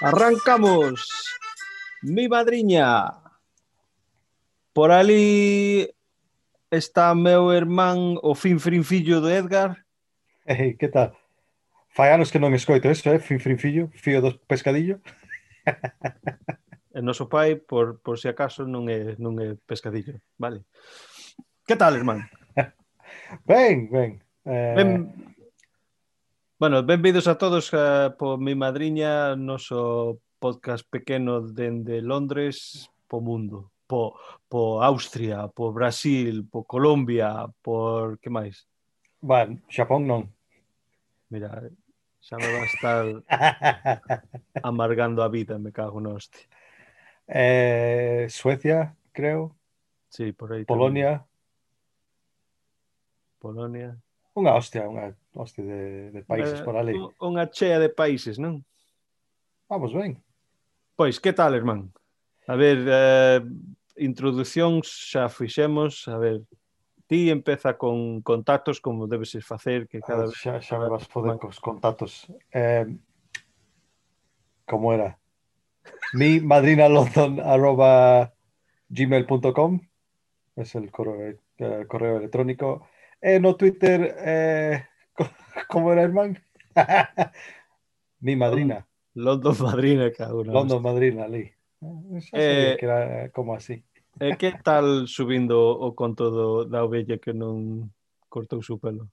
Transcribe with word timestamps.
Arrancamos. 0.00 1.04
Mi 2.02 2.28
madriña. 2.28 3.20
Por 4.72 4.90
ali 4.92 5.90
está 6.70 7.14
meu 7.14 7.52
irmán 7.52 8.16
o 8.22 8.34
fin 8.34 8.58
frinfillo 8.58 9.20
do 9.20 9.28
Edgar. 9.28 9.84
Ei, 10.46 10.56
hey, 10.56 10.76
que 10.76 10.88
tal? 10.88 11.12
Fai 11.92 12.12
anos 12.12 12.30
que 12.30 12.40
non 12.40 12.56
escoito 12.56 12.88
eso, 12.88 13.12
eh? 13.12 13.20
Fin 13.20 13.42
frinfillo, 13.42 13.92
fío 13.92 14.22
do 14.24 14.38
pescadillo. 14.48 15.00
E 16.90 16.98
noso 16.98 17.30
pai, 17.30 17.54
por, 17.54 18.02
por 18.02 18.18
si 18.18 18.26
acaso, 18.26 18.66
non 18.66 18.90
é, 18.90 19.14
non 19.22 19.38
é 19.38 19.54
pescadillo, 19.62 20.18
vale? 20.34 20.66
Que 21.62 21.78
tal, 21.78 21.94
irmán? 21.94 22.26
ben, 23.46 23.86
ben. 23.86 24.10
Eh... 24.42 24.74
Ben, 24.74 24.90
Bueno, 26.60 26.84
benvidos 26.84 27.26
a 27.26 27.38
todos 27.38 27.72
a, 27.72 28.14
po 28.18 28.36
mi 28.36 28.54
madriña, 28.54 29.34
noso 29.34 30.20
podcast 30.38 30.84
pequeno 30.84 31.40
dende 31.40 32.02
Londres 32.02 32.84
po 33.08 33.24
mundo, 33.24 33.72
po, 33.88 34.20
po 34.44 34.84
Austria, 34.84 35.48
po 35.48 35.72
Brasil, 35.72 36.44
po 36.44 36.68
Colombia, 36.68 37.48
por 37.64 38.20
que 38.20 38.28
máis? 38.28 38.68
Bueno, 39.24 39.56
Xapón 39.72 40.04
non. 40.04 40.28
Mira, 41.32 41.64
xa 42.20 42.36
me 42.36 42.52
va 42.52 42.60
a 42.60 42.68
estar 42.68 43.04
amargando 44.60 45.24
a 45.24 45.32
vida, 45.32 45.56
me 45.56 45.72
cago 45.72 45.96
no 45.96 46.12
hostia. 46.20 46.44
Eh, 47.24 48.28
Suecia, 48.28 48.92
creo. 49.16 49.56
Sí, 50.12 50.36
por 50.36 50.52
aí. 50.52 50.68
Polonia. 50.68 51.24
Polonia. 53.40 53.96
Unha 54.36 54.60
hostia, 54.60 54.84
unha 54.84 55.16
hoste 55.34 55.62
de, 55.62 56.10
de 56.10 56.22
países 56.22 56.60
eh, 56.60 56.64
por 56.64 56.76
ali. 56.76 56.94
Unha 57.22 57.48
chea 57.50 57.78
de 57.78 57.90
países, 57.90 58.38
non? 58.38 58.64
Vamos 59.70 59.94
ben. 59.94 60.18
Pois, 60.98 61.22
que 61.22 61.32
tal, 61.32 61.54
irmán? 61.54 61.94
A 62.50 62.56
ver, 62.58 62.82
eh, 62.82 63.40
introducións 64.02 64.90
xa 64.90 65.30
fixemos, 65.30 66.08
a 66.10 66.18
ver, 66.18 66.42
ti 67.06 67.30
empeza 67.30 67.78
con 67.78 68.22
contactos 68.22 68.80
como 68.80 69.06
debes 69.06 69.34
facer 69.44 69.86
que 69.86 70.00
cada 70.00 70.26
vez... 70.26 70.34
Xa, 70.34 70.58
xa 70.60 70.78
me 70.78 70.90
vas 70.90 71.06
foder 71.06 71.38
cos 71.38 71.58
contactos. 71.58 72.26
Eh, 72.50 72.86
como 74.66 74.92
era? 74.92 75.18
Mi 76.14 76.40
madrina 76.40 76.88
London 76.88 77.38
arroba 77.40 78.34
gmail.com 78.88 79.80
es 80.56 80.74
el 80.74 80.90
correo, 80.90 81.38
el 81.58 81.86
correo 81.86 82.18
electrónico. 82.18 82.86
Eh, 83.20 83.38
no 83.38 83.56
Twitter, 83.56 84.14
eh, 84.18 84.89
¿Cómo 85.68 85.92
era 85.92 86.02
el 86.02 86.12
man? 86.12 86.38
Mi 88.20 88.36
madrina. 88.36 88.86
London 89.14 89.56
Madrina, 89.60 90.12
cabrón. 90.12 90.52
London 90.52 90.82
Madrina, 90.82 91.26
eh, 91.26 91.28
Lee. 91.28 91.52
Eh, 92.32 92.76
que 92.78 92.86
era 92.86 93.30
como 93.30 93.54
así. 93.54 93.82
Eh, 94.20 94.30
e 94.30 94.36
que 94.38 94.52
tal 94.62 95.08
subindo 95.08 95.58
o 95.58 95.94
conto 95.94 96.30
do, 96.30 96.64
da 96.64 96.84
ovella 96.84 97.18
que 97.18 97.32
non 97.32 97.88
cortou 98.28 98.62
su 98.62 98.78
pelo? 98.78 99.08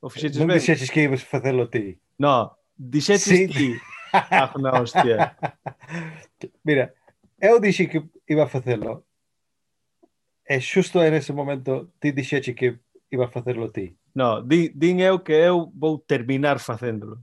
O 0.00 0.08
eh, 0.08 0.10
fixeches 0.10 0.40
non 0.40 0.48
ben? 0.48 0.58
dixeches 0.58 0.90
que 0.90 1.04
ibas 1.04 1.22
facelo 1.22 1.68
ti. 1.68 2.00
No, 2.18 2.56
dixeches 2.74 3.22
sí. 3.22 3.46
ti. 3.48 3.70
Ah, 4.12 4.54
na 4.56 4.80
hostia. 4.80 5.36
Mira, 6.66 6.94
eu 7.36 7.60
dixi 7.60 7.86
que 7.86 8.00
iba 8.28 8.44
a 8.44 8.50
facelo. 8.50 9.04
E 10.46 10.62
xusto 10.62 11.02
en 11.02 11.14
ese 11.14 11.34
momento 11.34 11.92
ti 12.00 12.12
dixeche 12.12 12.54
que 12.54 12.80
iba 13.10 13.26
a 13.26 13.32
facerlo 13.32 13.70
ti? 13.70 13.96
No, 14.14 14.40
din, 14.40 14.72
din 14.74 15.00
eu 15.00 15.20
que 15.20 15.32
eu 15.32 15.70
vou 15.74 15.98
terminar 16.00 16.58
facéndolo. 16.58 17.20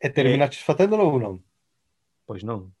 E 0.00 0.08
terminaches 0.08 0.62
eh, 0.62 0.66
facéndolo 0.66 1.04
ou 1.04 1.20
non? 1.20 1.36
Pois 2.24 2.42
non. 2.42 2.72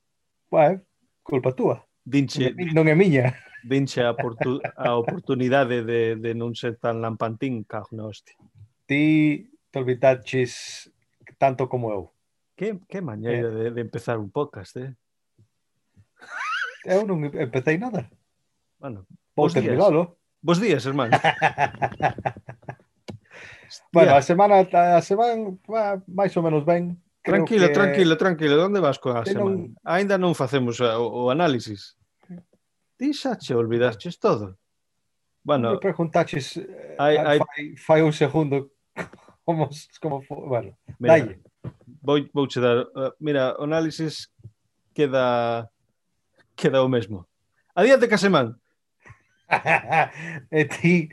Bueno, 0.48 0.80
culpa 1.22 1.52
túa. 1.52 1.84
Dinche, 2.00 2.56
non 2.72 2.88
é 2.88 2.96
miña. 2.96 3.36
Dinche 3.70 4.00
a, 4.00 4.16
oportu, 4.16 4.56
a 4.64 4.96
oportunidade 4.96 5.84
de, 5.84 6.16
de 6.16 6.32
non 6.32 6.56
ser 6.56 6.80
tan 6.80 7.04
lampantín, 7.04 7.68
cago 7.68 7.92
na 7.92 8.08
hostia. 8.08 8.40
Ti 8.88 9.44
te 9.68 9.76
olvidaches 9.76 10.88
tanto 11.36 11.68
como 11.68 11.92
eu. 11.92 12.08
Que, 12.56 12.80
que 12.88 13.04
mañeira 13.04 13.52
eh, 13.52 13.52
de, 13.52 13.66
de 13.76 13.80
empezar 13.84 14.16
un 14.16 14.32
podcast, 14.32 14.80
eh? 14.80 14.96
Eu 16.88 17.04
non 17.04 17.20
empecéi 17.28 17.76
nada. 17.76 18.08
Bueno, 18.80 19.04
vou 19.36 19.52
terminalo. 19.52 20.16
Días. 20.16 20.19
Bos 20.42 20.60
días, 20.60 20.86
hermano. 20.86 21.12
bueno, 23.92 24.14
a 24.14 24.22
semana 24.22 24.66
a 24.72 25.02
semana 25.02 25.34
va 25.68 26.00
máis 26.08 26.34
ou 26.36 26.42
menos 26.42 26.64
ben. 26.64 26.96
Creo 27.20 27.44
tranquilo, 27.44 27.68
que... 27.68 27.74
tranquilo, 27.74 28.16
tranquilo. 28.16 28.64
Onde 28.64 28.80
vas 28.80 28.96
coa 28.96 29.20
que 29.20 29.36
semana? 29.36 29.52
Non... 29.52 29.76
Ainda 29.84 30.16
non 30.16 30.32
facemos 30.32 30.80
eh, 30.80 30.96
o, 30.96 31.28
o 31.28 31.30
análisis. 31.30 31.92
Ti 32.96 33.12
xa 33.12 33.36
che 33.36 33.52
olvidaches 33.52 34.16
todo. 34.16 34.56
Bueno, 35.44 35.76
me 35.76 35.80
preguntaches 35.80 36.56
eh, 36.56 36.96
hai, 36.96 37.20
hai... 37.20 37.38
Fai, 37.38 37.64
fai 37.76 38.00
un 38.00 38.16
segundo 38.16 38.72
como 39.44 39.68
como 40.00 40.24
bueno, 40.24 40.72
mira, 40.96 41.20
dalle. 41.20 41.44
Vou 42.00 42.48
che 42.48 42.60
dar, 42.60 42.88
uh, 42.96 43.12
mira, 43.20 43.60
o 43.60 43.68
análisis 43.68 44.32
queda 44.96 45.68
queda 46.56 46.80
o 46.80 46.88
mesmo. 46.88 47.28
Adiante, 47.76 48.08
Casemán. 48.08 48.56
e 50.50 50.64
ti 50.64 51.10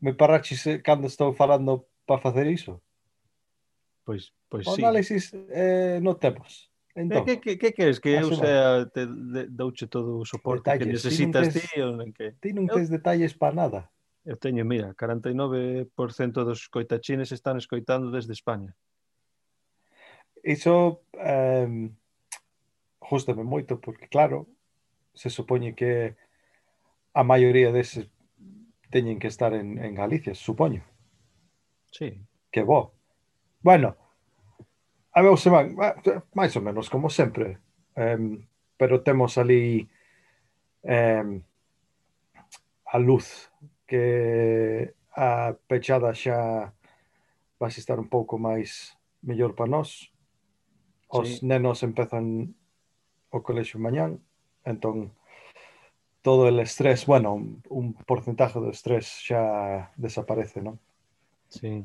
me 0.00 0.14
paraches 0.14 0.66
eh, 0.66 0.78
cando 0.80 1.06
estou 1.06 1.34
falando 1.34 1.86
para 2.06 2.20
facer 2.20 2.46
iso? 2.46 2.80
Pois, 4.04 4.32
pois 4.48 4.66
o 4.66 4.74
análisis 4.74 5.30
sí. 5.30 5.38
eh, 5.52 6.00
non 6.00 6.16
temos. 6.16 6.72
Eh, 6.96 7.04
entón, 7.04 7.24
que, 7.24 7.38
que, 7.38 7.54
que 7.60 7.70
queres? 7.72 8.00
Que 8.00 8.16
eu 8.16 8.32
sea, 8.34 8.88
te, 8.88 9.06
de, 9.06 9.46
douche 9.46 9.86
todo 9.86 10.18
o 10.18 10.24
soporte 10.24 10.72
detalles. 10.72 11.04
que 11.04 11.08
necesitas 11.08 11.52
ti? 11.52 11.68
Que... 12.16 12.34
Ti 12.40 12.50
non 12.56 12.66
tes 12.66 12.88
detalles 12.88 13.36
para 13.36 13.54
nada. 13.54 13.80
Eu 14.24 14.36
teño, 14.36 14.64
mira, 14.64 14.92
49% 14.96 15.88
dos 16.44 16.68
coitachines 16.68 17.32
están 17.32 17.56
escoitando 17.56 18.10
desde 18.10 18.32
España. 18.36 18.76
Iso 20.42 21.04
eh, 21.16 21.88
justame 23.00 23.44
moito, 23.44 23.80
porque 23.80 24.08
claro, 24.08 24.48
se 25.14 25.30
supoñe 25.30 25.74
que 25.74 26.16
a 27.12 27.22
maioría 27.24 27.72
deses 27.72 28.08
teñen 28.90 29.18
que 29.18 29.28
estar 29.28 29.54
en, 29.54 29.78
en 29.78 29.94
Galicia, 29.94 30.34
supoño. 30.34 30.82
Sí. 31.90 32.20
Que 32.50 32.62
bo. 32.62 32.92
Bueno, 33.62 33.96
a 35.12 35.22
meu 35.22 35.36
semana, 35.36 35.94
máis 36.34 36.54
ou 36.54 36.62
menos 36.62 36.88
como 36.88 37.10
sempre, 37.10 37.58
um, 37.98 38.42
pero 38.78 39.02
temos 39.02 39.38
ali 39.38 39.90
um, 40.86 41.42
a 42.86 42.98
luz 42.98 43.50
que 43.86 44.94
a 45.14 45.54
pechada 45.66 46.14
xa 46.14 46.72
vai 47.58 47.70
estar 47.70 47.98
un 47.98 48.08
pouco 48.08 48.38
máis 48.38 48.96
mellor 49.22 49.54
para 49.54 49.70
nós. 49.70 50.10
Os 51.10 51.42
sí. 51.42 51.46
nenos 51.46 51.82
empezan 51.82 52.54
o 53.30 53.42
colexio 53.42 53.82
mañán, 53.82 54.22
entón 54.64 55.10
todo 56.22 56.48
el 56.48 56.60
estrés, 56.60 57.06
bueno, 57.06 57.34
un, 57.34 57.62
un 57.68 57.94
porcentaje 57.94 58.60
do 58.60 58.70
estrés 58.70 59.08
xa 59.24 59.92
desaparece, 59.96 60.60
non? 60.60 60.76
Sí. 61.48 61.80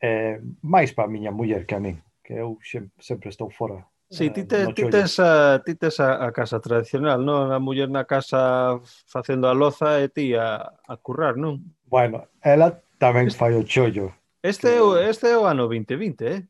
Eh, 0.00 0.40
máis 0.62 0.94
para 0.94 1.10
a 1.10 1.12
miña 1.12 1.34
muller 1.34 1.66
que 1.66 1.74
a 1.74 1.82
min, 1.82 1.98
que 2.22 2.38
uh, 2.38 2.54
eu 2.54 2.58
sempre, 2.62 2.94
sempre 3.02 3.28
estou 3.28 3.50
fora. 3.50 3.82
Sí, 4.10 4.26
eh, 4.26 4.30
ti, 4.30 4.42
te, 4.44 4.72
ti 4.72 4.86
tes, 4.90 5.18
a, 5.20 5.62
ti 5.62 5.74
tes 5.74 5.98
a, 6.00 6.26
a 6.26 6.28
casa 6.32 6.62
tradicional, 6.62 7.22
non? 7.22 7.50
A 7.50 7.58
muller 7.58 7.90
na 7.90 8.06
casa 8.06 8.78
facendo 9.06 9.50
a 9.50 9.54
loza 9.54 9.98
e 9.98 10.08
ti 10.08 10.34
a, 10.34 10.62
a 10.66 10.94
currar, 10.96 11.34
non? 11.34 11.58
Bueno, 11.90 12.30
ela 12.42 12.78
tamén 13.02 13.26
este, 13.26 13.38
fai 13.38 13.52
o 13.58 13.66
chollo. 13.66 14.14
Este, 14.42 14.78
que... 14.78 14.82
O, 14.82 14.96
este 14.96 15.34
é 15.34 15.36
o 15.36 15.44
ano 15.50 15.66
2020, 15.66 16.26
eh? 16.26 16.46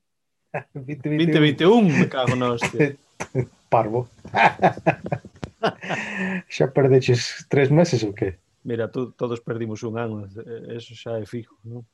2021, 0.76 1.88
20, 1.88 2.00
me 2.00 2.06
cago 2.08 2.36
na 2.36 2.52
hostia. 2.52 2.96
Parvo. 3.72 4.08
xa 6.48 6.66
perdeches 6.72 7.46
tres 7.48 7.70
meses 7.70 8.02
ou 8.04 8.12
que? 8.12 8.38
Mira, 8.64 8.90
tú, 8.90 9.12
todos 9.12 9.40
perdimos 9.40 9.82
un 9.82 9.98
ano, 9.98 10.26
eh, 10.26 10.76
eso 10.76 10.94
xa 10.94 11.16
é 11.20 11.24
fijo, 11.24 11.56
non? 11.64 11.84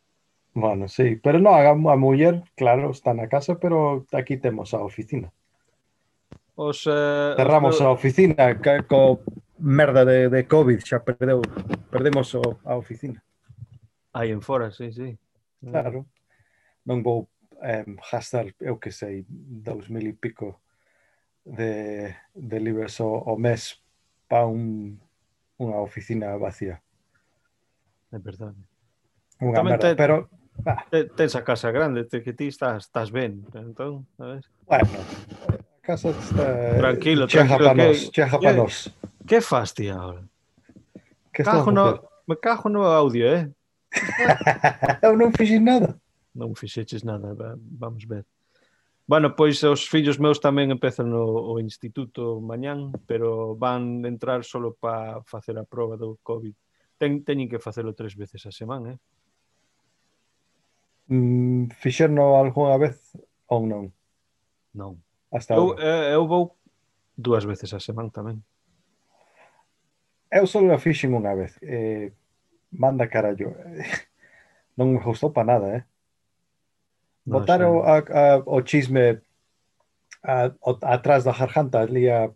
Bueno, 0.57 0.89
sí, 0.89 1.21
pero 1.21 1.39
no, 1.39 1.53
a, 1.53 1.69
a 1.69 1.97
muller, 2.01 2.43
claro, 2.57 2.91
está 2.91 3.13
na 3.13 3.29
casa, 3.29 3.61
pero 3.61 4.07
aquí 4.13 4.39
temos 4.41 4.73
a 4.73 4.81
oficina. 4.81 5.31
Os, 6.57 6.89
eh, 6.89 7.35
Cerramos 7.37 7.77
os... 7.77 7.83
a 7.83 7.91
oficina, 7.91 8.57
que, 8.57 8.83
co 8.89 9.21
merda 9.59 10.05
de, 10.05 10.29
de 10.33 10.49
COVID, 10.49 10.81
xa 10.81 11.05
perdeu, 11.05 11.45
perdemos 11.93 12.33
o, 12.35 12.57
a 12.65 12.75
oficina. 12.75 13.23
Aí 14.17 14.33
en 14.33 14.41
fora, 14.41 14.73
sí, 14.73 14.91
sí. 14.93 15.19
Claro. 15.61 16.09
Non 16.89 17.05
vou 17.05 17.29
eh, 17.61 17.85
gastar, 18.11 18.49
eu 18.59 18.81
que 18.81 18.89
sei, 18.89 19.29
dous 19.29 19.93
mil 19.93 20.09
e 20.09 20.17
pico 20.17 20.57
de, 21.47 22.17
de 22.35 22.61
libres 22.61 23.01
o, 23.01 23.09
o 23.09 23.39
mes 23.39 23.79
para 24.27 24.51
un, 24.51 24.99
unha 25.57 25.79
oficina 25.79 26.35
vacía. 26.35 26.83
É 28.11 28.19
verdade. 28.19 28.59
Unha 29.39 29.63
Tamén 29.63 29.79
merda, 29.79 29.95
te, 29.95 29.97
pero... 29.97 30.27
Ah. 30.67 30.83
Te, 30.89 31.05
tens 31.13 31.37
a 31.37 31.45
casa 31.45 31.71
grande, 31.71 32.09
te, 32.09 32.25
que 32.25 32.33
ti 32.33 32.49
estás, 32.49 32.91
estás 32.91 33.13
ben, 33.13 33.47
entón, 33.55 34.09
a 34.19 34.37
ver. 34.37 34.45
Bueno, 34.67 34.89
a 35.47 35.81
casa 35.85 36.11
está... 36.11 36.43
Eh, 36.43 36.79
tranquilo, 36.83 37.29
cheja 37.31 37.57
tranquilo. 37.57 37.71
Pa 37.71 37.75
nos, 37.77 37.99
que, 38.03 38.11
cheja 38.11 38.37
pa. 38.41 38.53
Que 39.27 39.39
fas 39.41 39.71
ti 39.73 39.87
ahora? 39.89 40.25
Que 41.31 41.45
cajo 41.45 41.71
no, 41.71 42.03
me 42.27 42.37
cajo 42.41 42.69
no 42.69 42.89
audio, 42.89 43.29
eh? 43.29 43.53
Eu 45.05 45.15
non 45.15 45.31
fixen 45.31 45.63
nada. 45.63 45.95
Non 46.35 46.57
fixeches 46.57 47.05
nada, 47.05 47.33
vamos 47.57 48.05
ver. 48.09 48.27
Bueno, 49.07 49.37
pois 49.37 49.63
os 49.63 49.87
fillos 49.87 50.19
meus 50.19 50.43
tamén 50.43 50.75
empezan 50.75 51.15
o, 51.15 51.55
o 51.55 51.63
instituto 51.63 52.43
mañán, 52.43 52.91
pero 53.07 53.55
van 53.55 54.03
entrar 54.03 54.43
solo 54.43 54.75
para 54.75 55.23
facer 55.23 55.55
a 55.63 55.63
proba 55.63 55.95
do 55.95 56.19
COVID. 56.27 56.51
Ten, 56.99 57.23
teñen 57.23 57.47
que 57.47 57.63
facelo 57.63 57.95
tres 57.95 58.19
veces 58.19 58.43
a 58.45 58.53
semana, 58.53 58.99
eh? 58.99 59.01
Mm, 61.07 61.71
fixerno 61.79 62.35
algunha 62.35 62.75
vez 62.83 63.15
ou 63.47 63.63
non? 63.63 63.95
Non. 64.75 64.99
Hasta 65.31 65.55
eu, 65.55 65.79
eh, 65.79 66.11
eu 66.19 66.27
vou 66.27 66.59
dúas 67.15 67.47
veces 67.47 67.71
a 67.71 67.79
semana 67.79 68.11
tamén. 68.11 68.43
Eu 70.35 70.51
só 70.51 70.59
a 70.59 70.83
fixen 70.83 71.15
unha 71.15 71.39
vez. 71.39 71.55
Eh, 71.63 72.11
manda 72.75 73.07
carallo. 73.07 73.55
non 74.77 74.93
me 74.93 74.99
gustou 74.99 75.31
para 75.31 75.47
nada, 75.47 75.67
eh? 75.79 75.83
Votaron 77.27 77.83
a, 77.83 77.99
a, 77.99 78.25
o 78.47 78.63
chisme 78.63 79.21
a, 80.23 80.55
atrás 80.83 81.27
da 81.27 81.35
jarjanta 81.35 81.83
ali 81.83 82.09
a, 82.09 82.31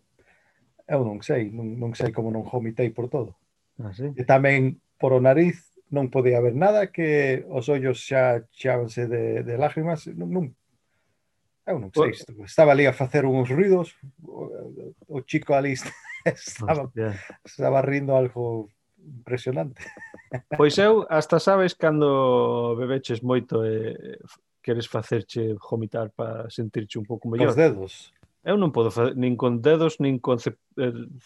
eu 0.90 1.06
non 1.06 1.22
sei, 1.22 1.50
non, 1.54 1.78
non 1.78 1.94
sei 1.94 2.10
como 2.10 2.34
non 2.34 2.42
vomitei 2.42 2.90
por 2.90 3.06
todo. 3.06 3.38
Ah, 3.78 3.94
sí? 3.94 4.10
E 4.18 4.22
tamén 4.26 4.82
por 4.98 5.14
o 5.14 5.22
nariz 5.22 5.70
non 5.94 6.10
podía 6.10 6.42
haber 6.42 6.54
nada 6.58 6.90
que 6.90 7.42
os 7.46 7.70
ollos 7.70 8.02
xa 8.02 8.42
chábanse 8.50 9.06
de, 9.06 9.46
de 9.46 9.54
lágrimas, 9.54 10.10
non, 10.10 10.30
non 10.30 10.44
eu 11.70 11.78
non 11.78 11.90
sei, 11.94 12.10
estaba 12.42 12.74
ali 12.74 12.90
a 12.90 12.94
facer 12.94 13.22
uns 13.22 13.46
ruidos, 13.46 13.94
o, 14.26 14.50
o 15.06 15.22
chico 15.22 15.54
ali 15.54 15.74
estaba, 16.26 16.90
Hostia. 16.90 17.14
estaba 17.46 17.78
rindo 17.82 18.18
algo 18.18 18.66
impresionante. 18.98 19.82
Pois 20.58 20.78
eu 20.78 21.06
hasta 21.10 21.38
sabes 21.38 21.74
cando 21.74 22.74
bebeches 22.78 23.22
moito 23.22 23.62
e 23.62 24.18
queres 24.62 24.86
facerche 24.86 25.56
vomitar 25.56 26.10
para 26.10 26.48
sentirche 26.50 26.98
un 26.98 27.04
pouco 27.04 27.28
mellor. 27.28 27.48
Os 27.48 27.56
dedos. 27.56 28.12
Eu 28.40 28.56
non 28.56 28.72
podo 28.72 28.88
facer 28.88 29.16
nin 29.16 29.36
con 29.36 29.60
dedos, 29.60 30.00
nin 30.00 30.16
con 30.16 30.40
ce, 30.40 30.56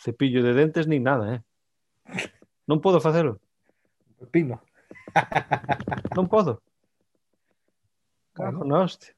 cepillo 0.02 0.42
de 0.42 0.54
dentes, 0.54 0.90
nin 0.90 1.06
nada, 1.06 1.38
eh. 1.38 1.40
Non 2.66 2.82
podo 2.82 2.98
facelo. 2.98 3.38
Pepino. 4.18 4.58
non 6.16 6.26
podo. 6.26 6.58
Cago 8.34 8.66
na 8.66 8.82
hostia. 8.82 9.14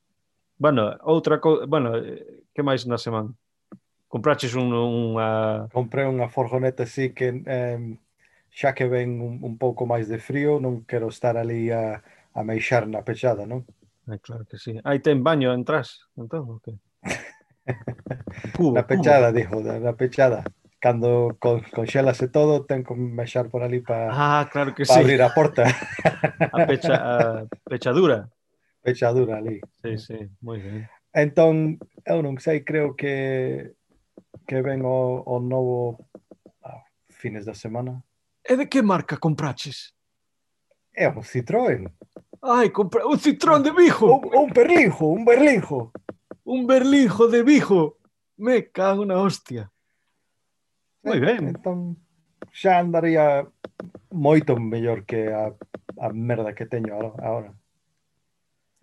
Bueno, 0.58 0.96
outra 1.04 1.40
cousa, 1.40 1.64
bueno, 1.64 1.92
que 2.52 2.62
máis 2.62 2.84
na 2.84 3.00
semana? 3.00 3.32
Compraches 4.08 4.56
un, 4.56 4.72
unha... 4.72 5.69
Comprei 5.72 6.08
unha 6.08 6.28
forjoneta, 6.28 6.84
así 6.84 7.12
que 7.12 7.44
eh, 7.44 7.80
xa 8.52 8.72
que 8.72 8.88
ven 8.88 9.20
un, 9.20 9.40
un 9.40 9.54
pouco 9.56 9.84
máis 9.84 10.08
de 10.08 10.20
frío, 10.20 10.60
non 10.60 10.84
quero 10.88 11.08
estar 11.08 11.36
ali 11.36 11.69
a, 11.72 12.00
a 12.32 12.40
meixar 12.44 12.88
na 12.88 13.04
pechada, 13.04 13.44
non? 13.44 13.64
Eh, 14.08 14.19
claro 14.20 14.44
que 14.44 14.58
sí. 14.58 14.79
Ah, 14.85 14.91
Aí 14.91 15.00
ten 15.00 15.23
baño 15.23 15.53
entras, 15.53 16.06
entón, 16.17 16.49
okay. 16.50 16.79
cubo, 18.56 18.75
na 18.75 18.87
pechada, 18.87 19.31
cubo. 19.31 19.38
dijo, 19.38 19.56
na 19.61 19.93
pechada. 19.94 20.44
Cando 20.79 21.37
con, 21.41 21.62
conxelase 21.75 22.29
todo, 22.29 22.64
ten 22.64 22.85
que 22.85 22.94
mexar 22.94 23.49
por 23.50 23.62
ali 23.64 23.81
para 23.81 24.12
ah, 24.12 24.49
claro 24.53 24.75
que 24.75 24.85
pa 24.85 24.94
sí. 24.94 25.00
abrir 25.00 25.23
a 25.23 25.35
porta. 25.35 25.64
a, 26.53 26.67
pecha, 26.67 26.94
a 26.94 27.47
pechadura. 27.64 28.29
Pechadura 28.82 29.38
ali. 29.38 29.61
Sí, 29.82 29.99
sí, 29.99 30.19
moi 30.41 30.62
ben. 30.62 30.87
Entón, 31.17 31.81
eu 32.05 32.20
non 32.23 32.37
sei, 32.38 32.61
creo 32.62 32.94
que 32.94 33.75
que 34.47 34.62
ven 34.62 34.85
o, 34.85 35.25
o 35.26 35.41
novo 35.41 36.06
a 36.62 36.85
fines 37.11 37.49
da 37.49 37.55
semana. 37.56 38.05
E 38.44 38.55
de 38.55 38.69
que 38.69 38.85
marca 38.85 39.17
compraches? 39.17 39.97
É 40.94 41.08
un 41.08 41.25
Citroën. 41.25 41.88
Ai, 42.42 42.70
compra 42.70 43.06
un 43.06 43.18
citrón 43.18 43.62
de 43.62 43.72
Vigo. 43.72 44.20
Un, 44.20 44.34
un 44.34 44.50
berlinjo, 44.50 45.06
un 45.06 45.24
berlinjo. 45.24 45.92
Un 46.44 46.66
berlinjo 46.66 47.28
de 47.28 47.42
Vigo. 47.42 47.98
Me 48.36 48.70
cago 48.70 49.04
na 49.04 49.18
hostia. 49.18 49.72
Moi 51.02 51.16
eh, 51.16 51.20
ben. 51.20 51.54
Entón, 51.54 51.96
xa 52.52 52.78
andaría 52.78 53.46
moito 54.10 54.58
mellor 54.58 55.06
que 55.06 55.32
a, 55.32 55.54
a 56.00 56.08
merda 56.12 56.54
que 56.54 56.66
teño 56.66 56.98
agora. 56.98 57.54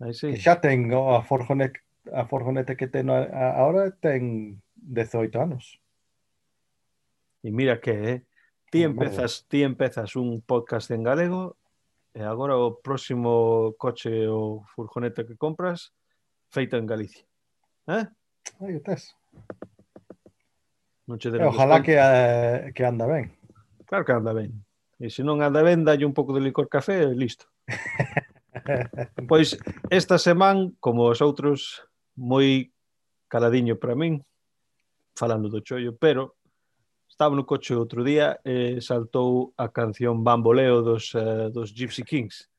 Aí 0.00 0.14
sí. 0.14 0.34
Que 0.34 0.40
xa 0.40 0.58
tengo 0.60 1.14
a 1.14 1.22
Forjonet 1.22 1.78
a 2.12 2.26
Forjonete 2.26 2.76
que 2.76 2.88
teño 2.90 3.14
agora 3.14 3.94
ten 4.00 4.60
18 4.74 5.40
anos. 5.40 5.80
E 7.44 7.52
mira 7.52 7.80
que, 7.80 7.92
eh? 7.92 8.18
ti 8.74 8.82
empezas, 8.82 9.46
ti 9.48 9.62
empezas 9.62 10.16
un 10.16 10.40
podcast 10.40 10.90
en 10.90 11.04
galego 11.04 11.56
E 12.14 12.22
agora 12.22 12.54
o 12.56 12.78
próximo 12.78 13.74
coche 13.76 14.26
ou 14.30 14.62
furgoneta 14.70 15.26
que 15.26 15.34
compras 15.34 15.90
feita 16.46 16.78
en 16.78 16.86
Galicia. 16.86 17.26
Eh? 17.90 18.06
Aí 18.62 18.78
estás. 18.78 19.18
Non 21.10 21.18
che 21.18 21.28
e, 21.28 21.42
ojalá 21.42 21.82
que, 21.82 21.98
eh, 21.98 22.70
que 22.70 22.86
anda 22.86 23.10
ben. 23.10 23.34
Claro 23.84 24.06
que 24.06 24.14
anda 24.14 24.32
ben. 24.32 24.54
E 25.02 25.10
se 25.10 25.26
non 25.26 25.42
anda 25.42 25.66
ben, 25.66 25.82
dalle 25.82 26.06
un 26.06 26.14
pouco 26.14 26.30
de 26.32 26.40
licor 26.40 26.70
café 26.70 27.02
e 27.02 27.18
listo. 27.18 27.50
pois 29.28 29.58
esta 29.90 30.14
semana, 30.14 30.70
como 30.78 31.10
os 31.10 31.18
outros, 31.18 31.82
moi 32.14 32.70
caladiño 33.26 33.74
para 33.74 33.98
min, 33.98 34.22
falando 35.18 35.50
do 35.50 35.66
chollo, 35.66 35.98
pero 35.98 36.38
estaba 37.14 37.36
no 37.36 37.46
coche 37.46 37.78
outro 37.78 38.02
día 38.02 38.40
e 38.42 38.82
saltou 38.82 39.54
a 39.56 39.70
canción 39.70 40.26
Bamboleo 40.26 40.82
dos, 40.82 41.14
uh, 41.14 41.46
dos 41.48 41.70
Gypsy 41.70 42.02
Kings. 42.02 42.50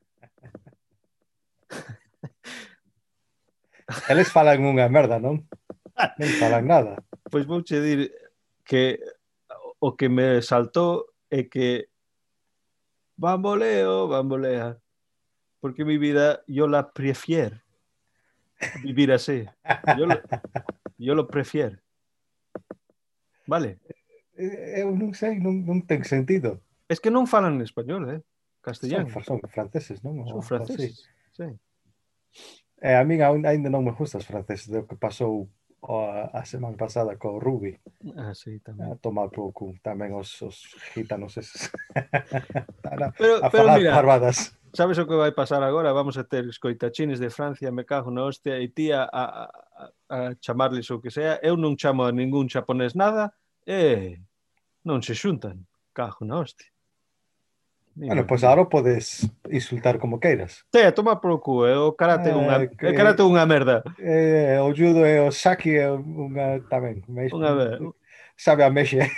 Eles 4.08 4.32
falan 4.32 4.64
unha 4.64 4.88
merda, 4.88 5.20
non? 5.20 5.44
Non 5.92 6.32
falan 6.40 6.64
nada. 6.64 6.96
Pois 7.28 7.44
vou 7.44 7.60
che 7.60 7.84
dir 7.84 8.08
que 8.64 8.96
o 9.76 9.92
que 9.92 10.08
me 10.08 10.40
saltou 10.40 11.04
é 11.28 11.44
que 11.44 11.92
Bamboleo, 13.16 14.08
bambolea, 14.08 14.80
porque 15.60 15.84
mi 15.84 16.00
vida 16.00 16.40
yo 16.48 16.66
la 16.66 16.92
prefiero 16.92 17.60
vivir 18.82 19.12
así. 19.12 19.44
Yo 19.96 20.06
lo, 20.06 20.20
yo 20.96 21.14
lo 21.14 21.28
prefiero. 21.28 21.78
¿Vale? 23.46 23.78
Eh, 24.36 24.84
eu 24.84 24.92
non 24.92 25.16
sei, 25.16 25.40
non, 25.40 25.64
non 25.64 25.82
ten 25.88 26.04
sentido. 26.04 26.60
Es 26.86 27.00
que 27.00 27.10
non 27.10 27.26
falan 27.26 27.56
en 27.56 27.64
español, 27.64 28.04
eh? 28.12 28.20
Castellano. 28.60 29.08
Son, 29.08 29.24
son 29.24 29.40
franceses, 29.48 30.04
non? 30.04 30.22
Son 30.28 30.44
franceses, 30.44 31.08
sí. 31.32 31.42
sí. 31.42 31.48
E 32.76 32.92
eh, 32.92 32.96
a 33.00 33.04
min 33.08 33.24
ainda 33.24 33.72
non 33.72 33.82
me 33.82 33.96
gusta 33.96 34.20
os 34.20 34.28
franceses 34.28 34.68
do 34.68 34.84
que 34.84 35.00
pasou 35.00 35.48
a, 35.80 36.28
a 36.34 36.42
semana 36.44 36.76
pasada 36.76 37.16
co 37.16 37.40
Rubi. 37.40 37.78
Ah, 38.18 38.36
sí, 38.36 38.60
tamén. 38.60 38.92
A 38.92 39.00
tomar 39.00 39.32
pouco 39.32 39.72
tamén 39.80 40.12
os, 40.12 40.28
os 40.44 40.68
gitanos 40.92 41.40
eses. 41.40 41.72
a, 42.84 43.08
pero, 43.16 43.40
a 43.40 43.48
pero 43.48 43.72
mira, 43.72 43.96
barbadas. 43.96 44.52
Sabes 44.76 45.00
o 45.00 45.08
que 45.08 45.16
vai 45.16 45.32
pasar 45.32 45.64
agora? 45.64 45.96
Vamos 45.96 46.20
a 46.20 46.28
ter 46.28 46.44
escoitachines 46.44 47.16
de 47.16 47.32
Francia, 47.32 47.72
me 47.72 47.88
cago 47.88 48.12
na 48.12 48.28
hostia, 48.28 48.60
e 48.60 48.68
ti 48.68 48.92
a, 48.92 49.08
a, 49.08 49.48
a 50.12 50.18
chamarles 50.36 50.90
o 50.92 51.00
que 51.00 51.08
sea. 51.08 51.40
Eu 51.40 51.56
non 51.56 51.80
chamo 51.80 52.04
a 52.04 52.12
ningún 52.12 52.52
xaponés 52.52 52.92
nada, 52.92 53.32
e... 53.64 53.72
Eh, 53.72 54.25
Non 54.86 55.02
se 55.02 55.18
xuntan, 55.18 55.66
cajo 55.90 56.22
na 56.22 56.38
hostia. 56.38 56.70
Bueno, 57.98 58.22
pois 58.22 58.40
pues 58.40 58.44
agora 58.44 58.68
podes 58.68 59.26
insultar 59.50 59.98
como 59.98 60.20
queiras. 60.20 60.62
Te, 60.70 60.92
toma 60.92 61.18
por 61.18 61.40
cu, 61.42 61.66
é 61.66 61.74
o 61.74 61.90
karate 61.90 62.30
eh, 62.30 62.38
unha, 62.38 62.62
ah, 62.62 62.68
que, 62.70 62.94
karate 62.94 63.26
unha 63.26 63.42
merda. 63.50 63.82
Eh, 63.98 64.62
o 64.62 64.70
judo 64.70 65.02
e 65.02 65.18
o 65.26 65.34
saki 65.34 65.74
é 65.74 65.90
unha 65.90 66.62
tamén. 66.70 67.02
Me, 67.10 67.26
unha 67.34 67.50
vez. 67.56 67.82
Sabe 68.38 68.62
a 68.62 68.70
mexe. 68.70 69.02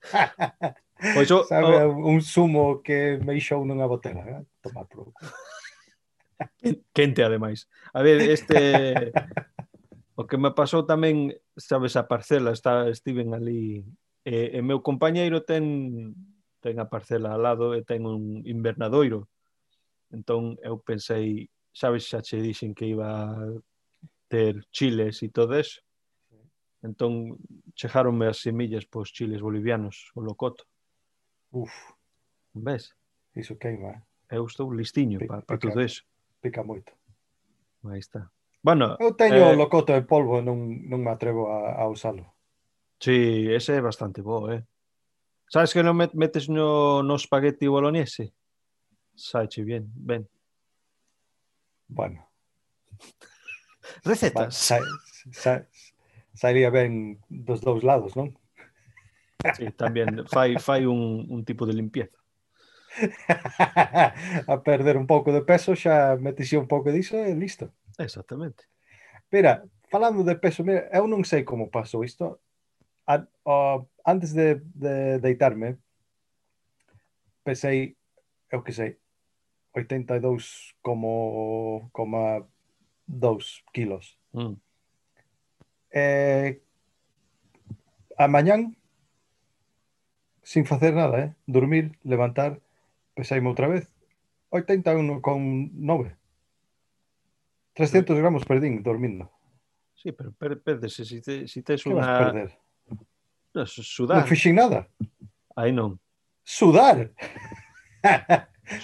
pois 1.14 1.28
o, 1.28 1.44
sabe 1.44 1.84
o... 1.84 2.00
un 2.08 2.24
sumo 2.24 2.80
que 2.80 3.20
me 3.20 3.36
ixou 3.36 3.68
nunha 3.68 3.84
botella, 3.84 4.24
eh? 4.24 4.42
toma 4.64 4.88
por 4.88 5.12
cu. 5.12 5.28
Quente 6.96 7.20
ademais. 7.20 7.68
A 7.92 8.00
ver, 8.00 8.24
este 8.24 9.12
O 10.20 10.26
que 10.28 10.36
me 10.36 10.52
pasou 10.52 10.84
tamén, 10.84 11.32
sabes, 11.56 11.96
a 11.96 12.04
parcela, 12.04 12.52
está, 12.52 12.92
estiven 12.92 13.32
ali, 13.32 13.80
e, 14.20 14.52
e 14.52 14.60
meu 14.60 14.84
compañeiro 14.84 15.48
ten, 15.48 16.12
ten 16.60 16.76
a 16.76 16.92
parcela 16.92 17.32
al 17.32 17.40
lado 17.40 17.72
e 17.72 17.80
ten 17.88 18.04
un 18.04 18.44
invernadoiro. 18.44 19.32
Entón, 20.12 20.60
eu 20.60 20.76
pensei, 20.76 21.48
sabes, 21.72 22.04
xa 22.04 22.20
che 22.20 22.36
dixen 22.36 22.76
que 22.76 22.92
iba 22.92 23.32
a 23.32 23.48
ter 24.28 24.60
chiles 24.68 25.24
e 25.24 25.32
todo 25.32 25.56
eso. 25.56 25.80
Entón, 26.84 27.40
chejaronme 27.72 28.28
as 28.28 28.44
semillas 28.44 28.84
pos 28.84 29.08
chiles 29.16 29.40
bolivianos, 29.40 30.12
o 30.12 30.20
locoto. 30.20 30.68
Uf. 31.48 31.72
Ves? 32.52 32.92
Iso 33.32 33.56
queima. 33.56 34.04
Eh? 34.28 34.36
Eu 34.36 34.44
estou 34.44 34.68
listiño 34.68 35.16
para 35.24 35.40
pa, 35.48 35.56
pa 35.56 35.64
todo 35.64 35.80
eso. 35.80 36.04
Pica 36.44 36.60
moito. 36.60 36.92
Aí 37.88 38.04
está. 38.04 38.28
Bueno, 38.62 38.96
eu 39.00 39.16
teño 39.16 39.52
eh, 39.52 39.56
locoto 39.56 39.96
en 39.96 40.04
polvo 40.04 40.38
e 40.38 40.44
non, 40.44 40.84
non 40.84 41.00
me 41.00 41.08
atrevo 41.08 41.48
a, 41.48 41.80
a 41.80 41.88
usalo. 41.88 42.36
Sí, 43.00 43.48
ese 43.48 43.80
é 43.80 43.80
bastante 43.80 44.20
bo, 44.20 44.52
eh? 44.52 44.60
Sabes 45.48 45.72
que 45.72 45.80
non 45.80 45.96
met, 45.96 46.12
metes 46.12 46.52
no, 46.52 47.00
no 47.00 47.16
espagueti 47.16 47.64
bolognese? 47.64 48.36
Saiche 49.16 49.64
bien, 49.64 49.88
ben. 49.96 50.28
Bueno. 51.88 52.28
Recetas. 54.04 54.52
Ba, 54.52 54.52
sa, 54.52 54.76
sa, 55.32 55.52
sairía 56.36 56.68
ben 56.68 57.16
dos 57.32 57.64
dous 57.64 57.80
lados, 57.80 58.12
non? 58.12 58.36
Sí, 59.56 59.72
tamén 59.72 60.28
fai, 60.28 60.60
fai 60.60 60.84
un, 60.84 61.24
un 61.32 61.40
tipo 61.48 61.64
de 61.64 61.72
limpieza. 61.72 62.20
a 64.52 64.56
perder 64.60 65.00
un 65.00 65.08
pouco 65.08 65.32
de 65.32 65.40
peso, 65.40 65.72
xa 65.72 66.20
metese 66.20 66.60
un 66.60 66.68
pouco 66.68 66.92
diso 66.92 67.16
e 67.16 67.32
listo. 67.32 67.72
Exactamente. 68.00 68.64
Mira, 69.30 69.64
falando 69.90 70.24
de 70.24 70.34
peso, 70.36 70.64
mira, 70.64 70.88
eu 70.92 71.06
non 71.06 71.22
sei 71.22 71.44
como 71.44 71.70
pasou 71.70 72.02
isto. 72.02 72.40
A, 73.06 73.20
o, 73.44 73.84
antes 74.04 74.32
de, 74.32 74.62
de 74.74 75.20
deitarme, 75.20 75.76
pesei, 77.44 77.96
eu 78.50 78.62
que 78.62 78.72
sei, 78.72 78.96
82 79.74 80.74
como, 80.82 81.90
como 81.92 82.48
2 83.06 83.64
kilos. 83.72 84.18
Mm. 84.32 84.56
Eh, 85.92 86.60
a 88.16 88.28
mañán, 88.28 88.76
sin 90.42 90.64
facer 90.64 90.94
nada, 90.94 91.18
eh? 91.20 91.34
dormir, 91.46 91.98
levantar, 92.02 92.60
pesaime 93.14 93.48
outra 93.48 93.68
vez, 93.68 93.92
81 94.50 95.20
con 95.20 95.70
9. 95.74 96.19
300 97.80 98.18
gramos 98.18 98.44
perdín 98.44 98.82
dormindo. 98.82 99.32
Sí, 99.96 100.12
pero 100.12 100.32
per, 100.32 100.60
perdese, 100.60 101.04
si, 101.04 101.20
te, 101.20 101.48
si 101.48 101.62
tes 101.64 101.84
unha... 101.88 102.04
Perder? 102.04 102.52
No, 103.56 103.64
sudar. 103.66 104.20
Non 104.20 104.28
fixen 104.28 104.54
nada. 104.56 104.84
Aí 105.56 105.72
non. 105.72 105.96
Sudar. 106.44 107.10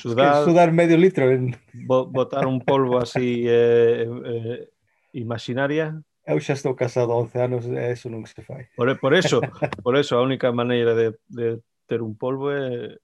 sudar, 0.00 0.32
es 0.32 0.40
que 0.40 0.44
sudar 0.48 0.72
medio 0.72 0.96
litro. 0.96 1.30
En... 1.30 1.52
Bo, 1.86 2.06
botar 2.06 2.46
un 2.46 2.60
polvo 2.64 2.98
así 2.98 3.44
eh, 3.48 4.08
eh, 4.08 4.68
imaginaria. 5.12 6.00
Eu 6.26 6.40
xa 6.40 6.56
estou 6.56 6.74
casado 6.74 7.14
11 7.14 7.36
anos 7.38 7.62
e 7.68 7.78
eso 7.92 8.08
non 8.08 8.24
se 8.26 8.42
fai. 8.42 8.66
Por, 8.74 8.90
por 8.98 9.12
eso, 9.12 9.38
por 9.84 9.94
eso 9.94 10.18
a 10.18 10.24
única 10.24 10.50
maneira 10.50 10.96
de, 10.96 11.14
de 11.28 11.60
ter 11.86 12.02
un 12.02 12.16
polvo 12.18 12.50
é, 12.50 12.98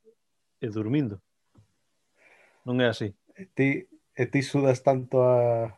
é 0.59 0.69
dormindo. 0.73 1.23
Non 2.67 2.81
é 2.83 2.91
así. 2.91 3.15
E 3.39 3.47
ti, 3.55 3.87
e 3.89 4.25
ti 4.27 4.41
sudas 4.43 4.83
tanto 4.83 5.23
a, 5.23 5.71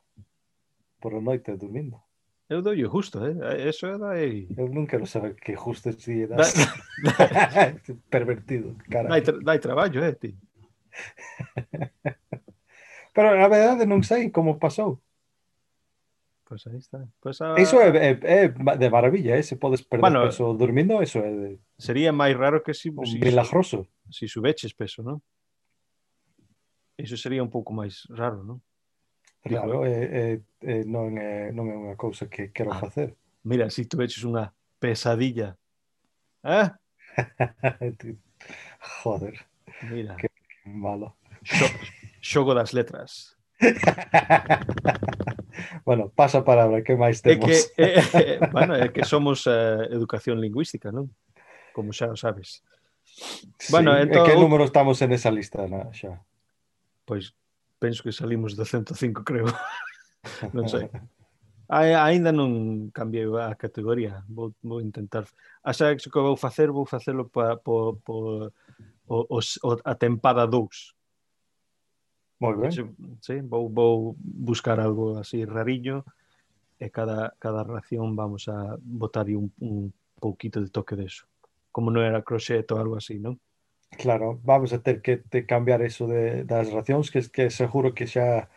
por 1.05 1.13
a 1.13 1.21
noite 1.21 1.53
dormindo. 1.61 2.01
Eu 2.49 2.65
dou 2.65 2.73
justo, 2.73 3.21
eh? 3.21 3.69
Eso 3.69 3.85
é 3.93 4.01
dai... 4.01 4.49
Eu 4.57 4.73
non 4.73 4.89
quero 4.89 5.05
saber 5.05 5.37
que 5.37 5.53
justo 5.53 5.93
si 5.93 6.25
das 6.25 6.57
pervertido, 8.09 8.73
cara. 8.89 9.13
dai, 9.13 9.21
tra- 9.21 9.45
dai 9.45 9.61
traballo, 9.61 10.01
eh, 10.01 10.17
ti. 10.17 10.33
Pero 13.13 13.37
a 13.37 13.49
verdade 13.53 13.85
non 13.85 14.01
sei 14.01 14.33
como 14.33 14.57
pasou. 14.57 14.97
Pois 16.45 16.61
aí 16.69 16.77
está. 16.81 17.01
Pois 17.21 17.41
a... 17.41 17.57
Iso 17.61 17.77
é, 17.81 17.89
é, 17.97 18.11
é 18.21 18.49
de 18.49 18.89
maravilla, 18.93 19.37
eh? 19.37 19.43
se 19.45 19.57
podes 19.57 19.81
perder 19.85 20.05
Bueno, 20.09 20.25
peso 20.29 20.53
dormindo, 20.57 21.01
eso 21.05 21.21
é 21.21 21.29
de, 21.33 21.51
Sería 21.81 22.13
máis 22.13 22.37
raro 22.37 22.61
que 22.65 22.73
si, 22.77 22.89
un 22.93 23.05
si, 23.09 23.17
milagroso. 23.21 23.89
si 24.13 24.25
subeches 24.29 24.73
peso, 24.77 25.01
non? 25.05 25.21
Iso 27.01 27.17
sería 27.17 27.41
un 27.45 27.49
pouco 27.49 27.73
máis 27.73 28.05
raro, 28.13 28.45
non? 28.45 28.61
Claro, 29.45 29.85
é, 29.85 29.93
é, 29.93 29.93
eh, 29.93 30.01
é, 30.01 30.33
eh, 30.33 30.41
eh, 30.81 30.85
non, 30.89 31.13
é, 31.21 31.53
non 31.53 31.69
é 31.69 31.77
unha 31.77 32.01
cousa 32.01 32.25
que 32.25 32.49
quero 32.49 32.73
ah, 32.73 32.81
facer. 32.81 33.13
Mira, 33.45 33.69
si 33.69 33.85
tú 33.85 34.01
eches 34.01 34.25
unha 34.25 34.57
pesadilla. 34.81 35.53
Eh? 36.41 36.73
Joder. 39.05 39.37
Mira. 39.93 40.17
Que, 40.17 40.33
malo. 40.65 41.21
Xo, 41.45 41.69
xogo 42.25 42.57
das 42.57 42.73
letras. 42.73 43.37
bueno, 45.85 46.09
pasa 46.09 46.41
a 46.41 46.49
palabra, 46.49 46.81
que 46.81 46.97
máis 46.97 47.21
temos? 47.21 47.45
É 47.45 47.45
que, 47.45 47.77
é, 47.85 48.41
é, 48.41 48.49
bueno, 48.49 48.73
é 48.81 48.89
que 48.89 49.05
somos 49.05 49.45
eh, 49.45 49.93
educación 49.93 50.41
lingüística, 50.41 50.89
non? 50.89 51.13
Como 51.77 51.93
xa 51.93 52.09
o 52.09 52.17
sabes. 52.17 52.65
Bueno, 53.69 53.93
sí, 53.93 54.09
entón, 54.09 54.25
que 54.25 54.33
uh. 54.33 54.41
número 54.41 54.65
estamos 54.65 55.05
en 55.05 55.13
esa 55.13 55.29
lista, 55.29 55.69
na, 55.69 55.93
xa? 55.93 56.25
Pois 57.05 57.37
pues, 57.37 57.44
penso 57.85 58.03
que 58.03 58.13
salimos 58.13 58.57
de 58.57 58.65
105, 58.65 59.25
creo. 59.29 59.45
non 60.57 60.65
sei. 60.73 60.89
Ainda 61.69 62.33
non 62.33 62.89
cambiei 62.97 63.29
a 63.37 63.53
categoría. 63.53 64.25
Vou, 64.25 64.57
vou 64.65 64.81
intentar. 64.81 65.29
A 65.61 65.77
xa 65.77 65.93
que 65.93 66.09
vou 66.09 66.37
facer, 66.41 66.73
vou 66.73 66.89
facelo 66.89 67.29
pa, 67.29 67.61
po, 67.61 68.01
po, 68.01 68.49
o, 69.05 69.17
o, 69.29 69.71
a 69.85 69.95
tempada 70.01 70.49
2. 70.49 70.65
Moi 72.41 72.57
ben. 72.57 72.73
Sí, 73.21 73.45
vou, 73.45 73.69
vou 73.69 74.17
buscar 74.21 74.81
algo 74.81 75.21
así 75.21 75.45
rariño 75.45 76.05
e 76.81 76.89
cada, 76.89 77.37
cada 77.37 77.69
ración 77.69 78.17
vamos 78.17 78.49
a 78.49 78.81
botar 78.81 79.29
un, 79.29 79.53
un 79.61 79.93
pouquito 80.17 80.61
de 80.61 80.73
toque 80.73 80.97
deso. 80.97 81.29
Como 81.69 81.93
non 81.93 82.01
era 82.01 82.25
crochet 82.25 82.65
ou 82.73 82.81
algo 82.81 82.97
así, 82.97 83.21
non? 83.21 83.37
Claro, 83.91 84.41
vamos 84.43 84.73
a 84.73 84.83
ter 84.83 85.01
que 85.03 85.19
te 85.19 85.47
cambiar 85.47 85.83
eso 85.83 86.07
de, 86.07 86.45
das 86.45 86.73
racións 86.73 87.11
que, 87.11 87.23
que 87.31 87.51
seguro 87.51 87.95
que 87.95 88.07
xa 88.07 88.49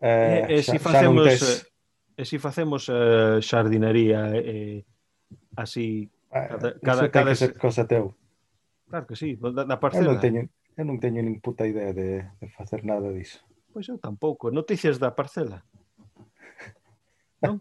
eh, 0.00 0.46
e, 0.48 0.58
e 0.58 0.62
xa, 0.62 0.72
si 0.72 0.78
facemos 0.78 1.26
xa 1.26 1.30
tes... 1.30 1.42
Eh, 1.42 1.70
e 2.20 2.22
si 2.28 2.36
facemos 2.38 2.82
eh, 2.92 3.38
xardinería 3.40 4.30
eh, 4.36 4.42
eh 4.44 4.78
así 5.56 6.10
cada, 6.30 6.78
cada, 6.78 7.02
eso 7.02 7.10
cada... 7.10 7.30
que 7.30 7.36
ser 7.36 7.58
cosa 7.58 7.86
teu. 7.86 8.14
Claro 8.88 9.06
que 9.06 9.16
sí, 9.16 9.38
da, 9.38 9.64
da 9.64 9.78
parcela. 9.78 10.10
Eu 10.10 10.18
non 10.18 10.22
teño, 10.22 10.42
eu 10.78 10.84
non 10.86 10.98
teño 10.98 11.20
nin 11.22 11.38
puta 11.42 11.66
idea 11.66 11.90
de, 11.94 12.26
de 12.38 12.46
facer 12.54 12.86
nada 12.86 13.10
diso. 13.10 13.42
Pois 13.70 13.86
eu 13.86 13.98
tampouco. 13.98 14.50
Noticias 14.50 14.98
da 14.98 15.10
parcela. 15.14 15.62
Non? 17.40 17.56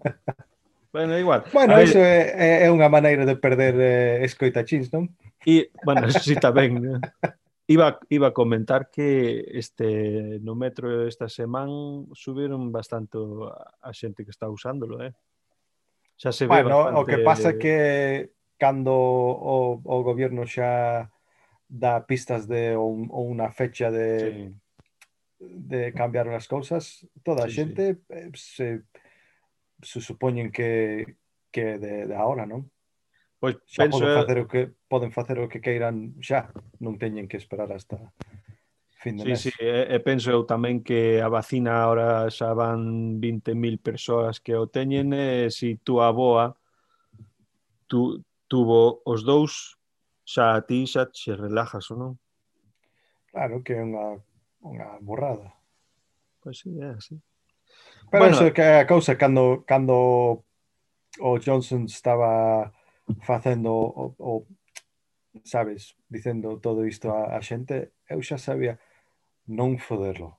bueno, 0.91 1.15
igual. 1.15 1.47
Bueno, 1.55 1.79
ver... 1.79 1.87
iso 1.87 2.03
é, 2.03 2.35
é, 2.35 2.49
é 2.65 2.67
unha 2.67 2.91
maneira 2.91 3.23
de 3.23 3.39
perder 3.39 3.79
eh, 3.79 4.27
escoitachins, 4.27 4.91
non? 4.91 5.07
E, 5.45 5.71
bueno, 5.83 6.09
si 6.11 6.33
sí, 6.33 6.35
tamén, 6.35 6.79
né? 6.83 6.95
Iba, 7.69 8.01
iba 8.09 8.33
a 8.33 8.33
comentar 8.33 8.89
que 8.89 9.45
este 9.53 10.41
no 10.41 10.57
metro 10.57 11.05
esta 11.05 11.29
semana 11.29 12.01
subiron 12.17 12.73
bastante 12.73 13.21
a 13.21 13.93
xente 13.93 14.25
que 14.25 14.33
está 14.33 14.49
usándolo, 14.49 15.05
eh? 15.05 15.13
Xa 16.17 16.33
se 16.33 16.49
ve 16.49 16.65
bueno, 16.65 16.89
bastante... 16.89 16.99
o 16.99 17.05
que 17.05 17.17
pasa 17.21 17.49
é 17.53 17.59
que 17.61 17.77
cando 18.57 18.91
o, 18.91 19.79
o 19.85 19.95
goberno 20.01 20.49
xa 20.49 21.13
dá 21.69 22.01
pistas 22.01 22.49
de 22.49 22.73
un, 22.73 23.05
unha 23.13 23.53
fecha 23.53 23.93
de 23.93 24.09
sí. 24.09 24.49
de 25.39 25.93
cambiar 25.93 26.27
as 26.33 26.49
cousas, 26.49 27.05
toda 27.21 27.45
a 27.45 27.53
xente 27.53 27.95
sí, 27.95 28.01
sí. 28.01 28.17
Eh, 28.17 28.31
se 28.33 28.67
se 29.85 29.99
supoñen 30.01 30.49
que 30.49 31.05
que 31.53 31.77
de, 31.77 32.09
de 32.09 32.15
ahora, 32.17 32.49
non? 32.49 32.65
Pois 33.39 33.55
xa 33.63 33.87
penso... 33.87 34.03
poden 34.03 34.19
facer 34.19 34.37
o 34.43 34.45
que 34.47 34.61
poden 34.91 35.11
facer 35.15 35.37
o 35.39 35.47
que 35.47 35.63
queiran 35.63 36.19
xa, 36.19 36.51
non 36.83 36.99
teñen 36.99 37.31
que 37.31 37.39
esperar 37.39 37.71
hasta 37.71 38.11
fin 38.99 39.15
de 39.15 39.23
sí, 39.23 39.29
mes. 39.31 39.39
Sí, 39.39 39.51
e, 39.63 39.95
e 39.95 39.97
penso 40.03 40.27
eu 40.27 40.43
tamén 40.43 40.83
que 40.83 41.23
a 41.23 41.31
vacina 41.31 41.79
ahora 41.79 42.27
xa 42.27 42.51
van 42.51 43.15
20.000 43.23 43.79
persoas 43.79 44.43
que 44.43 44.59
o 44.59 44.67
teñen 44.67 45.15
e 45.15 45.47
se 45.47 45.71
si 45.71 45.79
tú 45.79 46.03
a 46.03 46.11
boa 46.11 46.59
tu, 47.87 48.19
tuvo 48.51 48.99
os 49.07 49.23
dous 49.23 49.79
xa 50.27 50.59
a 50.59 50.61
ti 50.67 50.83
xa 50.83 51.07
che 51.07 51.31
relajas 51.39 51.87
ou 51.89 51.97
non? 51.97 52.13
Claro 53.31 53.63
que 53.63 53.79
é 53.79 53.81
unha, 53.81 54.19
unha 54.67 54.99
borrada. 54.99 55.55
Pois 56.43 56.59
sí, 56.59 56.75
é 56.75 56.91
así. 56.91 57.15
Pero 58.11 58.27
bueno, 58.27 58.35
é 58.43 58.51
que 58.51 58.83
a 58.83 58.83
cousa 58.83 59.15
cando, 59.15 59.63
cando 59.63 60.43
o 61.23 61.31
Johnson 61.39 61.87
estaba 61.87 62.67
facendo 63.21 63.73
o, 63.73 64.15
o 64.17 64.45
sabes, 65.43 65.95
dicendo 66.09 66.59
todo 66.59 66.85
isto 66.85 67.11
a, 67.13 67.37
a 67.37 67.41
xente, 67.41 67.93
eu 68.09 68.21
xa 68.21 68.37
sabía 68.37 68.79
non 69.49 69.77
foderlo. 69.77 70.37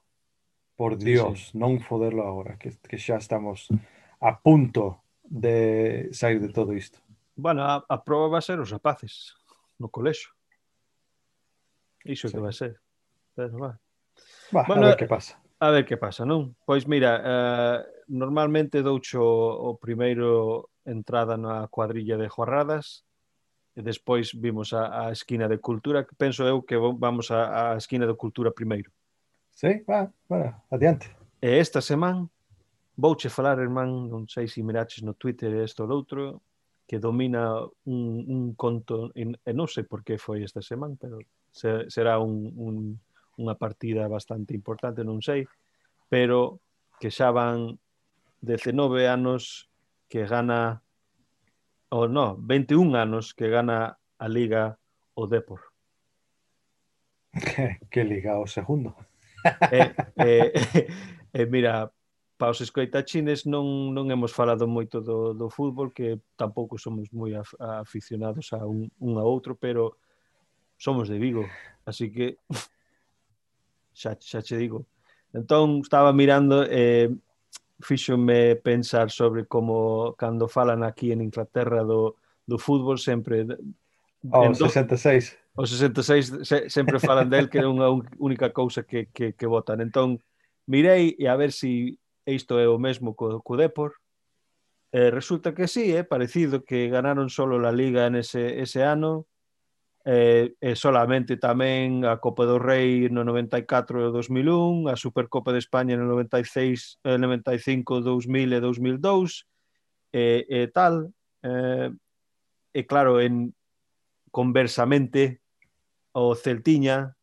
Por 0.76 0.96
Dios, 0.96 1.38
sí, 1.38 1.52
sí. 1.52 1.58
non 1.58 1.78
foderlo 1.82 2.24
agora, 2.24 2.56
que, 2.56 2.72
que 2.72 2.96
xa 2.96 3.20
estamos 3.20 3.68
a 4.20 4.40
punto 4.40 5.04
de 5.24 6.08
sair 6.12 6.40
de 6.40 6.50
todo 6.50 6.72
isto. 6.72 6.98
Bueno, 7.36 7.64
a, 7.64 7.84
a 7.84 7.96
prova 8.04 8.28
va 8.28 8.40
ser 8.40 8.58
os 8.60 8.70
rapaces 8.70 9.36
no 9.78 9.88
colexo. 9.88 10.32
Iso 12.04 12.28
sí. 12.28 12.34
que 12.34 12.40
vai 12.40 12.52
ser. 12.52 12.80
Pero, 13.34 13.58
va. 13.58 13.80
Va, 14.54 14.64
bueno, 14.66 14.84
a 14.84 14.86
ver 14.92 14.96
que 14.96 15.06
pasa. 15.06 15.40
A 15.60 15.70
ver 15.70 15.84
que 15.84 15.96
pasa, 15.96 16.24
non? 16.24 16.56
Pois 16.64 16.88
mira, 16.88 17.20
eh, 17.20 17.78
normalmente 18.08 18.80
doucho 18.80 19.20
o 19.20 19.76
primeiro 19.76 20.69
entrada 20.84 21.36
na 21.36 21.68
cuadrilla 21.68 22.16
de 22.16 22.28
Jorradas, 22.28 23.04
e 23.76 23.82
despois 23.82 24.34
vimos 24.34 24.72
a, 24.72 25.06
a 25.06 25.12
esquina 25.12 25.46
de 25.46 25.58
Cultura, 25.58 26.04
que 26.04 26.14
penso 26.14 26.42
eu 26.42 26.62
que 26.62 26.76
vamos 26.76 27.30
a, 27.30 27.72
a 27.72 27.76
esquina 27.76 28.06
de 28.06 28.14
Cultura 28.14 28.50
primeiro. 28.50 28.90
Sí, 29.54 29.82
va, 29.88 30.10
va, 30.30 30.62
adiante. 30.70 31.08
E 31.40 31.56
esta 31.58 31.80
semana 31.80 32.28
vouche 32.96 33.30
falar, 33.30 33.58
irmán, 33.62 34.10
non 34.10 34.28
sei 34.28 34.44
se 34.50 34.60
miraches 34.60 35.00
no 35.06 35.14
Twitter 35.14 35.54
e 35.54 35.64
isto 35.64 35.86
ou 35.86 35.90
outro, 35.94 36.42
que 36.84 36.98
domina 36.98 37.56
un, 37.86 38.26
un 38.26 38.42
conto, 38.58 39.14
e, 39.14 39.24
e 39.24 39.50
non 39.54 39.70
sei 39.70 39.86
por 39.86 40.02
que 40.02 40.18
foi 40.18 40.42
esta 40.42 40.60
semana, 40.60 40.98
pero 40.98 41.22
se, 41.48 41.86
será 41.88 42.18
un, 42.18 42.50
un, 42.58 42.98
unha 43.38 43.54
partida 43.56 44.10
bastante 44.10 44.52
importante, 44.52 45.06
non 45.06 45.22
sei, 45.22 45.46
pero 46.10 46.60
que 46.98 47.08
xa 47.08 47.30
van 47.32 47.78
19 48.42 49.06
anos 49.06 49.69
que 50.10 50.26
gana 50.26 50.82
ou 51.90 52.10
no, 52.10 52.36
21 52.42 52.94
anos 52.98 53.32
que 53.32 53.46
gana 53.48 53.96
a 54.18 54.26
liga 54.26 54.78
o 55.14 55.26
Depor. 55.26 55.60
Que, 57.32 57.78
que 57.90 58.02
liga 58.04 58.38
o 58.38 58.46
segundo. 58.46 58.94
Eh, 59.72 59.94
eh, 60.16 60.52
eh, 61.32 61.46
mira, 61.46 61.90
para 62.36 62.52
os 62.52 62.60
escoitachines 62.60 63.48
non, 63.48 63.88
non 63.96 64.12
hemos 64.12 64.36
falado 64.36 64.68
moito 64.68 65.00
do, 65.00 65.32
do 65.32 65.48
fútbol, 65.48 65.96
que 65.96 66.20
tampouco 66.36 66.76
somos 66.76 67.08
moi 67.08 67.32
af, 67.32 67.48
aficionados 67.80 68.52
a 68.52 68.60
un, 68.68 68.92
un 69.00 69.16
a 69.16 69.24
outro, 69.24 69.56
pero 69.56 69.96
somos 70.76 71.08
de 71.08 71.16
Vigo, 71.16 71.48
así 71.88 72.12
que 72.12 72.36
xa, 73.96 74.12
xa 74.20 74.44
che 74.44 74.60
digo. 74.60 74.84
Entón, 75.32 75.80
estaba 75.80 76.12
mirando 76.12 76.68
eh, 76.68 77.08
fíxome 77.80 78.56
pensar 78.56 79.10
sobre 79.10 79.46
como 79.46 80.14
cando 80.16 80.48
falan 80.48 80.84
aquí 80.84 81.12
en 81.12 81.20
Inglaterra 81.20 81.82
do, 81.82 82.16
do 82.46 82.58
fútbol 82.58 82.98
sempre... 82.98 83.46
Oh, 84.30 84.52
66. 84.52 85.38
O 85.54 85.66
66 85.66 86.32
se, 86.44 86.70
sempre 86.70 87.00
falan 87.00 87.28
del 87.28 87.48
que 87.48 87.58
é 87.58 87.66
unha 87.66 87.88
única 88.20 88.52
cousa 88.52 88.84
que, 88.84 89.08
que, 89.10 89.32
que 89.32 89.46
votan. 89.48 89.80
Entón, 89.80 90.20
mirei 90.68 91.16
e 91.18 91.26
a 91.26 91.34
ver 91.36 91.52
se 91.52 91.96
si 91.96 92.00
isto 92.28 92.58
é 92.60 92.68
o 92.68 92.78
mesmo 92.78 93.14
co, 93.16 93.40
co 93.40 93.56
Depor. 93.56 93.96
Eh, 94.92 95.10
resulta 95.10 95.54
que 95.54 95.68
sí, 95.68 95.94
é 95.94 96.02
eh, 96.02 96.04
parecido 96.04 96.64
que 96.64 96.88
ganaron 96.88 97.30
solo 97.30 97.58
la 97.58 97.72
Liga 97.72 98.06
en 98.06 98.16
ese, 98.16 98.60
ese 98.60 98.82
ano, 98.82 99.26
eh, 100.04 100.56
e 100.60 100.72
solamente 100.76 101.36
tamén 101.36 102.08
a 102.08 102.16
Copa 102.16 102.48
do 102.48 102.56
Rei 102.56 103.12
no 103.12 103.20
94 103.22 104.08
e 104.08 104.12
2001, 104.12 104.88
a 104.88 104.96
Supercopa 104.96 105.52
de 105.52 105.60
España 105.60 105.96
no 105.96 106.08
96, 106.08 107.04
eh, 107.04 107.18
95, 107.20 108.00
2000 108.00 108.56
e 108.56 108.58
2002 108.60 109.44
e, 110.12 110.46
e 110.48 110.60
tal. 110.72 111.12
Eh, 111.44 111.92
e 112.72 112.80
claro 112.86 113.20
en 113.20 113.52
conversamente 114.30 115.42
o 116.12 116.34
Celtiña 116.38 117.16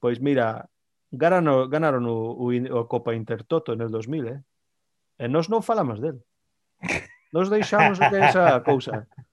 pois 0.00 0.18
mira 0.18 0.66
ganaron, 1.12 1.68
ganaron 1.68 2.04
o, 2.08 2.32
o, 2.32 2.48
o 2.50 2.88
Copa 2.88 3.14
Intertoto 3.14 3.72
en 3.72 3.82
el 3.82 3.90
2000 3.92 4.26
eh? 4.28 4.40
e 5.20 5.24
nós 5.28 5.52
non 5.52 5.60
falamos 5.60 6.00
del. 6.00 6.24
Nos 7.30 7.52
deixamos 7.52 8.00
de 8.00 8.18
esa 8.24 8.58
cousa. 8.64 9.04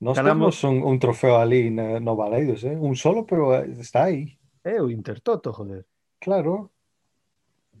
Nós 0.00 0.16
Ganamos... 0.16 0.60
temos 0.60 0.64
un, 0.64 0.82
un 0.84 0.98
trofeo 0.98 1.40
ali 1.40 1.70
na, 1.70 2.00
no 2.00 2.16
Baleiros, 2.16 2.64
eh? 2.64 2.76
un 2.76 2.96
solo, 2.96 3.24
pero 3.24 3.54
eh, 3.56 3.72
está 3.80 4.04
aí. 4.04 4.36
É 4.62 4.82
o 4.82 4.90
Intertoto, 4.90 5.52
joder. 5.52 5.86
Claro. 6.20 6.70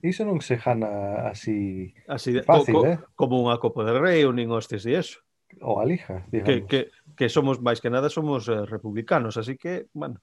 Iso 0.00 0.24
non 0.24 0.40
se 0.40 0.56
jana 0.56 1.28
así, 1.28 1.92
así 2.08 2.40
fácil, 2.40 2.72
co, 2.72 2.80
co, 2.84 2.88
eh? 2.88 2.98
Como 3.16 3.44
unha 3.44 3.60
Copa 3.60 3.84
del 3.84 4.00
Rei 4.00 4.24
ou 4.24 4.32
nin 4.32 4.48
hostes 4.48 4.88
de 4.88 4.96
eso. 4.96 5.20
Ou 5.60 5.80
a 5.80 5.84
Lija, 5.84 6.24
digamos. 6.32 6.64
Que, 6.64 6.64
que, 6.64 6.80
que 7.16 7.28
somos, 7.28 7.60
máis 7.60 7.84
que 7.84 7.92
nada, 7.92 8.08
somos 8.08 8.48
eh, 8.48 8.64
republicanos, 8.64 9.36
así 9.36 9.60
que, 9.60 9.92
bueno... 9.92 10.16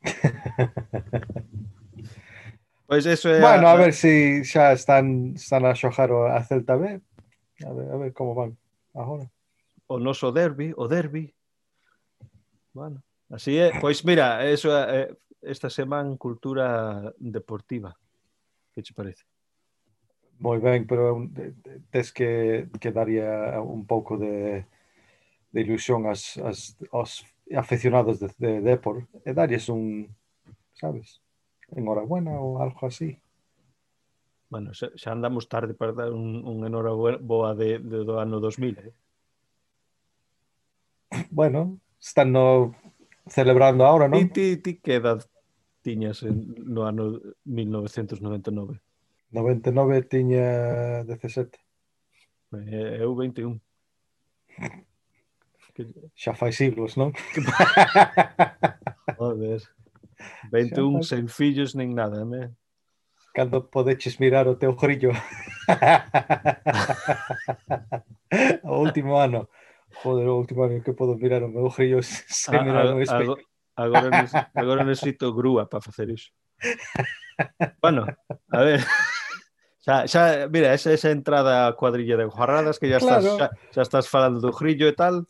pois 2.88 3.04
eso 3.04 3.28
é... 3.28 3.40
Bueno, 3.40 3.68
a, 3.68 3.74
a 3.74 3.76
ver 3.76 3.92
se 3.92 4.44
si 4.44 4.56
xa 4.56 4.72
están, 4.72 5.36
están 5.36 5.68
a 5.68 5.76
xojar 5.76 6.08
a 6.12 6.40
Celta 6.44 6.76
B. 6.80 7.00
A 7.64 7.72
ver, 7.72 7.88
a 7.92 7.96
ver 8.00 8.12
como 8.16 8.32
van 8.32 8.56
agora 8.94 9.28
o 9.88 9.98
noso 9.98 10.32
derbi, 10.32 10.72
o 10.76 10.86
derbi. 10.86 11.34
Bueno, 12.72 13.02
así 13.30 13.56
é. 13.56 13.80
Pois 13.80 14.04
mira, 14.04 14.44
eso 14.44 14.70
é 14.70 15.10
esta 15.42 15.70
semana 15.70 16.16
cultura 16.16 17.12
deportiva. 17.18 17.96
Que 18.74 18.82
che 18.82 18.94
parece? 18.94 19.24
Moi 20.38 20.60
ben, 20.60 20.86
pero 20.86 21.18
tes 21.90 22.12
que, 22.12 22.68
que 22.78 22.92
daría 22.92 23.58
un 23.60 23.86
pouco 23.86 24.16
de, 24.16 24.66
de 25.50 25.60
ilusión 25.60 26.06
as, 26.06 26.38
as, 26.38 26.78
aos 26.92 27.26
aficionados 27.56 28.20
de, 28.20 28.30
de 28.38 28.60
Depor 28.60 29.08
e 29.24 29.34
darlles 29.34 29.66
un, 29.68 30.06
sabes, 30.78 31.18
enhorabuena 31.74 32.38
ou 32.38 32.62
algo 32.62 32.86
así. 32.86 33.18
Bueno, 34.46 34.70
xa, 34.72 34.94
xa 34.94 35.10
andamos 35.10 35.48
tarde 35.48 35.74
para 35.74 35.92
dar 35.92 36.12
un, 36.12 36.44
un 36.46 36.62
enhorabuena 36.62 37.18
de, 37.58 37.82
de, 37.82 37.98
do 38.06 38.22
ano 38.22 38.38
2000, 38.38 38.78
eh? 38.78 38.92
bueno, 41.30 41.78
están 42.00 42.32
no 42.32 42.74
celebrando 43.28 43.84
ahora, 43.84 44.08
non? 44.08 44.28
Ti, 44.28 44.32
ti, 44.32 44.56
ti 44.62 44.80
que 44.80 44.96
edad 44.96 45.24
tiñas 45.82 46.22
no 46.22 46.86
ano 46.86 47.20
1999? 47.44 48.80
99 49.30 50.02
tiña 50.02 51.04
17. 51.04 51.58
Eu 53.00 53.14
21. 53.14 53.60
Xa 56.16 56.34
fai 56.34 56.52
siglos, 56.52 56.96
non? 56.96 57.12
Joder. 59.18 59.62
21 60.52 61.02
sen 61.02 61.28
fillos 61.28 61.74
nin 61.74 61.94
nada, 61.94 62.24
me. 62.24 62.50
Cando 63.34 63.62
podeches 63.62 64.18
mirar 64.18 64.48
o 64.48 64.56
teu 64.56 64.74
grillo. 64.74 65.12
o 68.64 68.82
último 68.82 69.18
ano. 69.18 69.48
Joder, 70.02 70.28
a 70.28 70.34
última 70.34 70.68
vez 70.68 70.84
que 70.84 70.92
podo 70.92 71.16
mirar 71.16 71.42
o 71.42 71.48
meu 71.48 71.68
río 71.68 72.02
sen 72.02 72.54
a, 72.54 72.62
mirar 72.62 72.84
no 72.92 73.00
espelho. 73.00 73.36
Agora, 73.74 74.10
agora, 74.54 74.84
necesito 74.84 75.32
grúa 75.34 75.68
para 75.68 75.80
facer 75.80 76.10
iso. 76.10 76.30
bueno, 77.82 78.06
a 78.50 78.60
ver. 78.62 78.80
Xa, 79.88 80.04
xa, 80.04 80.48
mira, 80.52 80.74
esa, 80.74 80.92
esa 80.92 81.08
entrada 81.08 81.66
a 81.66 81.72
cuadrilla 81.72 82.18
de 82.18 82.26
guarradas 82.26 82.78
que 82.78 82.90
ya 82.90 82.98
claro. 82.98 83.24
estás, 83.24 83.38
xa, 83.38 83.72
xa 83.72 83.82
estás 83.82 84.06
falando 84.06 84.36
do 84.36 84.52
grillo 84.52 84.84
e 84.84 84.92
tal. 84.92 85.24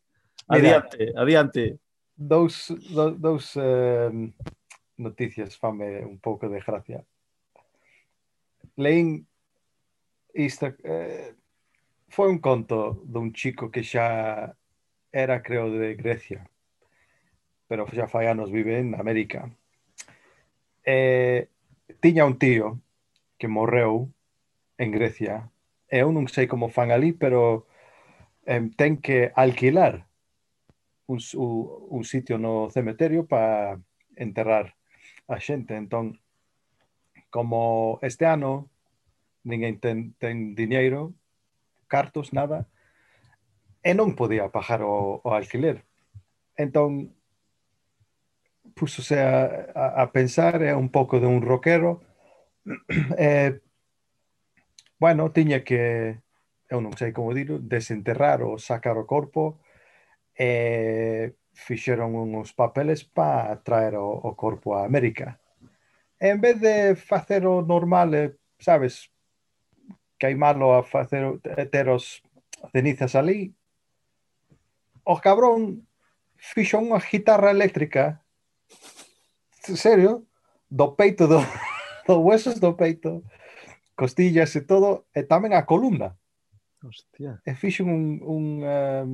Adiante, 0.50 0.98
mira, 0.98 1.22
adiante. 1.22 1.78
Dous, 2.16 2.74
dous, 2.90 3.14
dous 3.22 3.44
eh, 3.54 4.10
noticias 4.98 5.54
fame 5.54 6.02
un 6.02 6.18
pouco 6.18 6.48
de 6.50 6.58
gracia. 6.58 7.06
Leín 8.74 9.28
Insta, 10.34 10.74
eh, 10.82 11.37
Foi 12.08 12.28
un 12.28 12.38
conto 12.40 13.04
dun 13.04 13.32
chico 13.32 13.70
que 13.70 13.82
xa 13.84 14.56
era, 15.12 15.42
creo, 15.42 15.70
de 15.70 15.94
Grecia, 15.94 16.48
pero 17.68 17.86
xa 17.86 18.08
fai 18.08 18.26
anos 18.26 18.50
vive 18.50 18.80
en 18.80 18.94
América. 18.96 19.52
E 20.84 21.48
tiña 22.00 22.24
un 22.24 22.38
tío 22.40 22.80
que 23.38 23.48
morreu 23.48 24.08
en 24.78 24.90
Grecia. 24.90 25.52
E 25.92 26.00
eu 26.00 26.08
non 26.12 26.26
sei 26.32 26.48
como 26.48 26.72
fan 26.72 26.90
ali, 26.90 27.12
pero 27.12 27.68
eh, 28.48 28.64
ten 28.80 28.96
que 29.04 29.32
alquilar 29.36 30.08
un, 31.06 31.20
un 31.96 32.02
sitio 32.04 32.38
no 32.38 32.70
cementerio 32.70 33.26
para 33.26 33.80
enterrar 34.16 34.76
a 35.28 35.36
xente. 35.40 35.76
Entón, 35.76 36.20
como 37.28 37.98
este 38.00 38.24
ano 38.24 38.72
ninguén 39.44 39.80
ten, 39.80 40.16
ten 40.20 40.56
dinheiro, 40.56 41.12
cartos, 41.88 42.30
nada, 42.36 42.68
e 43.82 43.96
non 43.96 44.14
podía 44.14 44.52
pagar 44.52 44.84
o, 44.84 45.24
o 45.24 45.28
alquiler. 45.32 45.82
Entón, 46.54 47.16
púsose 48.76 49.18
a, 49.18 49.72
a, 49.74 50.02
a 50.02 50.12
pensar, 50.12 50.62
é 50.62 50.76
un 50.76 50.92
pouco 50.92 51.18
de 51.18 51.26
un 51.26 51.40
roquero, 51.42 52.04
e, 53.18 53.60
bueno, 55.00 55.32
tiña 55.32 55.64
que, 55.64 56.20
eu 56.68 56.78
non 56.84 56.92
sei 56.94 57.10
como 57.16 57.32
dilo, 57.32 57.58
desenterrar 57.58 58.44
ou 58.44 58.60
sacar 58.60 59.00
o 59.00 59.08
corpo, 59.08 59.64
e 60.36 61.34
fixeron 61.58 62.14
uns 62.14 62.54
papeles 62.54 63.02
para 63.02 63.58
traer 63.66 63.98
o, 63.98 64.06
o 64.06 64.36
corpo 64.38 64.78
a 64.78 64.86
América. 64.86 65.40
En 66.20 66.38
vez 66.40 66.60
de 66.60 66.94
facer 66.94 67.46
o 67.46 67.62
normal, 67.62 68.14
eh, 68.14 68.34
sabes, 68.58 69.10
que 70.18 70.26
hai 70.26 70.34
malo 70.34 70.74
a 70.74 70.82
facer 70.82 71.38
ter 71.70 71.86
os 71.88 72.20
cenizas 72.74 73.14
ali, 73.14 73.54
o 75.06 75.16
cabrón 75.22 75.86
fixo 76.36 76.78
unha 76.78 76.98
guitarra 76.98 77.54
eléctrica 77.54 78.20
serio 79.62 80.26
do 80.70 80.92
peito 80.98 81.26
do, 81.26 81.38
do 82.06 82.20
huesos 82.20 82.60
do 82.60 82.74
peito 82.74 83.24
costillas 83.94 84.54
e 84.54 84.62
todo 84.62 85.06
e 85.14 85.22
tamén 85.22 85.54
a 85.54 85.66
columna. 85.66 86.14
Hostia. 86.78 87.42
e 87.42 87.58
fixo 87.58 87.82
un, 87.82 88.22
un 88.22 88.44
um, 88.62 89.10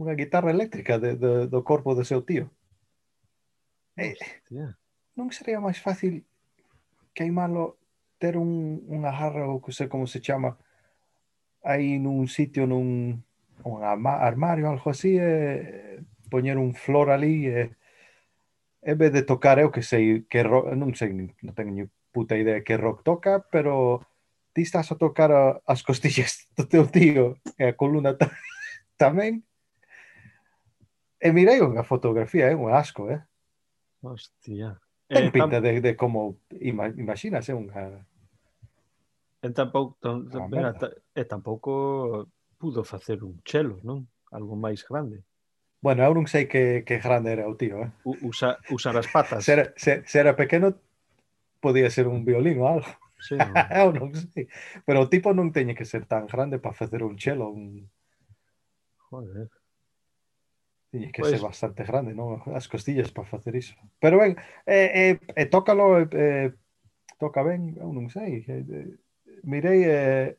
unha 0.00 0.14
guitarra 0.18 0.50
eléctrica 0.50 0.98
de, 0.98 1.14
de, 1.14 1.46
do 1.46 1.60
corpo 1.62 1.94
do 1.94 2.02
seu 2.02 2.22
tío. 2.22 2.50
E, 3.94 4.18
non 5.14 5.30
sería 5.30 5.62
máis 5.62 5.78
fácil 5.78 6.24
queimalo 7.14 7.79
ter 8.20 8.36
un, 8.36 8.84
unha 8.86 9.10
jarra 9.10 9.48
ou 9.48 9.64
que 9.64 9.72
sei 9.72 9.88
como 9.88 10.04
se 10.04 10.20
chama 10.20 10.60
aí 11.64 11.96
nun 11.96 12.28
sitio 12.28 12.68
nun 12.68 13.24
un 13.64 13.78
armario 13.82 14.68
algo 14.68 14.92
así 14.92 15.16
e 15.16 16.04
poñer 16.28 16.56
un 16.60 16.76
flor 16.76 17.08
ali 17.08 17.48
e 17.48 17.58
en 18.82 18.96
vez 18.96 19.12
de 19.12 19.22
tocar 19.24 19.58
eu 19.58 19.72
que 19.72 19.82
sei 19.82 20.24
que 20.24 20.40
rock, 20.44 20.72
non 20.72 20.96
sei, 20.96 21.12
teño 21.52 21.72
ni 21.72 21.84
puta 22.12 22.36
idea 22.36 22.64
que 22.64 22.80
rock 22.80 23.04
toca, 23.04 23.44
pero 23.52 24.00
ti 24.52 24.62
estás 24.62 24.90
a 24.92 24.96
tocar 24.96 25.30
a, 25.32 25.60
as 25.66 25.82
costillas 25.82 26.48
do 26.56 26.64
teu 26.64 26.88
tío 26.88 27.36
e 27.60 27.72
a 27.72 27.76
coluna 27.76 28.16
ta, 28.16 28.32
tamén. 29.00 29.44
E 31.20 31.28
mirei 31.36 31.60
unha 31.60 31.84
fotografía, 31.84 32.48
é 32.48 32.56
un 32.56 32.72
asco, 32.72 33.12
eh? 33.12 33.20
Hostia. 34.00 34.80
Ten 35.04 35.28
Eh, 35.28 35.30
pinta 35.30 35.60
tam, 35.60 35.64
de, 35.68 35.80
de 35.84 35.92
como, 35.92 36.40
ima, 36.56 36.88
imaginas, 36.88 37.44
é 37.48 37.54
unha... 37.54 38.08
en 39.42 39.52
tampouco, 39.54 39.96
tam, 40.00 40.28
ah, 40.34 40.48
mira, 40.48 40.72
ta, 40.74 40.90
e 41.14 41.24
tampouco 41.24 42.28
pudo 42.58 42.84
facer 42.84 43.24
un 43.24 43.40
chelo, 43.42 43.80
non? 43.82 44.04
Algo 44.30 44.54
máis 44.54 44.84
grande. 44.84 45.24
Bueno, 45.80 46.04
eu 46.04 46.12
non 46.12 46.28
sei 46.28 46.44
que, 46.44 46.84
que 46.84 47.00
grande 47.00 47.32
era 47.32 47.48
o 47.48 47.56
tío, 47.56 47.80
eh? 47.80 47.90
U, 48.04 48.12
usa, 48.28 48.60
usar 48.68 48.92
as 49.00 49.08
patas. 49.08 49.44
se, 49.44 49.52
era, 49.56 49.64
se, 49.80 50.04
se 50.04 50.16
era 50.20 50.36
pequeno, 50.36 50.76
podía 51.60 51.88
ser 51.88 52.06
un 52.06 52.24
violín 52.24 52.60
ou 52.60 52.68
algo. 52.68 52.92
Sí, 53.16 53.36
non? 53.40 53.56
eu 53.72 53.88
non 53.96 54.12
sei. 54.12 54.44
Pero 54.84 55.08
o 55.08 55.08
tipo 55.08 55.32
non 55.32 55.56
teñe 55.56 55.72
que 55.72 55.88
ser 55.88 56.04
tan 56.04 56.28
grande 56.28 56.60
para 56.60 56.76
facer 56.76 57.00
un 57.00 57.16
chelo. 57.16 57.48
Un... 57.48 57.88
Joder. 59.08 59.48
Tiñe 60.92 61.08
que 61.16 61.24
pois... 61.24 61.32
ser 61.32 61.40
bastante 61.40 61.80
grande, 61.88 62.12
non? 62.12 62.44
As 62.52 62.68
costillas 62.68 63.08
para 63.08 63.24
facer 63.24 63.56
iso. 63.56 63.72
Pero 64.04 64.20
ben, 64.20 64.36
eh, 64.68 65.16
eh, 65.16 65.20
eh 65.32 65.48
tócalo, 65.48 65.96
eh, 65.96 66.08
eh, 66.12 66.48
toca 67.16 67.40
ben, 67.40 67.72
eu 67.80 67.88
non 67.88 68.12
sei. 68.12 68.44
Eh, 68.44 68.64
eh, 68.68 69.00
mirei 69.44 69.84
e 69.84 70.36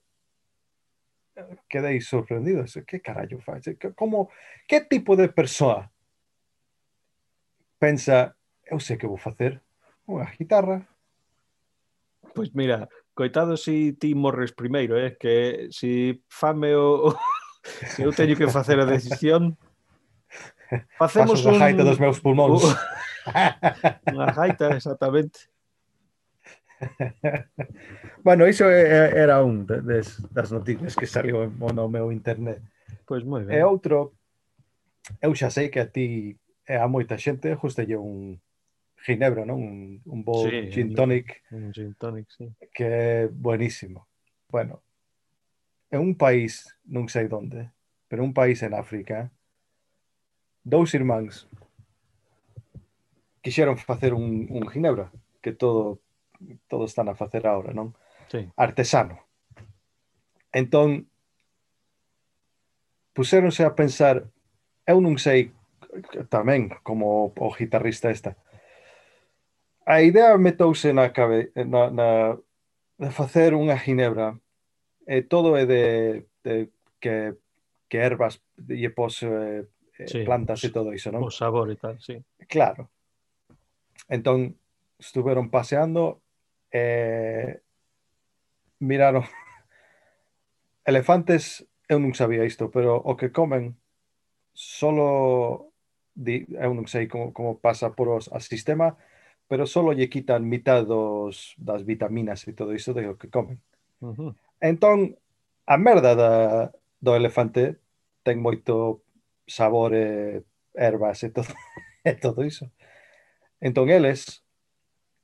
eh, 1.35 1.57
quedei 1.69 2.01
sorprendido. 2.01 2.65
Que 2.85 2.99
carallo 2.99 3.39
fai? 3.39 3.61
Como, 3.95 4.29
que 4.67 4.81
tipo 4.81 5.15
de 5.15 5.29
persoa 5.29 5.89
pensa, 7.81 8.35
eu 8.69 8.79
sei 8.79 8.95
que 8.95 9.09
vou 9.09 9.17
facer 9.17 9.57
unha 10.05 10.29
guitarra? 10.37 10.85
Pois 12.37 12.53
mira, 12.53 12.85
coitado 13.17 13.57
si 13.57 13.97
ti 13.97 14.13
morres 14.13 14.53
primeiro, 14.53 14.93
eh? 14.93 15.17
que 15.17 15.67
si 15.73 16.21
fame 16.29 16.77
o... 16.77 17.09
se 17.65 18.01
eu 18.05 18.13
teño 18.13 18.37
que 18.37 18.47
facer 18.53 18.77
a 18.79 18.85
decisión 18.85 19.57
facemos 21.01 21.41
Paso 21.41 21.51
un... 21.51 21.59
gaita 21.59 21.83
dos 21.83 21.99
meus 21.99 22.21
pulmóns 22.21 22.63
unha 24.13 24.29
gaita, 24.31 24.77
exactamente 24.77 25.50
bueno, 28.23 28.47
iso 28.47 28.69
era 28.69 29.43
un 29.43 29.65
des, 29.65 30.21
das 30.33 30.51
noticias 30.51 30.95
que 30.95 31.05
saliu 31.05 31.49
no 31.49 31.87
meu 31.89 32.11
internet. 32.11 32.61
Pois 33.05 33.23
moi 33.23 33.45
ben. 33.45 33.59
E 33.59 33.63
outro, 33.63 34.13
eu 35.21 35.33
xa 35.35 35.49
sei 35.49 35.69
que 35.69 35.79
a 35.79 35.87
ti 35.87 36.37
e 36.67 36.75
a 36.75 36.87
moita 36.87 37.17
xente 37.17 37.55
justelle 37.55 37.97
un 37.97 38.39
ginebro, 39.01 39.45
non? 39.45 39.59
Un, 39.61 39.77
un 40.05 40.19
bo 40.23 40.45
sí, 40.45 40.69
gin 40.71 40.93
tonic. 40.93 41.41
Un 41.51 41.73
gin 41.73 41.93
tonic, 41.97 42.29
sí. 42.33 42.49
Que 42.73 42.85
é 42.85 43.27
buenísimo. 43.27 44.07
Bueno, 44.49 44.81
é 45.89 45.97
un 45.97 46.15
país, 46.15 46.69
non 46.85 47.09
sei 47.09 47.27
onde, 47.29 47.69
pero 48.07 48.23
un 48.23 48.33
país 48.33 48.61
en 48.63 48.73
África, 48.73 49.31
dous 50.63 50.93
irmáns 50.93 51.49
quixeron 53.41 53.77
facer 53.77 54.13
un, 54.13 54.45
un 54.49 54.69
ginebra 54.69 55.11
que 55.41 55.51
todo 55.51 55.99
todo 56.67 56.85
están 56.85 57.09
a 57.09 57.15
facer 57.15 57.45
agora, 57.47 57.73
non? 57.73 57.93
Sí. 58.31 58.47
Artesano. 58.55 59.19
Entón, 60.51 61.07
puséronse 63.13 63.63
a 63.63 63.75
pensar, 63.75 64.27
eu 64.87 64.99
non 64.99 65.19
sei 65.19 65.51
tamén 66.31 66.71
como 66.83 67.35
o 67.35 67.49
guitarrista 67.51 68.11
esta. 68.11 68.35
A 69.85 69.99
idea 70.01 70.37
metouse 70.37 70.93
na, 70.93 71.11
cabe, 71.11 71.51
na, 71.55 71.91
na 71.91 72.09
de 73.01 73.09
facer 73.09 73.57
unha 73.57 73.75
ginebra 73.75 74.37
e 75.09 75.25
todo 75.25 75.57
é 75.57 75.65
de, 75.65 75.83
de 76.45 76.69
que, 77.01 77.35
que 77.89 77.97
ervas 77.97 78.39
e 78.69 78.87
pos 78.93 79.25
eh, 79.25 79.65
eh, 79.97 80.07
sí, 80.07 80.21
plantas 80.23 80.61
e 80.63 80.69
todo 80.69 80.93
iso, 80.93 81.09
non? 81.09 81.25
O 81.25 81.33
sabor 81.33 81.67
e 81.73 81.77
tal, 81.81 81.97
sí. 81.99 82.21
Claro. 82.45 82.87
Entón, 84.07 84.55
estuveron 85.01 85.49
paseando 85.49 86.21
e 86.71 87.61
miraron 88.79 89.23
elefantes, 90.85 91.67
eu 91.87 91.99
non 91.99 92.15
sabía 92.15 92.47
isto, 92.47 92.71
pero 92.71 92.97
o 92.97 93.13
que 93.19 93.29
comen 93.31 93.77
solo 94.53 95.71
di, 96.15 96.47
eu 96.57 96.73
non 96.73 96.87
sei 96.87 97.07
como, 97.07 97.31
como 97.31 97.59
pasa 97.59 97.93
por 97.93 98.09
os 98.09 98.27
al 98.31 98.41
sistema, 98.41 98.97
pero 99.47 99.67
solo 99.67 99.91
lle 99.91 100.09
quitan 100.09 100.47
mitad 100.47 100.87
dos, 100.87 101.55
das 101.59 101.83
vitaminas 101.83 102.47
e 102.47 102.55
todo 102.55 102.73
iso 102.73 102.95
de 102.95 103.11
o 103.11 103.19
que 103.19 103.27
comen. 103.27 103.59
Ujú. 103.99 104.33
Entón, 104.63 105.19
a 105.67 105.75
merda 105.77 106.15
da, 106.15 106.31
do 106.99 107.11
elefante 107.15 107.77
ten 108.23 108.39
moito 108.39 109.03
sabor 109.47 109.91
e 109.93 110.41
ervas 110.73 111.23
e 111.27 111.29
todo, 111.29 111.51
e 112.07 112.13
todo 112.15 112.47
iso. 112.47 112.71
Entón, 113.59 113.91
eles 113.91 114.41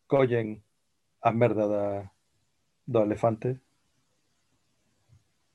collen 0.05 0.66
merda 1.33 1.67
da, 1.67 2.11
do 2.85 3.03
elefante, 3.03 3.59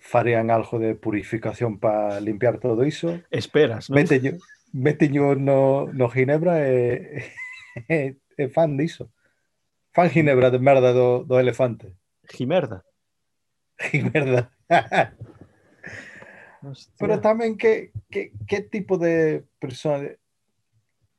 farían 0.03 0.51
algo 0.51 0.79
de 0.79 0.94
purificación 0.94 1.79
para 1.79 2.20
limpiar 2.20 2.59
todo 2.59 2.85
iso, 2.85 3.22
Esperas, 3.31 3.88
non? 3.88 4.03
meteño, 4.03 4.37
meteño 4.75 5.38
no, 5.38 5.87
no 5.94 6.07
ginebra 6.11 6.66
e, 6.66 7.22
e, 7.88 8.18
e 8.18 8.44
fan 8.51 8.77
diso. 8.77 9.09
Fan 9.94 10.11
ginebra 10.11 10.51
de 10.51 10.59
merda 10.59 10.92
do, 10.92 11.22
do 11.25 11.38
elefante. 11.38 11.94
Gimerda. 12.29 12.83
Hostia. 16.62 16.94
Pero 16.98 17.18
tamén 17.18 17.59
que, 17.59 17.90
que, 18.11 18.31
que 18.46 18.62
tipo 18.62 18.98
de 18.98 19.42
persona. 19.59 20.14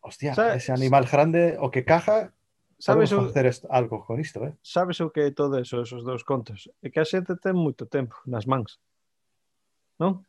Hostia, 0.03 0.35
ese 0.55 0.71
animal 0.71 1.07
grande 1.07 1.55
o 1.59 1.71
que 1.71 1.87
caja 1.87 2.35
Sabes 2.83 3.13
o, 3.13 3.31
facer 3.31 3.49
algo 3.69 4.05
con 4.05 4.19
isto, 4.19 4.43
eh? 4.43 4.57
Sabes 4.61 4.99
o 4.99 5.09
que 5.09 5.27
é 5.27 5.31
todo 5.31 5.55
eso, 5.55 5.79
esos 5.79 6.03
dous 6.03 6.27
contos? 6.27 6.67
É 6.83 6.91
que 6.91 6.99
a 6.99 7.07
xente 7.07 7.31
ten 7.39 7.55
moito 7.55 7.87
tempo 7.87 8.19
nas 8.27 8.43
mans. 8.43 8.75
Non? 9.95 10.27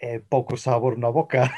É 0.00 0.16
pouco 0.16 0.56
sabor 0.56 0.96
na 0.96 1.12
boca. 1.12 1.52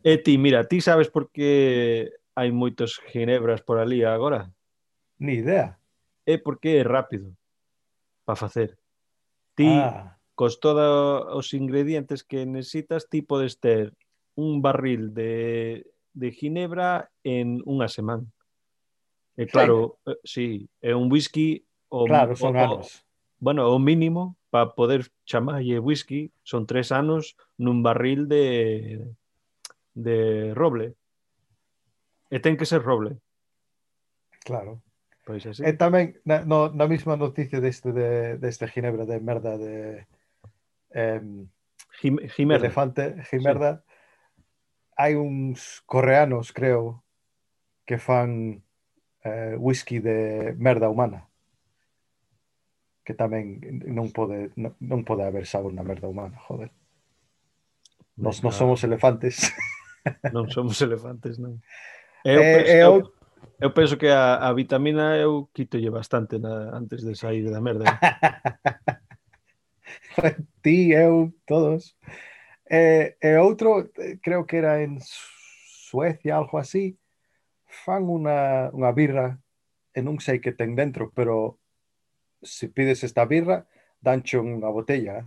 e 0.00 0.16
ti, 0.24 0.40
mira, 0.40 0.64
ti 0.64 0.80
sabes 0.80 1.12
por 1.12 1.28
que 1.28 2.08
hai 2.32 2.56
moitos 2.56 2.96
ginebras 3.12 3.60
por 3.60 3.76
ali 3.76 4.00
agora? 4.00 4.48
Ni 5.20 5.44
idea. 5.44 5.76
É 6.24 6.40
porque 6.40 6.80
é 6.80 6.82
rápido 6.82 7.36
para 8.24 8.40
facer. 8.40 8.80
Ti, 9.60 9.68
ah. 9.68 10.16
cos 10.32 10.56
todos 10.56 11.28
os 11.36 11.52
ingredientes 11.52 12.24
que 12.24 12.48
necesitas, 12.48 13.12
ti 13.12 13.20
podes 13.20 13.60
ter 13.60 13.92
un 14.40 14.64
barril 14.64 15.12
de, 15.12 15.84
de 16.16 16.32
ginebra 16.32 17.12
en 17.20 17.60
unha 17.68 17.92
semana. 17.92 18.24
E 19.36 19.46
claro, 19.50 19.98
eh, 20.06 20.18
sí, 20.22 20.70
é 20.78 20.94
un 20.94 21.10
whisky 21.10 21.66
o, 21.90 22.06
claro, 22.06 22.36
son 22.38 22.54
o, 22.54 22.60
anos. 22.60 23.02
bueno, 23.42 23.66
o 23.70 23.78
mínimo 23.82 24.38
para 24.50 24.74
poder 24.78 25.10
chamalle 25.26 25.82
whisky 25.82 26.30
son 26.46 26.66
tres 26.66 26.94
anos 26.94 27.34
nun 27.58 27.82
barril 27.82 28.30
de 28.30 29.02
de 29.94 30.50
roble. 30.54 30.94
E 32.30 32.38
ten 32.38 32.58
que 32.58 32.66
ser 32.66 32.82
roble. 32.82 33.18
Claro. 34.42 34.82
Pois 35.24 35.46
así. 35.46 35.64
E 35.64 35.72
tamén, 35.72 36.20
na, 36.28 36.44
no, 36.44 36.68
na 36.68 36.84
mesma 36.84 37.16
noticia 37.16 37.56
deste, 37.58 37.90
de, 37.96 38.36
deste 38.36 38.68
ginebra 38.68 39.08
de 39.08 39.16
merda 39.18 39.56
de, 39.56 40.04
em, 40.92 41.48
Jim, 41.98 42.20
de 42.20 42.28
Jimerda. 42.28 42.66
elefante, 42.68 43.24
gimerda, 43.30 43.80
hai 45.00 45.16
uns 45.16 45.80
coreanos, 45.88 46.52
creo, 46.52 47.00
que 47.88 47.96
fan 47.96 48.60
eh, 49.24 49.56
whisky 49.58 49.98
de 49.98 50.54
merda 50.58 50.88
humana 50.88 51.28
que 53.04 53.12
tamén 53.12 53.60
non 53.84 54.08
pode 54.08 54.56
non, 54.56 54.72
non 54.80 55.04
pode 55.04 55.28
haber 55.28 55.44
sabor 55.44 55.76
na 55.76 55.84
merda 55.84 56.08
humana, 56.08 56.40
joder. 56.40 56.72
Nos 58.16 58.40
non 58.40 58.56
somos 58.56 58.80
elefantes. 58.82 59.36
Non 60.36 60.52
somos 60.52 60.76
elefantes, 60.84 61.40
non. 61.40 61.60
Eu, 62.24 62.40
eh, 62.40 62.52
penso, 62.56 62.72
eh, 62.72 62.80
eu... 62.80 62.92
eu 63.60 63.70
penso 63.72 63.96
que 63.96 64.08
a, 64.08 64.36
a 64.36 64.52
vitamina 64.52 65.16
eu 65.16 65.48
quitolle 65.52 65.88
bastante 65.88 66.36
na, 66.36 66.76
antes 66.76 67.04
de 67.04 67.16
sair 67.16 67.44
da 67.48 67.60
merda. 67.60 67.84
Eh. 67.84 67.96
Ti, 70.64 70.92
eu, 70.92 71.32
todos. 71.44 71.96
E, 72.68 73.16
e 73.20 73.36
outro, 73.36 73.92
creo 74.20 74.44
que 74.44 74.56
era 74.56 74.80
en 74.80 75.00
Suecia, 75.00 76.36
algo 76.36 76.56
así, 76.56 76.96
fan 77.74 78.06
unha, 78.06 78.70
unha 78.70 78.94
birra 78.94 79.34
e 79.90 79.98
non 79.98 80.22
sei 80.22 80.38
que 80.38 80.54
ten 80.54 80.78
dentro, 80.78 81.10
pero 81.10 81.58
se 82.38 82.70
pides 82.70 83.02
esta 83.02 83.26
birra, 83.26 83.66
dancho 83.98 84.38
unha 84.38 84.70
botella, 84.70 85.26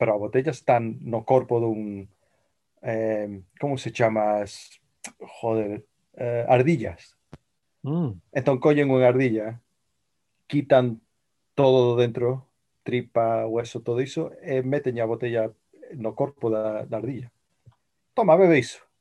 pero 0.00 0.16
a 0.16 0.22
botella 0.22 0.50
está 0.50 0.80
no 0.80 1.22
corpo 1.22 1.60
dun, 1.60 2.08
eh, 2.82 3.42
como 3.60 3.76
se 3.76 3.92
chama? 3.92 4.42
Joder, 5.18 5.84
eh, 6.16 6.44
ardillas. 6.48 7.16
Mm. 7.82 8.18
Entón 8.32 8.58
collen 8.62 8.90
unha 8.90 9.10
ardilla, 9.10 9.58
quitan 10.46 11.02
todo 11.54 11.96
dentro, 11.98 12.46
tripa, 12.82 13.46
hueso, 13.46 13.82
todo 13.82 14.02
iso, 14.02 14.30
e 14.42 14.62
meten 14.62 14.98
a 14.98 15.06
botella 15.06 15.50
no 15.96 16.14
corpo 16.14 16.50
da, 16.50 16.86
da 16.86 16.98
ardilla. 16.98 17.30
Toma, 18.14 18.36
bebe 18.36 18.58
iso. 18.58 18.91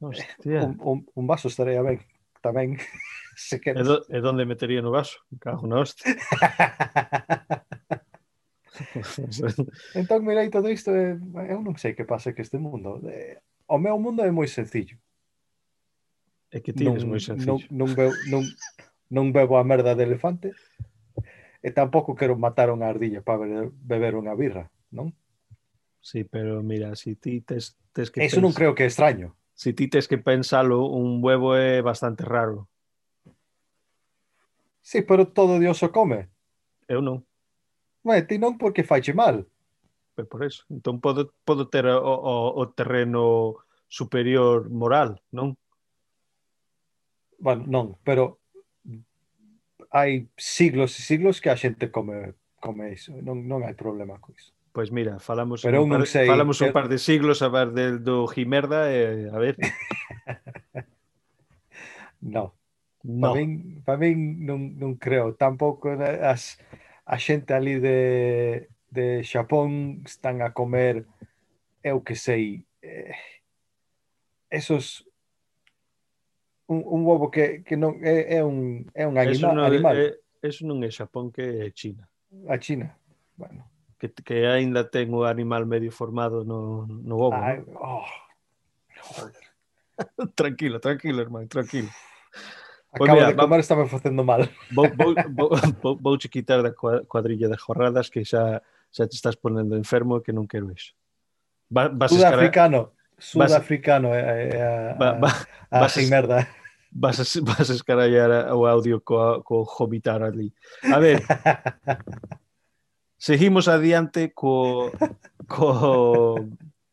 Hostia. 0.00 0.64
Un, 0.64 0.76
un, 0.80 1.06
un 1.14 1.26
vaso 1.26 1.48
estaría 1.48 1.82
ben 1.82 2.00
tamén 2.40 2.78
se 3.36 3.60
queres. 3.60 3.82
E, 3.82 3.84
do, 3.84 4.04
e 4.06 4.20
donde 4.22 4.46
metería 4.46 4.82
no 4.82 4.90
vaso? 4.94 5.18
Cago 5.42 5.66
na 5.66 5.80
hostia. 5.82 6.06
entón, 9.98 10.22
mirei 10.22 10.46
todo 10.50 10.70
isto 10.70 10.94
e 10.94 11.18
eu 11.50 11.58
non 11.58 11.74
sei 11.74 11.98
que 11.98 12.06
pasa 12.06 12.32
que 12.32 12.42
este 12.42 12.58
mundo. 12.62 13.02
E, 13.10 13.42
o 13.66 13.78
meu 13.78 13.98
mundo 13.98 14.22
é 14.22 14.30
moi 14.30 14.46
sencillo. 14.46 14.96
É 16.48 16.62
que 16.62 16.72
tienes 16.72 17.02
non, 17.02 17.10
moi 17.12 17.20
sencillo. 17.20 17.58
Non, 17.68 17.90
non, 17.90 17.98
bebo, 17.98 18.14
non, 18.30 18.42
non 19.10 19.26
bebo 19.34 19.58
a 19.58 19.66
merda 19.66 19.98
de 19.98 20.06
elefante 20.06 20.54
e 21.58 21.74
tampouco 21.74 22.14
quero 22.14 22.38
matar 22.38 22.70
unha 22.70 22.86
ardilla 22.86 23.20
para 23.20 23.42
beber, 23.42 23.74
beber 23.74 24.14
unha 24.14 24.38
birra, 24.38 24.70
non? 24.94 25.10
Sí, 25.98 26.22
pero 26.22 26.62
mira, 26.62 26.94
si 26.94 27.18
ti 27.18 27.42
tes, 27.42 27.74
tes 27.90 28.14
que... 28.14 28.22
Eso 28.22 28.38
pensar... 28.38 28.46
non 28.46 28.54
creo 28.54 28.78
que 28.78 28.86
é 28.86 28.88
extraño. 28.88 29.34
Si 29.58 29.74
ti 29.74 29.90
tes 29.90 30.06
que 30.06 30.22
pensalo, 30.22 30.86
un 30.86 31.18
huevo 31.18 31.58
é 31.58 31.82
bastante 31.82 32.22
raro. 32.22 32.70
Sí, 34.80 35.02
pero 35.02 35.26
todo 35.34 35.58
Dios 35.58 35.82
o 35.82 35.90
come. 35.90 36.30
Eu 36.86 37.02
non, 37.02 37.26
Ué, 38.06 38.22
ti 38.22 38.38
non 38.38 38.54
porque 38.56 38.86
faiche 38.86 39.12
mal. 39.12 39.42
é 40.16 40.24
por 40.24 40.42
eso. 40.42 40.62
Entón 40.70 41.02
podo, 41.02 41.34
podo 41.44 41.66
ter 41.68 41.86
o, 41.86 41.98
o, 41.98 42.34
o 42.58 42.64
terreno 42.70 43.58
superior 43.90 44.70
moral, 44.70 45.20
non? 45.30 45.58
Bueno, 47.38 47.62
non, 47.66 47.86
pero 48.06 48.38
hai 49.94 50.26
siglos 50.34 50.98
e 50.98 51.02
siglos 51.02 51.40
que 51.42 51.50
a 51.50 51.56
xente 51.58 51.90
come 51.90 52.34
come 52.58 52.94
iso. 52.98 53.14
Non, 53.22 53.46
non 53.46 53.62
hai 53.62 53.74
problema 53.74 54.18
con 54.22 54.34
iso. 54.34 54.57
Pois 54.78 54.92
mira, 54.92 55.18
falamos 55.18 55.62
Pero 55.62 55.82
un 55.82 55.90
par, 55.90 56.06
sei, 56.06 56.28
falamos 56.28 56.60
un 56.60 56.68
¿eh? 56.68 56.70
par 56.70 56.86
de 56.86 56.98
siglos 56.98 57.42
a 57.42 57.48
ver 57.48 57.72
del 57.74 58.04
do 58.04 58.28
Gimerda 58.28 58.94
e 58.94 59.26
eh, 59.26 59.30
a 59.34 59.36
ver. 59.36 59.58
no. 62.20 62.54
No. 63.02 63.34
Para 63.34 63.34
min, 63.42 63.82
para 63.82 63.98
min 63.98 64.46
non, 64.46 64.78
non 64.78 64.94
creo, 64.94 65.34
tampouco 65.34 65.90
as, 65.98 66.62
a 67.02 67.18
xente 67.18 67.58
ali 67.58 67.82
de, 67.82 68.70
de 68.94 69.26
Xapón 69.26 70.06
están 70.06 70.46
a 70.46 70.54
comer 70.54 71.02
eu 71.82 72.06
que 72.06 72.14
sei 72.14 72.62
eh, 72.78 73.18
esos 74.46 75.10
un, 76.70 76.86
un 76.86 77.02
ovo 77.02 77.34
que, 77.34 77.66
que 77.66 77.74
non 77.74 77.98
é, 77.98 78.38
é 78.38 78.40
un 78.46 78.86
é 78.94 79.10
un 79.10 79.18
animal, 79.18 79.42
eso 79.42 79.50
non, 79.50 79.66
animal. 79.66 79.94
É, 79.98 80.14
eso 80.38 80.62
non 80.62 80.78
é 80.86 80.90
Xapón 80.94 81.34
que 81.34 81.66
é 81.66 81.74
China. 81.74 82.06
A 82.46 82.62
China. 82.62 82.94
Bueno 83.34 83.66
que, 83.98 84.08
que 84.10 84.46
aínda 84.46 84.86
ten 84.86 85.10
o 85.10 85.26
animal 85.26 85.66
medio 85.66 85.90
formado 85.90 86.46
no, 86.46 86.86
no 86.86 87.14
ovo. 87.18 87.36
Ay, 87.36 87.60
¿no? 87.66 87.74
oh, 87.82 88.06
tranquilo, 90.34 90.80
tranquilo, 90.80 91.22
hermano, 91.22 91.48
tranquilo. 91.48 91.90
Acabo 92.88 93.04
pues 93.04 93.12
mira, 93.12 93.26
de 93.28 93.36
comer, 93.36 93.60
estaba 93.60 93.86
facendo 93.86 94.24
mal. 94.24 94.48
Vou, 94.72 94.88
vou, 94.96 95.14
vou, 95.28 95.50
vou, 95.82 95.98
vou 96.00 96.18
quitar 96.18 96.62
da 96.62 96.72
cuadrilla 96.72 97.48
de 97.48 97.58
jorradas 97.58 98.08
que 98.08 98.24
xa, 98.24 98.62
xa 98.90 99.06
te 99.06 99.14
estás 99.14 99.36
ponendo 99.36 99.76
enfermo 99.76 100.16
e 100.16 100.22
que 100.24 100.32
non 100.32 100.48
quero 100.48 100.72
iso. 100.72 100.96
Va, 101.68 101.92
vas 101.92 102.08
Sudafricano. 102.08 102.96
Sudafricano 103.18 104.14
é 104.14 104.22
eh, 104.24 104.48
eh, 104.56 104.94
va, 104.96 105.08
eh, 105.12 105.20
va, 105.20 105.30
a, 105.68 105.84
a, 105.84 105.86
a 105.86 106.02
merda. 106.08 106.48
Vas, 106.88 107.20
vas 107.44 107.68
escarallar 107.68 108.56
o 108.56 108.64
audio 108.64 109.04
co, 109.04 109.44
co 109.44 109.68
hobitar 109.68 110.24
ali. 110.24 110.48
A 110.88 110.96
ver, 110.96 111.20
Seguimos 113.18 113.66
adiante 113.66 114.32
co, 114.32 114.92
co, 115.50 116.46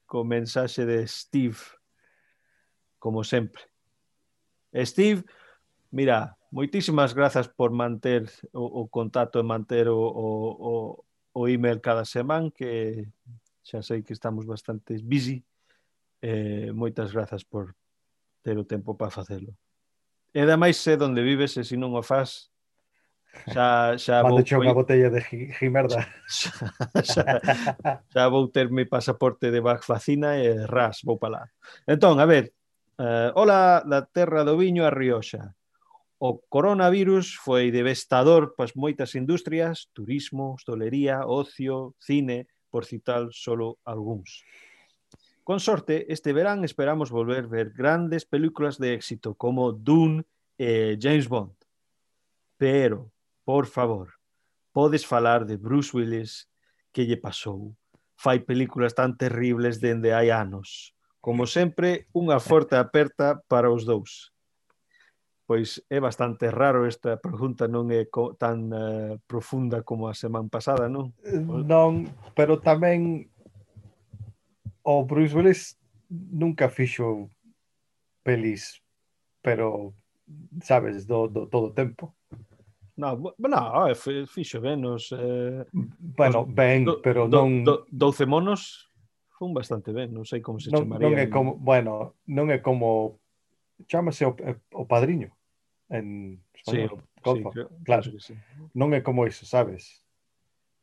co 0.10 0.24
mensaxe 0.24 0.84
de 0.86 1.06
Steve, 1.06 1.62
como 2.98 3.24
sempre. 3.24 3.62
Steve, 4.74 5.24
mira, 5.92 6.36
moitísimas 6.50 7.14
grazas 7.14 7.48
por 7.48 7.70
manter 7.70 8.26
o, 8.52 8.82
o 8.82 8.88
contacto 8.90 9.38
e 9.38 9.46
manter 9.46 9.88
o, 9.88 10.02
o, 10.02 10.26
o, 10.58 11.06
o 11.38 11.48
email 11.48 11.80
cada 11.80 12.04
semana, 12.04 12.50
que 12.50 13.06
xa 13.62 13.86
sei 13.86 14.02
que 14.02 14.18
estamos 14.18 14.50
bastante 14.50 14.98
busy. 15.06 15.46
Eh, 16.26 16.74
moitas 16.74 17.14
grazas 17.14 17.46
por 17.46 17.78
ter 18.42 18.58
o 18.58 18.66
tempo 18.66 18.98
para 18.98 19.14
facelo. 19.14 19.54
E 20.34 20.42
ademais 20.42 20.82
sé 20.82 20.98
onde 20.98 21.22
vives 21.22 21.54
e 21.54 21.64
se 21.64 21.78
non 21.78 21.94
o 21.94 22.02
faz, 22.02 22.50
Xa, 23.46 23.98
xa 24.00 24.24
Mando 24.24 24.42
vou, 24.42 24.62
unha 24.64 24.74
botella 24.74 25.10
de 25.14 25.22
Gimerda. 25.60 26.08
Xa, 26.26 26.52
xa, 27.04 27.24
xa 28.10 28.24
vou 28.32 28.50
terme 28.50 28.90
pasaporte 28.90 29.54
de 29.54 29.62
vacina 29.62 30.40
e 30.42 30.66
ras, 30.66 31.04
vou 31.06 31.20
para 31.20 31.32
lá. 31.32 31.44
Entón, 31.86 32.18
a 32.18 32.26
ver, 32.26 32.56
eh, 32.98 33.30
hola 33.36 33.84
da 33.86 34.02
terra 34.08 34.42
do 34.48 34.58
viño 34.58 34.88
a 34.88 34.90
Rioxa. 34.90 35.54
O 36.18 36.42
coronavirus 36.50 37.36
foi 37.38 37.70
devastador 37.70 38.56
pas 38.56 38.74
moitas 38.74 39.14
industrias, 39.14 39.92
turismo, 39.92 40.56
hostelería, 40.56 41.28
ocio, 41.28 41.94
cine, 42.00 42.48
por 42.72 42.88
citar 42.88 43.30
solo 43.32 43.78
algúns. 43.86 44.42
Con 45.46 45.60
sorte, 45.60 46.12
este 46.12 46.34
verán 46.34 46.66
esperamos 46.66 47.12
volver 47.12 47.46
ver 47.48 47.70
grandes 47.70 48.26
películas 48.26 48.80
de 48.82 48.98
éxito 48.98 49.36
como 49.36 49.72
Dune 49.72 50.26
e 50.58 50.98
James 50.98 51.30
Bond. 51.30 51.54
Pero 52.58 53.15
por 53.46 53.68
favor, 53.68 54.10
podes 54.74 55.06
falar 55.06 55.46
de 55.46 55.56
Bruce 55.56 55.96
Willis 55.96 56.50
que 56.92 57.06
lle 57.06 57.16
pasou. 57.16 57.78
Fai 58.18 58.42
películas 58.42 58.98
tan 58.98 59.14
terribles 59.16 59.78
dende 59.80 60.12
hai 60.12 60.34
anos. 60.34 60.98
Como 61.22 61.46
sempre, 61.46 62.10
unha 62.12 62.42
forte 62.42 62.74
aperta 62.74 63.38
para 63.46 63.70
os 63.70 63.86
dous. 63.86 64.34
Pois 65.46 65.78
é 65.94 66.02
bastante 66.02 66.50
raro 66.50 66.90
esta 66.90 67.22
pregunta, 67.22 67.70
non 67.70 67.94
é 67.94 68.10
tan 68.42 68.74
uh, 68.74 69.22
profunda 69.30 69.86
como 69.86 70.10
a 70.10 70.18
semana 70.18 70.50
pasada, 70.50 70.90
non? 70.90 71.14
Eh, 71.22 71.38
non, 71.38 72.10
pero 72.34 72.58
tamén 72.58 73.30
o 74.82 75.06
Bruce 75.06 75.38
Willis 75.38 75.78
nunca 76.10 76.66
fixo 76.66 77.30
pelis, 78.26 78.82
pero 79.46 79.94
sabes, 80.66 81.06
do, 81.06 81.30
do 81.30 81.46
todo 81.46 81.70
o 81.70 81.76
tempo. 81.78 82.15
No, 82.98 83.36
no 83.38 83.96
fixo 84.28 84.62
menos. 84.62 85.12
Eh, 85.12 85.66
mm, 85.72 85.88
bueno, 86.16 86.46
ben, 86.46 86.86
do, 86.86 87.02
pero 87.02 87.28
do, 87.28 87.44
non... 87.44 87.64
Do, 87.64 87.86
12 87.92 88.26
monos 88.26 88.88
fun 89.36 89.52
bastante 89.52 89.92
ben, 89.92 90.16
non 90.16 90.24
sei 90.24 90.40
como 90.40 90.64
se 90.64 90.72
non, 90.72 90.88
chamaría. 90.88 91.04
Non 91.04 91.14
é 91.20 91.28
como, 91.28 91.60
bueno, 91.60 92.16
non 92.32 92.48
é 92.48 92.64
como 92.64 93.20
Chámase 93.88 94.26
o, 94.26 94.36
o 94.72 94.88
padriño 94.88 95.36
en 95.90 96.42
español. 96.54 97.04
Sí, 97.24 97.32
sí, 97.36 97.44
creo, 97.52 97.70
claro. 97.84 98.12
Que 98.12 98.20
sí. 98.20 98.34
Non 98.72 98.96
é 98.96 99.04
como 99.04 99.28
iso, 99.28 99.44
sabes? 99.44 100.00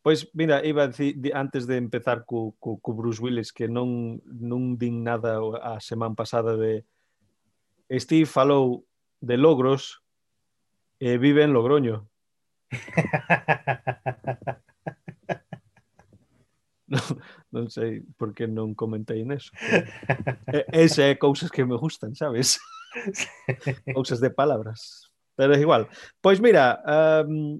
Pois, 0.03 0.29
mira, 0.35 0.61
iba 0.67 0.85
a 0.85 0.91
dicir 0.91 1.17
antes 1.33 1.65
de 1.65 1.79
empezar 1.79 2.27
co, 2.27 2.53
co, 2.59 2.77
co 2.77 2.91
Bruce 2.93 3.23
Willis 3.23 3.55
que 3.55 3.71
non, 3.71 4.21
non 4.27 4.77
din 4.77 5.01
nada 5.01 5.41
a 5.63 5.81
semana 5.81 6.13
pasada 6.13 6.59
de 6.59 6.85
Steve 7.97 8.27
falou 8.27 8.85
de 9.23 9.39
logros 9.39 10.02
eh, 11.03 11.19
vive 11.19 11.43
en 11.43 11.53
Logroño. 11.53 12.07
non, 16.87 17.03
non 17.51 17.67
sei 17.75 18.07
por 18.15 18.31
que 18.31 18.47
non 18.47 18.79
comentei 18.79 19.27
neso. 19.27 19.51
E, 20.47 20.63
ese 20.71 21.11
é 21.11 21.19
cousas 21.19 21.51
que 21.51 21.67
me 21.67 21.75
gustan, 21.75 22.15
sabes? 22.15 22.63
cousas 23.99 24.23
de 24.23 24.31
palabras. 24.31 25.11
Pero 25.35 25.59
é 25.59 25.61
igual. 25.61 25.91
Pois 26.23 26.39
mira, 26.39 26.79
um, 27.27 27.59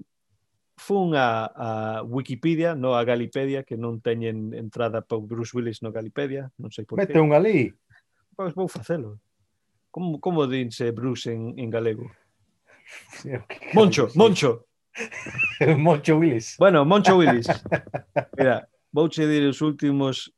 fun 0.79 1.11
a, 1.11 1.51
a 1.51 1.69
Wikipedia, 2.07 2.79
no 2.79 2.95
a 2.95 3.03
Galipedia, 3.03 3.67
que 3.67 3.75
non 3.75 3.99
teñen 3.99 4.55
entrada 4.55 5.03
para 5.03 5.19
Bruce 5.19 5.51
Willis 5.51 5.83
no 5.83 5.91
Galipedia, 5.91 6.47
non 6.55 6.71
sei 6.71 6.87
por 6.87 6.95
Mete 6.95 7.11
que. 7.11 7.19
Mete 7.19 7.27
un 7.27 7.35
ali. 7.35 7.75
Pois 8.39 8.55
vou 8.55 8.71
facelo. 8.71 9.19
Como, 9.91 10.23
como 10.23 10.47
dinse 10.47 10.95
Bruce 10.95 11.27
en, 11.27 11.59
en 11.59 11.67
galego? 11.67 12.07
Moncho, 13.73 14.09
Moncho. 14.15 14.65
Moncho 15.77 16.17
Willis. 16.17 16.55
Bueno, 16.57 16.85
Moncho 16.85 17.17
Willis. 17.17 17.47
Mira, 18.37 18.67
vouche 18.91 19.27
dir 19.27 19.47
os 19.47 19.61
últimos 19.61 20.33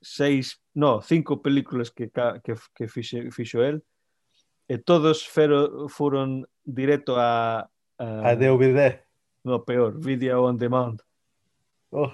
seis, 0.00 0.60
no, 0.74 1.00
cinco 1.02 1.40
películas 1.40 1.90
que, 1.90 2.10
que, 2.10 2.54
que 2.74 2.88
fixe, 2.88 3.30
fixo 3.30 3.62
el 3.62 3.82
e 4.68 4.78
todos 4.78 5.26
fero, 5.26 5.88
foron 5.88 6.46
directo 6.64 7.16
a, 7.18 7.68
a... 7.98 8.06
A 8.24 8.36
DVD. 8.36 9.04
No, 9.44 9.64
peor, 9.64 9.98
Video 9.98 10.44
on 10.44 10.56
Demand. 10.56 11.02
Oh. 11.90 12.12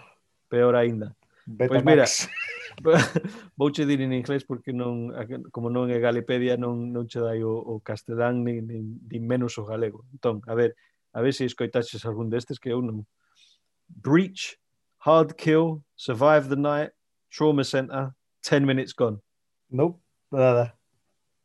Peor 0.48 0.74
aínda. 0.74 1.14
Pois 1.46 1.68
pues 1.68 1.84
mira, 1.84 2.04
vouche 3.56 3.86
dir 3.86 4.00
en 4.00 4.12
inglés 4.12 4.44
porque 4.44 4.72
non 4.72 5.10
como 5.50 5.70
non 5.70 5.90
é 5.90 5.98
Galipedia 5.98 6.56
non 6.56 6.90
non 6.94 7.06
che 7.06 7.20
dai 7.20 7.42
o, 7.42 7.52
o 7.54 7.80
castelán 7.82 8.44
nin, 8.44 8.66
nin, 8.66 9.00
nin 9.10 9.22
menos 9.26 9.58
o 9.58 9.66
galego. 9.66 10.06
Entón, 10.14 10.42
a 10.46 10.54
ver, 10.54 10.74
a 11.12 11.20
ver 11.20 11.34
se 11.34 11.44
escoitaches 11.44 12.04
algún 12.06 12.30
destes 12.30 12.58
que 12.58 12.70
eu 12.70 12.82
non. 12.82 13.06
Breach, 13.88 14.58
Hard 15.04 15.34
Kill, 15.36 15.82
Survive 15.96 16.48
the 16.48 16.56
Night, 16.56 16.92
Trauma 17.30 17.64
Center, 17.64 18.14
10 18.42 18.62
Minutes 18.62 18.92
Gone. 18.92 19.18
Nope, 19.70 20.00
nada. 20.30 20.78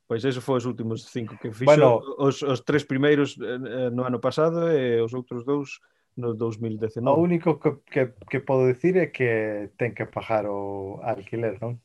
Pois 0.07 0.23
esos 0.25 0.43
foi 0.43 0.57
os 0.57 0.65
últimos 0.65 1.07
cinco 1.07 1.37
que 1.39 1.51
fixo. 1.51 1.65
Bueno, 1.65 1.99
os, 2.19 2.43
os 2.43 2.61
tres 2.61 2.83
primeiros 2.83 3.39
eh, 3.39 3.87
eh 3.87 3.89
no 3.89 4.03
ano 4.03 4.19
pasado 4.19 4.69
e 4.69 4.99
eh, 4.99 5.01
os 5.01 5.13
outros 5.13 5.43
dous 5.47 5.79
no 6.15 6.33
2019. 6.33 7.17
O 7.17 7.21
único 7.21 7.59
que, 7.59 7.81
que, 7.89 8.03
que 8.29 8.39
podo 8.39 8.67
dicir 8.67 8.97
é 8.97 9.07
que 9.09 9.73
ten 9.77 9.93
que 9.97 10.05
pagar 10.05 10.45
o 10.45 11.01
alquiler, 11.01 11.57
non? 11.61 11.81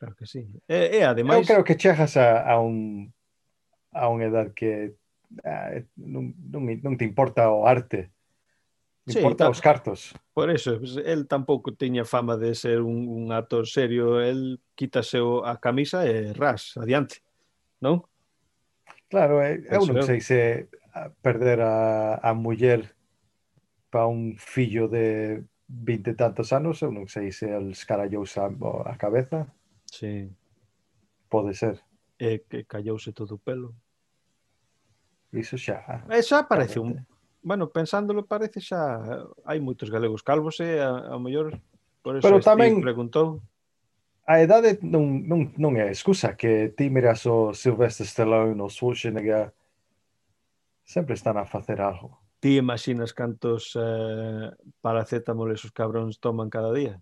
Claro 0.00 0.16
que 0.16 0.24
sí. 0.24 0.48
E, 0.68 1.00
e 1.00 1.04
ademais... 1.04 1.44
Eu 1.44 1.60
creo 1.60 1.64
que 1.64 1.76
chegas 1.76 2.16
a, 2.16 2.44
a 2.44 2.60
un 2.60 3.12
a 3.92 4.06
unha 4.06 4.30
edad 4.30 4.54
que 4.54 4.94
a, 5.44 5.82
non, 5.96 6.32
non, 6.36 6.62
non 6.82 6.94
te 6.96 7.04
importa 7.04 7.50
o 7.50 7.66
arte, 7.66 8.10
te 9.04 9.12
sí, 9.12 9.18
importa 9.18 9.44
ta... 9.46 9.50
os 9.50 9.60
cartos. 9.60 10.14
Por 10.32 10.50
eso, 10.50 10.78
pues, 10.78 10.96
el 10.96 11.26
tampouco 11.26 11.74
tiña 11.74 12.04
fama 12.04 12.36
de 12.36 12.54
ser 12.54 12.80
un, 12.80 13.08
un 13.08 13.32
actor 13.32 13.66
serio, 13.66 14.20
el 14.20 14.60
quítase 14.74 15.20
o, 15.20 15.44
a 15.44 15.58
camisa 15.58 16.06
e 16.06 16.32
ras, 16.32 16.76
adiante, 16.76 17.22
non? 17.80 18.04
Claro, 19.10 19.42
eu 19.42 19.82
non 19.90 20.06
sei 20.06 20.22
se 20.22 20.70
perder 21.22 21.60
a, 21.62 22.18
a 22.22 22.30
muller 22.34 22.94
para 23.90 24.06
un 24.06 24.38
fillo 24.38 24.88
de 24.88 25.42
vinte 25.66 26.14
tantos 26.14 26.52
anos, 26.52 26.82
eu 26.82 26.90
non 26.90 27.06
sei 27.06 27.30
se 27.34 27.50
el 27.50 27.74
escarallouse 27.74 28.38
a 28.38 28.94
cabeza. 28.98 29.50
Sí. 29.86 30.30
Pode 31.30 31.54
ser. 31.54 31.78
E 32.18 32.42
que 32.46 32.66
callouse 32.66 33.14
todo 33.14 33.38
o 33.38 33.42
pelo. 33.42 33.74
Iso 35.34 35.58
xa. 35.58 36.06
E 36.10 36.22
xa 36.22 36.46
parece 36.46 36.82
un... 36.82 36.98
Bueno, 37.42 37.70
pensándolo 37.70 38.26
parece 38.26 38.60
xa 38.60 39.08
hai 39.46 39.58
moitos 39.62 39.88
galegos 39.88 40.22
calvos 40.26 40.60
e 40.60 40.78
a, 40.78 41.14
a 41.14 41.16
mellor 41.16 41.56
por 42.02 42.16
eso 42.16 42.24
Pero 42.26 42.44
tamén 42.44 42.84
preguntou. 42.84 43.40
A 44.28 44.38
idade 44.44 44.78
non, 44.84 45.24
non, 45.24 45.50
non 45.56 45.72
é 45.80 45.88
excusa 45.88 46.36
que 46.36 46.70
ti 46.76 46.92
miras 46.92 47.24
o 47.24 47.56
Sylvester 47.56 48.04
Stallone 48.04 48.60
ou 48.60 48.68
Schwarzenegger 48.68 49.56
sempre 50.84 51.16
están 51.16 51.40
a 51.40 51.48
facer 51.48 51.80
algo. 51.80 52.19
Ti 52.40 52.56
imaginas 52.56 53.12
cantos 53.12 53.76
eh, 53.76 54.50
paracetamol 54.80 55.52
esos 55.52 55.72
cabróns 55.72 56.18
toman 56.18 56.48
cada 56.48 56.72
día? 56.72 57.00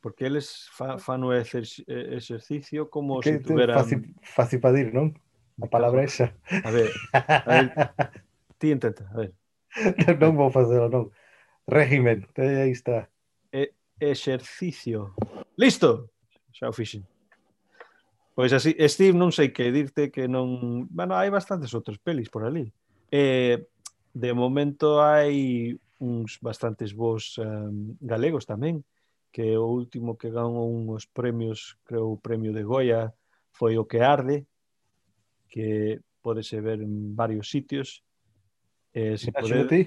Porque 0.00 0.28
eles 0.28 0.68
fa, 0.72 0.96
fan 1.00 1.24
o 1.24 1.32
exercicio 1.32 2.88
como 2.88 3.20
que 3.20 3.36
se 3.36 3.38
si 3.38 3.44
tuveran... 3.44 3.80
Fácil 4.20 4.60
para 4.60 4.76
dir, 4.76 4.92
non? 4.92 5.16
A 5.60 5.68
palabra 5.68 6.04
esa. 6.04 6.32
A 6.64 6.70
ver, 6.72 6.88
a 7.12 7.48
ver 7.48 7.68
ti 8.60 8.70
intenta, 8.70 9.08
a 9.10 9.16
ver. 9.16 9.32
non 10.20 10.36
vou 10.36 10.52
facelo, 10.52 10.92
non. 10.92 11.08
Régimen, 11.64 12.28
eh, 12.36 12.68
aí 12.68 12.72
está. 12.76 13.08
E, 13.50 13.72
exercicio. 13.98 15.16
Listo! 15.56 16.12
Xa 16.52 16.68
o 16.68 16.76
fixen. 16.76 17.08
Pois 18.36 18.52
así, 18.52 18.76
Steve 18.86 19.16
non 19.16 19.32
sei 19.32 19.50
que 19.50 19.72
dirte 19.72 20.12
que 20.12 20.28
non... 20.28 20.86
Bueno, 20.92 21.16
hai 21.16 21.32
bastantes 21.32 21.72
outros 21.72 21.96
pelis 21.96 22.28
por 22.28 22.44
ali. 22.44 22.68
Eh, 23.10 23.66
de 24.14 24.30
momento 24.34 25.02
hai 25.02 25.74
uns 26.00 26.38
bastantes 26.40 26.94
bons 26.94 27.36
um, 27.38 27.44
ehm, 27.44 27.76
galegos 28.00 28.46
tamén, 28.46 28.82
que 29.30 29.54
o 29.54 29.66
último 29.66 30.18
que 30.18 30.30
ganou 30.30 30.66
uns 30.66 31.06
premios, 31.06 31.78
creo 31.86 32.10
o 32.10 32.20
premio 32.20 32.50
de 32.50 32.64
Goya, 32.66 33.14
foi 33.52 33.78
o 33.78 33.86
que 33.86 34.00
arde, 34.02 34.46
que 35.46 36.00
podese 36.22 36.60
ver 36.60 36.82
en 36.82 37.14
varios 37.14 37.50
sitios. 37.50 38.02
Eh, 38.94 39.18
se 39.18 39.30
pode... 39.30 39.66
ti? 39.66 39.82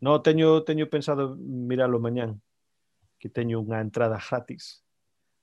No, 0.00 0.20
teño, 0.20 0.64
teño 0.64 0.88
pensado 0.88 1.36
miralo 1.36 2.00
mañán, 2.00 2.40
que 3.20 3.28
teño 3.28 3.60
unha 3.60 3.80
entrada 3.84 4.16
gratis, 4.16 4.80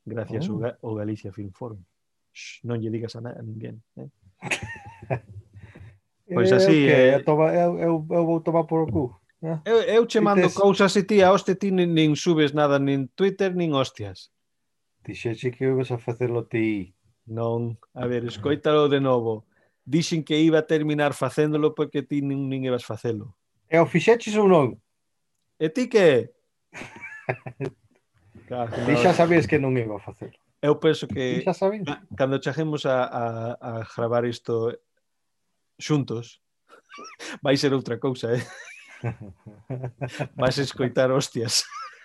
gracias 0.06 0.50
oh. 0.50 0.58
ao, 0.58 0.60
Ga 0.62 0.70
ao 0.82 0.94
Galicia 0.98 1.34
Film 1.34 1.54
Forum. 1.54 1.82
Shh, 2.34 2.66
non 2.66 2.82
lle 2.82 2.94
digas 2.94 3.18
a, 3.18 3.22
na, 3.22 3.34
a 3.38 3.42
ninguén. 3.42 3.82
Eh? 3.98 4.10
Pois 6.34 6.52
así 6.52 6.88
é. 6.88 7.16
Eh, 7.16 7.20
toma, 7.24 7.54
eu, 7.54 7.80
eu, 7.80 7.94
eu 8.10 8.24
vou 8.26 8.42
tomar 8.42 8.66
por 8.66 8.84
o 8.84 8.92
cu. 8.92 9.16
Eh? 9.42 9.60
Eu, 9.66 9.78
eu 9.82 10.08
che 10.08 10.20
mando 10.20 10.42
Dites... 10.42 10.58
cousas 10.58 10.96
e 10.96 11.04
ti 11.04 11.22
a 11.22 11.32
hoste 11.32 11.56
ti 11.56 11.72
nin, 11.72 11.94
nin 11.94 12.16
subes 12.16 12.54
nada 12.54 12.80
nin 12.80 13.08
Twitter 13.16 13.56
nin 13.56 13.74
hostias. 13.74 14.32
Dixeche 15.06 15.52
que 15.52 15.66
ibas 15.66 15.92
a 15.92 15.98
facelo 15.98 16.44
ti. 16.44 16.94
Non, 17.28 17.78
a 17.94 18.08
ver, 18.08 18.26
escoítalo 18.26 18.90
de 18.90 19.00
novo. 19.00 19.46
Dixen 19.86 20.24
que 20.24 20.36
iba 20.36 20.60
a 20.60 20.68
terminar 20.68 21.13
facéndolo 21.13 21.72
porque 21.76 22.04
ti 22.04 22.20
nin, 22.20 22.50
nin 22.50 22.68
ibas 22.68 22.84
facelo. 22.84 23.38
E 23.72 23.80
o 23.80 23.86
fixeches 23.86 24.36
ou 24.36 24.52
non? 24.52 24.76
E 25.60 25.70
ti 25.72 25.88
que? 25.88 26.34
claro, 28.52 28.74
ti 28.84 28.94
xa 29.00 29.16
sabías 29.16 29.48
que 29.48 29.62
non 29.62 29.80
iba 29.80 29.96
a 29.96 30.04
facelo. 30.04 30.36
Eu 30.60 30.76
penso 30.82 31.08
que 31.08 31.40
ti 31.40 31.48
xa 31.48 31.56
sabías. 31.56 31.88
cando 32.18 32.42
chegemos 32.44 32.84
a, 32.84 33.06
a, 33.06 33.24
a 33.56 33.72
gravar 33.86 34.26
isto 34.26 34.76
xuntos, 35.80 36.42
vai 37.42 37.58
ser 37.58 37.74
outra 37.74 37.98
cousa, 37.98 38.36
eh? 38.36 38.46
Vas 40.36 40.58
escoitar 40.58 41.12
hostias. 41.12 41.63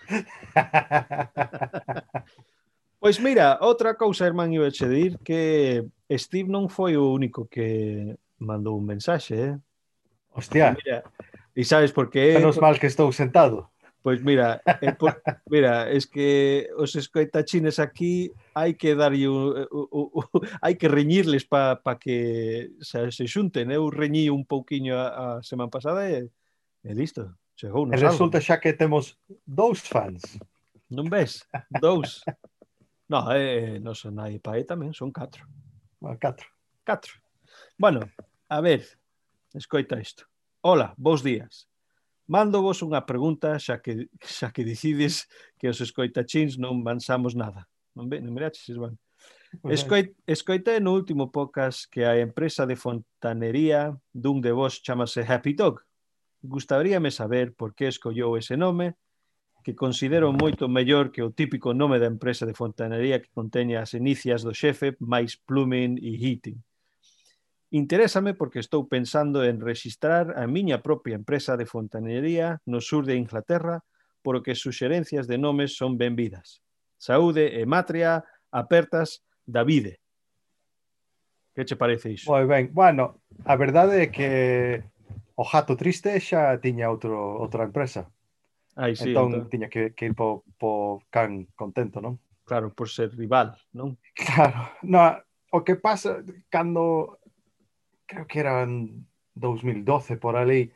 Pois 3.02 3.18
mira, 3.18 3.58
outra 3.60 3.96
cousa, 3.96 4.30
irmán, 4.30 4.54
iba 4.54 4.70
che 4.70 4.86
dir 4.86 5.18
que 5.26 5.82
Steve 6.14 6.46
non 6.46 6.70
foi 6.70 6.94
o 6.94 7.10
único 7.10 7.50
que 7.50 8.14
mandou 8.38 8.78
un 8.78 8.86
mensaxe, 8.86 9.34
eh? 9.34 9.58
Hostia. 10.30 10.70
Mira, 10.70 11.02
e 11.50 11.66
sabes 11.66 11.90
por 11.90 12.14
que... 12.14 12.38
Menos 12.38 12.62
mal 12.62 12.78
que 12.78 12.86
estou 12.86 13.10
sentado. 13.10 13.66
Pois 14.06 14.22
mira, 14.22 14.62
é 14.78 14.94
por, 14.94 15.18
mira, 15.50 15.90
es 15.90 16.06
que 16.06 16.70
os 16.78 16.94
escoitachines 16.94 17.82
aquí 17.82 18.30
hai 18.54 18.74
que 18.74 18.94
darlle 18.94 19.28
o, 19.28 19.66
o, 19.70 20.02
o, 20.16 20.20
hai 20.60 20.74
que 20.76 20.88
reñirles 20.88 21.44
pa, 21.44 21.80
pa 21.80 21.98
que 21.98 22.72
se, 22.80 23.10
se 23.10 23.24
xunten. 23.26 23.70
Eh? 23.70 23.76
Eu 23.76 23.90
reñí 23.90 24.28
un 24.28 24.44
pouquiño 24.44 24.96
a, 24.96 25.38
a 25.38 25.42
semana 25.42 25.70
pasada 25.70 26.08
e, 26.08 26.28
e 26.84 26.90
listo. 26.94 27.32
Chegou 27.56 27.88
e 27.88 27.96
resulta 27.96 28.40
xa 28.40 28.60
que 28.60 28.72
temos 28.72 29.16
dous 29.46 29.80
fans. 29.84 30.22
Non 30.92 31.08
ves? 31.08 31.48
Dous. 31.80 32.20
no, 33.12 33.28
eh, 33.32 33.80
non 33.80 33.96
son 33.96 34.20
aí 34.20 34.36
pa 34.36 34.56
aí 34.56 34.64
tamén, 34.68 34.92
son 34.92 35.08
catro. 35.12 35.48
Bueno, 36.00 36.18
catro. 36.20 36.48
Catro. 36.84 37.16
Bueno, 37.78 38.04
a 38.48 38.60
ver, 38.60 38.84
escoita 39.54 40.00
isto. 40.00 40.28
Ola, 40.60 40.94
bons 40.96 41.22
días. 41.24 41.68
Mando 42.28 42.62
vos 42.62 42.80
unha 42.86 43.02
pregunta 43.02 43.58
xa 43.58 43.82
que, 43.82 44.06
xa 44.22 44.54
que 44.54 44.62
decides 44.64 45.26
que 45.58 45.68
os 45.68 45.80
escoitachins 45.82 46.56
non 46.56 46.80
avanzamos 46.80 47.34
nada 47.34 47.66
non 47.94 48.08
ve, 48.08 48.20
non 48.20 48.32
miraches, 48.32 48.68
Iván. 48.68 48.96
Escoite, 49.68 50.16
escoitei 50.26 50.80
no 50.80 50.96
último 50.96 51.30
podcast 51.30 51.84
que 51.92 52.08
a 52.08 52.16
empresa 52.16 52.64
de 52.64 52.76
fontanería 52.76 53.92
dun 54.10 54.40
de 54.40 54.50
vos 54.50 54.80
chamase 54.80 55.22
Happy 55.28 55.52
Dog. 55.52 55.84
Gustaríame 56.40 57.12
saber 57.12 57.52
por 57.52 57.76
que 57.76 57.86
escollou 57.86 58.40
ese 58.40 58.56
nome, 58.56 58.96
que 59.62 59.76
considero 59.76 60.32
moito 60.32 60.66
mellor 60.66 61.12
que 61.12 61.22
o 61.22 61.30
típico 61.30 61.70
nome 61.70 62.02
da 62.02 62.10
empresa 62.10 62.48
de 62.48 62.56
fontanería 62.56 63.22
que 63.22 63.30
conteña 63.30 63.84
as 63.84 63.94
inicias 63.94 64.42
do 64.42 64.56
xefe 64.56 64.96
máis 64.98 65.38
plumbing 65.38 66.00
e 66.02 66.18
heating. 66.18 66.58
Interésame 67.72 68.34
porque 68.34 68.60
estou 68.60 68.84
pensando 68.90 69.44
en 69.44 69.62
registrar 69.62 70.36
a 70.36 70.44
miña 70.50 70.82
propia 70.82 71.14
empresa 71.14 71.56
de 71.56 71.64
fontanería 71.64 72.60
no 72.66 72.82
sur 72.82 73.06
de 73.06 73.16
Inglaterra, 73.16 73.84
por 74.20 74.34
o 74.36 74.42
que 74.42 74.58
suxerencias 74.58 75.28
de 75.30 75.38
nomes 75.38 75.76
son 75.78 75.96
benvidas. 75.96 76.60
Saúde 77.02 77.58
e 77.58 77.66
Matria 77.66 78.22
apertas 78.54 79.26
Davide. 79.42 79.98
Que 81.50 81.66
che 81.66 81.74
parece 81.74 82.14
iso? 82.14 82.30
Moi 82.30 82.46
ben, 82.46 82.70
bueno, 82.70 83.26
a 83.42 83.58
verdade 83.58 84.06
é 84.06 84.08
que 84.14 84.30
o 85.34 85.42
Jato 85.42 85.74
Triste 85.74 86.14
xa 86.22 86.54
tiña 86.62 86.86
outro, 86.94 87.18
outra 87.42 87.66
empresa. 87.66 88.06
Aí 88.78 88.94
sí, 88.94 89.10
entón, 89.10 89.34
entón, 89.34 89.50
tiña 89.50 89.66
que, 89.66 89.90
que 89.98 90.06
ir 90.06 90.14
po, 90.14 90.46
po 90.54 91.02
can 91.10 91.50
contento, 91.58 91.98
non? 91.98 92.22
Claro, 92.46 92.70
por 92.70 92.86
ser 92.86 93.10
rival, 93.18 93.58
non? 93.74 93.98
Claro, 94.14 94.70
no, 94.86 95.02
o 95.50 95.58
que 95.66 95.74
pasa 95.74 96.22
cando 96.54 97.18
creo 98.06 98.30
que 98.30 98.38
eran 98.46 99.02
2012 99.34 100.22
por 100.22 100.38
ali 100.38 100.70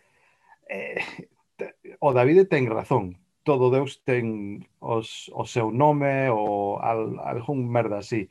eh, 0.66 0.98
o 2.02 2.10
Davide 2.10 2.50
ten 2.50 2.66
razón 2.66 3.14
todo 3.46 3.70
Deus 3.70 4.02
ten 4.02 4.58
os, 4.82 5.30
o 5.30 5.46
seu 5.46 5.70
nome 5.70 6.26
ou 6.34 6.82
al, 6.82 7.14
algún 7.22 7.70
merda 7.70 8.02
así. 8.02 8.26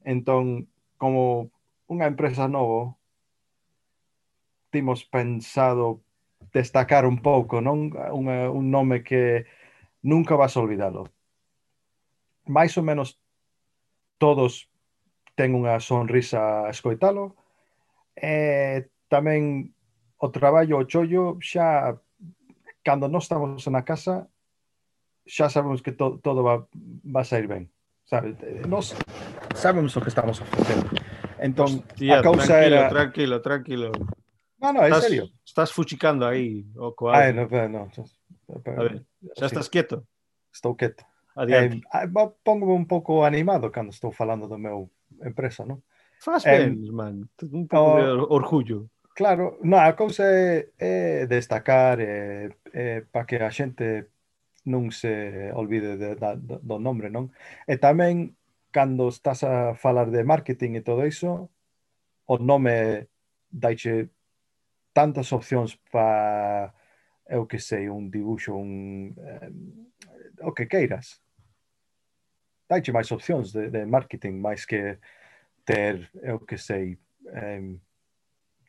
Entón, 0.00 0.72
como 0.96 1.52
unha 1.84 2.08
empresa 2.08 2.48
novo, 2.48 2.96
timos 4.72 5.04
pensado 5.04 6.00
destacar 6.48 7.04
un 7.04 7.20
pouco, 7.20 7.60
non 7.60 7.92
unha, 7.92 8.48
un 8.48 8.72
nome 8.72 9.04
que 9.04 9.44
nunca 10.00 10.32
vas 10.32 10.56
olvidalo. 10.56 11.12
Mais 12.48 12.72
ou 12.80 12.84
menos 12.88 13.20
todos 14.16 14.72
ten 15.36 15.52
unha 15.52 15.76
sonrisa 15.76 16.64
a 16.64 16.72
escoitalo. 16.72 17.36
E 18.16 18.88
tamén 19.12 19.76
o 20.16 20.32
traballo 20.32 20.80
o 20.80 20.88
chollo 20.88 21.36
xa 21.44 22.00
cando 22.80 23.12
non 23.12 23.20
estamos 23.20 23.60
na 23.68 23.84
casa 23.84 24.32
xa 25.26 25.48
sabemos 25.48 25.82
que 25.82 25.92
to, 25.92 26.20
todo 26.22 26.42
va, 26.42 26.66
va 27.04 27.20
a 27.20 27.24
sair 27.24 27.46
ben. 27.46 27.70
Sabe? 28.04 28.36
Nos 28.68 28.94
sabemos 29.54 29.96
o 29.96 30.00
que 30.00 30.08
estamos 30.08 30.40
a 30.40 30.44
facer. 30.44 30.76
Entón, 31.40 31.84
Hostia, 31.88 32.20
a 32.20 32.22
causa 32.22 32.46
tranquilo, 32.46 32.76
era... 32.76 32.88
Tranquilo, 32.88 33.40
tranquilo. 33.40 33.92
No, 34.60 34.72
no, 34.72 34.84
estás, 34.84 35.04
serio. 35.04 35.28
Estás 35.44 35.72
fuchicando 35.72 36.26
aí 36.26 36.64
o 36.76 36.92
coa... 36.92 37.16
Ah, 37.16 37.20
Ai, 37.28 37.32
no, 37.32 37.48
no, 37.48 37.68
no, 37.68 38.04
a 38.48 38.82
ver, 38.82 39.04
xa 39.36 39.46
estás 39.46 39.68
quieto? 39.68 40.04
Estou 40.52 40.76
quieto. 40.76 41.04
Adiante. 41.36 41.80
Eh, 41.80 41.82
ah, 41.92 42.06
pongo 42.44 42.74
un 42.74 42.86
pouco 42.86 43.24
animado 43.24 43.72
cando 43.72 43.90
estou 43.90 44.12
falando 44.12 44.46
do 44.46 44.56
meu 44.56 44.92
empresa, 45.20 45.64
non? 45.64 45.82
Faz 46.20 46.46
eh, 46.46 46.64
ben, 46.64 46.80
man. 46.92 47.28
Un 47.42 47.66
pouco 47.66 47.76
o... 47.76 47.96
Oh, 47.96 48.00
de 48.00 48.12
orgullo. 48.28 48.78
Claro, 49.14 49.58
no, 49.62 49.78
a 49.78 49.92
cousa 49.94 50.24
é, 50.24 50.70
é 50.78 51.26
destacar 51.26 52.00
é, 52.00 52.50
é, 52.72 53.02
para 53.06 53.26
que 53.26 53.36
a 53.36 53.50
xente 53.50 54.13
non 54.64 54.90
se 54.90 55.52
olvide 55.52 55.96
de, 55.96 56.16
da, 56.16 56.34
do 56.36 56.76
nombre, 56.80 57.12
non? 57.12 57.30
E 57.68 57.76
tamén, 57.76 58.32
cando 58.72 59.08
estás 59.12 59.44
a 59.44 59.76
falar 59.76 60.10
de 60.10 60.24
marketing 60.24 60.80
e 60.80 60.82
todo 60.82 61.04
iso, 61.04 61.52
o 62.26 62.36
nome 62.40 63.06
daiche 63.52 64.08
tantas 64.92 65.32
opcións 65.32 65.76
para, 65.92 66.72
eu 67.28 67.46
que 67.46 67.58
sei, 67.58 67.88
un 67.88 68.10
dibuxo, 68.10 68.56
un, 68.56 69.12
eh, 69.16 69.52
o 70.40 70.52
que 70.52 70.66
queiras. 70.66 71.20
Daiche 72.68 72.92
máis 72.92 73.12
opcións 73.12 73.52
de, 73.52 73.68
de 73.68 73.84
marketing, 73.84 74.40
máis 74.40 74.64
que 74.64 74.98
ter, 75.64 76.08
eu 76.22 76.40
que 76.40 76.56
sei, 76.56 76.96
um, 77.28 77.78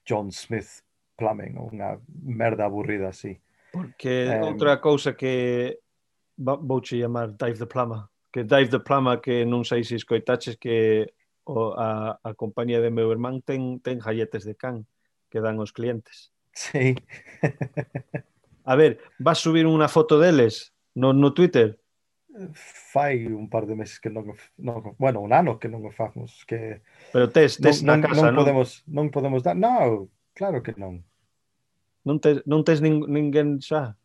John 0.03 0.29
Smith 0.31 0.83
Plumbing, 1.15 1.55
unha 1.55 1.97
merda 2.07 2.67
aburrida 2.67 3.09
así. 3.09 3.39
Porque 3.71 4.27
um, 4.27 4.51
outra 4.51 4.77
cousa 4.79 5.15
que 5.15 5.79
vouche 6.37 6.99
chamar 6.99 7.31
Dave 7.31 7.57
the 7.57 7.65
Plama. 7.65 8.09
Que 8.31 8.43
Dave 8.43 8.67
the 8.67 8.79
Plama, 8.79 9.21
que 9.21 9.45
non 9.45 9.63
sei 9.63 9.83
se 9.83 9.95
escoitaches 9.95 10.59
que 10.59 11.07
o, 11.45 11.73
a, 11.77 12.19
a 12.19 12.31
compañía 12.33 12.81
de 12.81 12.91
meu 12.91 13.11
irmán 13.11 13.41
ten, 13.41 13.79
ten 13.79 13.99
galletes 13.99 14.43
de 14.43 14.55
can 14.55 14.83
que 15.29 15.39
dan 15.39 15.59
os 15.59 15.71
clientes. 15.71 16.31
Sí. 16.51 16.95
a 18.63 18.73
ver, 18.75 18.99
vas 19.19 19.39
subir 19.39 19.67
unha 19.67 19.87
foto 19.87 20.19
deles 20.19 20.71
no, 20.95 21.11
no 21.11 21.31
Twitter? 21.35 21.79
fai 22.53 23.25
un 23.27 23.49
par 23.49 23.65
de 23.65 23.75
meses 23.75 23.99
que 23.99 24.09
non, 24.09 24.35
non 24.59 24.95
bueno, 24.99 25.21
un 25.21 25.31
ano 25.31 25.55
que 25.55 25.71
non 25.71 25.87
o 25.87 25.91
facemos 25.91 26.43
que 26.43 26.83
Pero 27.15 27.31
tes, 27.31 27.55
tes 27.55 27.79
non, 27.79 28.03
na 28.03 28.11
casa, 28.11 28.27
non, 28.27 28.35
non 28.35 28.39
podemos 28.43 28.69
non 28.87 29.07
podemos 29.07 29.41
dar. 29.43 29.55
No, 29.55 30.11
claro 30.35 30.59
que 30.59 30.75
non. 30.75 30.99
Non 32.03 32.19
tes 32.19 32.43
non 32.43 32.67
tes 32.67 32.83
nin, 32.83 33.07
ninguén 33.07 33.63
xa. 33.63 33.95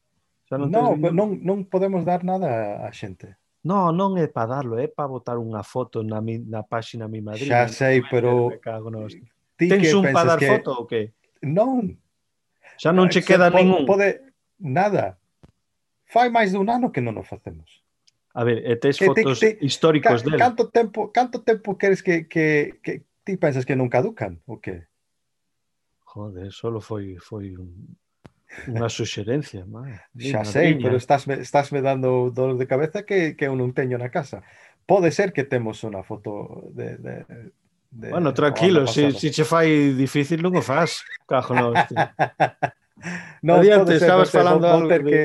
Xa 0.51 0.59
non, 0.59 0.67
non, 0.75 0.99
ningún... 0.99 1.15
non, 1.15 1.29
non 1.47 1.59
podemos 1.71 2.03
dar 2.03 2.27
nada 2.27 2.83
á 2.83 2.91
xente. 2.91 3.39
No, 3.63 3.95
non 3.95 4.19
é 4.19 4.27
para 4.27 4.59
darlo, 4.59 4.75
é 4.83 4.91
para 4.91 5.07
botar 5.07 5.39
unha 5.39 5.63
foto 5.63 6.03
na, 6.03 6.19
mi, 6.19 6.43
na 6.43 6.67
páxina 6.67 7.07
Mi 7.07 7.23
Madrid. 7.23 7.47
Xa 7.47 7.71
sei, 7.71 8.03
pero... 8.03 8.51
Ti 8.59 9.69
Tens 9.71 9.95
un 9.95 10.11
para 10.11 10.35
dar 10.35 10.41
que... 10.43 10.51
foto 10.51 10.71
ou 10.75 10.85
que? 10.91 11.15
Non. 11.47 11.95
Xa 12.75 12.91
non 12.91 13.07
ah, 13.07 13.13
che 13.15 13.23
queda 13.23 13.47
pode, 13.47 13.63
ningún. 13.63 13.87
Pode... 13.87 14.35
Nada. 14.59 15.21
Fai 16.11 16.33
máis 16.35 16.51
dun 16.51 16.67
ano 16.67 16.91
que 16.91 16.99
non 16.99 17.15
o 17.15 17.23
facemos. 17.23 17.87
A 18.35 18.43
ver, 18.43 18.67
e 18.67 18.75
tes 18.75 18.99
que, 18.99 19.07
fotos 19.07 19.39
te, 19.39 19.55
te, 19.55 19.63
históricos 19.63 20.19
ca, 20.19 20.27
del. 20.27 20.41
Canto 20.41 20.67
tempo, 20.67 21.15
canto 21.15 21.47
tempo 21.47 21.79
queres 21.79 22.03
que, 22.03 22.27
que, 22.27 22.81
que 22.83 23.07
ti 23.23 23.39
pensas 23.39 23.63
que 23.63 23.79
non 23.79 23.87
caducan 23.87 24.43
ou 24.51 24.59
que? 24.59 24.91
Joder, 26.11 26.51
solo 26.51 26.83
foi 26.83 27.21
foi 27.23 27.55
un 27.55 27.71
Unha 28.67 28.91
suxerencia, 28.91 29.63
madre. 29.63 30.03
Xa 30.19 30.43
sei, 30.43 30.75
pero 30.83 30.99
estás 30.99 31.23
estás 31.39 31.71
me 31.71 31.81
dando 31.81 32.35
dolor 32.35 32.59
de 32.59 32.67
cabeza 32.67 33.07
que, 33.07 33.39
que 33.39 33.47
eu 33.47 33.55
non 33.55 33.71
teño 33.71 33.95
na 33.95 34.11
casa. 34.11 34.43
Pode 34.91 35.15
ser 35.15 35.31
que 35.31 35.47
temos 35.47 35.87
unha 35.87 36.03
foto 36.03 36.67
de, 36.75 36.99
de, 36.99 37.15
de 37.95 38.09
Bueno, 38.11 38.35
tranquilo, 38.35 38.91
se 38.91 39.15
si, 39.15 39.19
si 39.19 39.29
che 39.31 39.47
fai 39.47 39.95
difícil 39.95 40.43
non 40.43 40.59
o 40.59 40.63
faz, 40.67 41.07
cajo 41.31 41.55
no, 41.55 41.71
hostia. 41.71 42.11
no, 43.47 43.63
Adiante, 43.63 43.95
ser, 43.97 44.03
estabas 44.03 44.35
ser, 44.35 44.43
falando 44.43 44.67
vou, 44.67 44.83
vou 44.83 44.91
ter 44.91 45.03
de... 45.07 45.11
que 45.11 45.23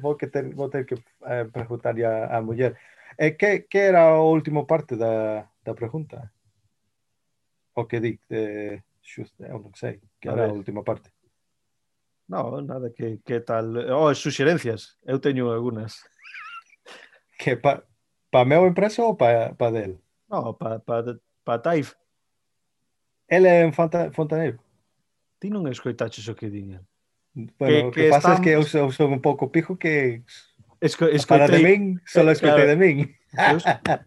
vou 0.00 0.14
que 0.16 0.26
ter, 0.32 0.44
vou 0.56 0.68
ter 0.72 0.88
que 0.88 0.96
eh, 1.28 1.44
preguntar 1.52 1.92
a, 2.00 2.36
a 2.36 2.40
muller. 2.40 2.72
E 3.20 3.28
eh, 3.28 3.30
que, 3.36 3.68
que 3.68 3.80
era 3.92 4.16
o 4.16 4.32
último 4.32 4.64
parte 4.64 4.96
da, 4.96 5.44
da 5.60 5.76
pregunta? 5.76 6.32
O 7.76 7.84
que 7.84 8.00
di, 8.00 8.16
eh, 8.32 8.80
xus, 9.04 9.28
eu 9.40 9.60
non 9.60 9.76
sei, 9.76 10.00
que 10.16 10.28
a 10.28 10.32
era 10.32 10.48
ver. 10.48 10.50
a 10.50 10.56
última 10.56 10.80
parte. 10.80 11.12
No, 12.32 12.62
nada, 12.62 12.90
que, 12.96 13.20
que 13.26 13.40
tal... 13.40 13.76
Oh, 13.92 14.14
suxerencias, 14.14 14.96
eu 15.04 15.20
teño 15.20 15.52
algunas. 15.52 16.00
Que 17.42 17.56
pa, 17.56 17.82
pa 18.30 18.44
meu 18.44 18.64
empresa 18.66 19.02
ou 19.02 19.16
pa, 19.16 19.52
pa 19.58 19.68
del? 19.74 19.98
No, 20.30 20.54
pa, 20.54 20.78
pa, 20.78 21.02
pa 21.44 21.58
Taif. 21.58 21.92
Ele 23.28 23.48
é 23.48 23.66
en 23.66 23.72
Fontaneiro. 23.74 24.62
Ti 25.42 25.50
non 25.50 25.66
escoitaches 25.66 26.30
o 26.30 26.38
que 26.38 26.48
din 26.48 26.78
el. 26.78 26.86
Bueno, 27.58 27.58
que, 27.58 27.82
o 27.82 27.90
que, 27.90 28.02
que 28.06 28.14
pasa 28.14 28.38
estamos... 28.38 28.40
é 28.40 28.44
que 28.46 28.52
eu, 28.54 28.62
eu 28.62 28.88
son 28.94 29.10
un 29.10 29.20
pouco 29.20 29.50
pijo 29.50 29.74
que 29.74 30.22
Esco, 30.78 31.10
escoitei... 31.10 31.26
para 31.26 31.46
de 31.50 31.60
min, 31.60 32.00
só 32.06 32.22
eh, 32.22 32.32
escoitei 32.32 32.64
claro, 32.64 32.70
de 32.70 32.76
min. 32.78 32.96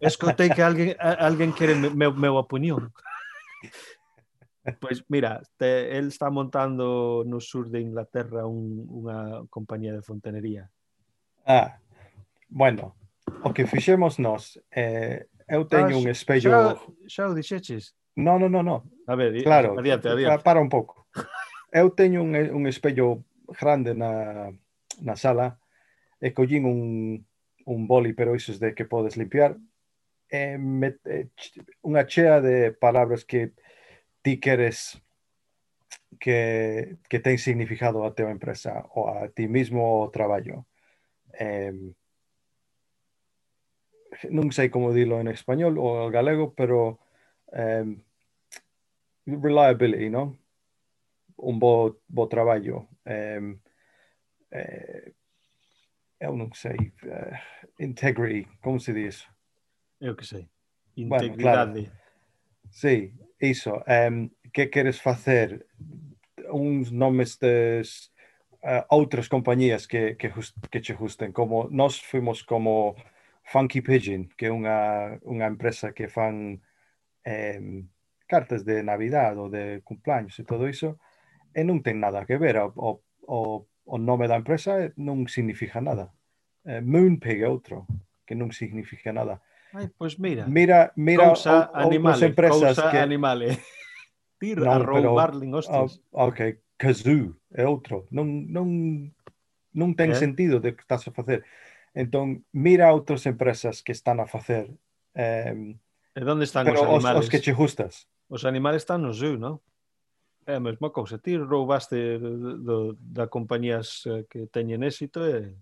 Escoitei 0.00 0.48
que 0.50 0.62
alguén, 0.64 0.96
alguén 0.98 1.52
quere 1.52 1.76
meu, 1.76 2.16
meu 2.16 2.40
opinión. 2.40 2.90
Pois 4.80 5.04
mira, 5.08 5.42
te, 5.56 5.96
el 5.96 6.08
está 6.08 6.30
montando 6.30 7.22
no 7.26 7.40
sur 7.40 7.70
de 7.70 7.80
Inglaterra 7.80 8.46
un, 8.46 8.82
unha 8.86 9.46
compañía 9.46 9.94
de 9.94 10.02
fontanería. 10.02 10.66
Ah, 11.46 11.78
bueno, 12.50 12.98
o 13.46 13.54
que 13.54 13.66
fixemos 13.66 14.18
nós, 14.18 14.58
eh, 14.74 15.30
eu 15.46 15.66
teño 15.70 15.94
ah, 15.96 16.02
un 16.02 16.06
espello... 16.10 16.50
Xa, 16.50 16.82
xa 17.06 17.22
o 17.30 17.34
dixeches? 17.34 17.94
No, 18.16 18.38
no, 18.38 18.48
no, 18.48 18.62
no. 18.62 18.82
A 19.06 19.14
ver, 19.14 19.38
claro, 19.44 19.78
adiante, 19.78 20.08
adiante. 20.08 20.42
para 20.42 20.58
un 20.58 20.68
pouco. 20.68 21.06
Eu 21.70 21.94
teño 21.94 22.22
un, 22.26 22.34
un 22.34 22.64
espello 22.66 23.22
grande 23.46 23.94
na, 23.94 24.50
na 25.02 25.14
sala 25.14 25.60
e 26.18 26.32
collín 26.32 26.64
un, 26.66 26.80
un 27.66 27.80
boli, 27.86 28.16
pero 28.16 28.34
isos 28.34 28.58
de 28.58 28.74
que 28.74 28.88
podes 28.88 29.16
limpiar, 29.16 29.54
e 30.26 30.58
met, 30.58 30.98
e, 31.06 31.30
unha 31.86 32.02
chea 32.08 32.40
de 32.42 32.74
palabras 32.74 33.22
que 33.22 33.54
ti 34.26 34.40
queres 34.42 34.98
que, 36.18 36.98
que 37.08 37.20
ten 37.22 37.38
significado 37.38 38.02
a 38.02 38.10
teu 38.10 38.26
empresa 38.26 38.82
ou 38.90 39.06
a 39.06 39.30
ti 39.30 39.46
mismo 39.46 40.02
o 40.02 40.10
traballo. 40.10 40.66
Eh, 41.38 41.70
non 44.34 44.50
sei 44.50 44.66
como 44.66 44.90
dilo 44.90 45.22
en 45.22 45.30
español 45.30 45.78
ou 45.78 46.02
en 46.02 46.10
galego, 46.10 46.58
pero 46.58 46.98
eh, 47.54 47.86
reliability, 49.30 50.10
non? 50.10 50.34
Un 51.38 51.62
bo, 51.62 52.02
bo 52.10 52.26
traballo. 52.26 52.90
Eh, 53.06 53.38
eu 56.18 56.34
non 56.34 56.50
sei. 56.50 56.90
eh, 57.06 57.38
integrity, 57.78 58.42
como 58.58 58.82
se 58.82 58.90
diz? 58.90 59.22
Eu 60.02 60.18
que 60.18 60.26
sei. 60.26 60.50
Bueno, 60.96 61.30
Integridade. 61.30 61.92
Sí, 62.74 63.14
iso, 63.40 63.82
um, 63.86 64.30
que 64.52 64.68
queres 64.68 65.00
facer 65.00 65.66
uns 66.50 66.90
nomes 66.90 67.36
des 67.38 68.12
uh, 68.62 68.84
outras 68.88 69.28
compañías 69.28 69.86
que, 69.86 70.16
que, 70.16 70.30
just, 70.30 70.56
que 70.70 70.80
che 70.80 70.94
gusten, 70.94 71.32
como 71.32 71.68
nós 71.70 72.00
fuimos 72.00 72.42
como 72.42 72.96
Funky 73.44 73.80
Pigeon, 73.82 74.28
que 74.36 74.46
é 74.46 74.52
unha, 74.52 75.20
unha 75.22 75.46
empresa 75.46 75.92
que 75.92 76.08
fan 76.08 76.58
um, 77.26 77.66
cartas 78.26 78.64
de 78.64 78.82
Navidad 78.82 79.38
ou 79.38 79.48
de 79.48 79.80
cumpleaños 79.82 80.38
e 80.38 80.44
todo 80.44 80.68
iso, 80.68 80.98
e 81.54 81.62
non 81.62 81.80
ten 81.80 82.02
nada 82.02 82.26
que 82.26 82.36
ver, 82.36 82.58
o, 82.58 83.02
o, 83.26 83.66
o 83.86 83.96
nome 83.98 84.26
da 84.26 84.36
empresa 84.36 84.92
non 84.98 85.30
significa 85.30 85.80
nada. 85.80 86.10
Eh, 86.66 86.82
Moonpig 86.82 87.40
é 87.42 87.48
outro, 87.48 87.86
que 88.26 88.34
non 88.34 88.50
significa 88.50 89.14
nada. 89.14 89.40
Ai, 89.74 89.90
pois 89.98 90.18
mira. 90.18 90.46
Mira, 90.46 90.92
mira 90.96 91.28
cousa 91.28 91.70
o, 91.74 91.92
empresas 92.24 92.76
cousa 92.76 92.90
que... 92.90 92.98
animale. 92.98 93.58
Tir 94.40 94.60
non, 94.60 94.68
a 94.68 94.78
roubarlin 94.78 95.54
hostias. 95.54 95.98
Ah, 96.12 96.28
ok, 96.28 96.60
kazoo 96.76 97.34
é 97.50 97.64
outro. 97.64 98.04
Non, 98.12 98.28
non, 98.52 98.68
non 99.72 99.90
ten 99.96 100.12
eh? 100.12 100.18
sentido 100.18 100.60
de 100.60 100.76
que 100.76 100.84
estás 100.84 101.08
a 101.08 101.12
facer. 101.12 101.42
Entón, 101.96 102.44
mira 102.52 102.92
outras 102.92 103.24
empresas 103.24 103.80
que 103.80 103.96
están 103.96 104.20
a 104.20 104.28
facer. 104.28 104.68
Eh, 105.16 105.76
e 106.12 106.20
onde 106.20 106.44
están 106.44 106.68
os 106.68 106.76
animales? 106.76 107.24
Os, 107.24 107.26
os 107.26 107.32
que 107.32 107.40
che 107.40 107.56
gustas. 107.56 108.04
Os 108.28 108.44
animales 108.44 108.84
están 108.84 109.00
no 109.00 109.16
zoo, 109.16 109.40
non? 109.40 109.64
É 110.44 110.56
a 110.56 110.62
mesma 110.62 110.92
cousa. 110.92 111.18
Ti 111.18 111.40
roubaste 111.40 112.20
do, 112.20 112.60
do, 112.60 112.76
da 113.00 113.26
compañías 113.26 114.04
eh, 114.06 114.28
que 114.28 114.46
teñen 114.52 114.84
éxito 114.84 115.24
e... 115.24 115.56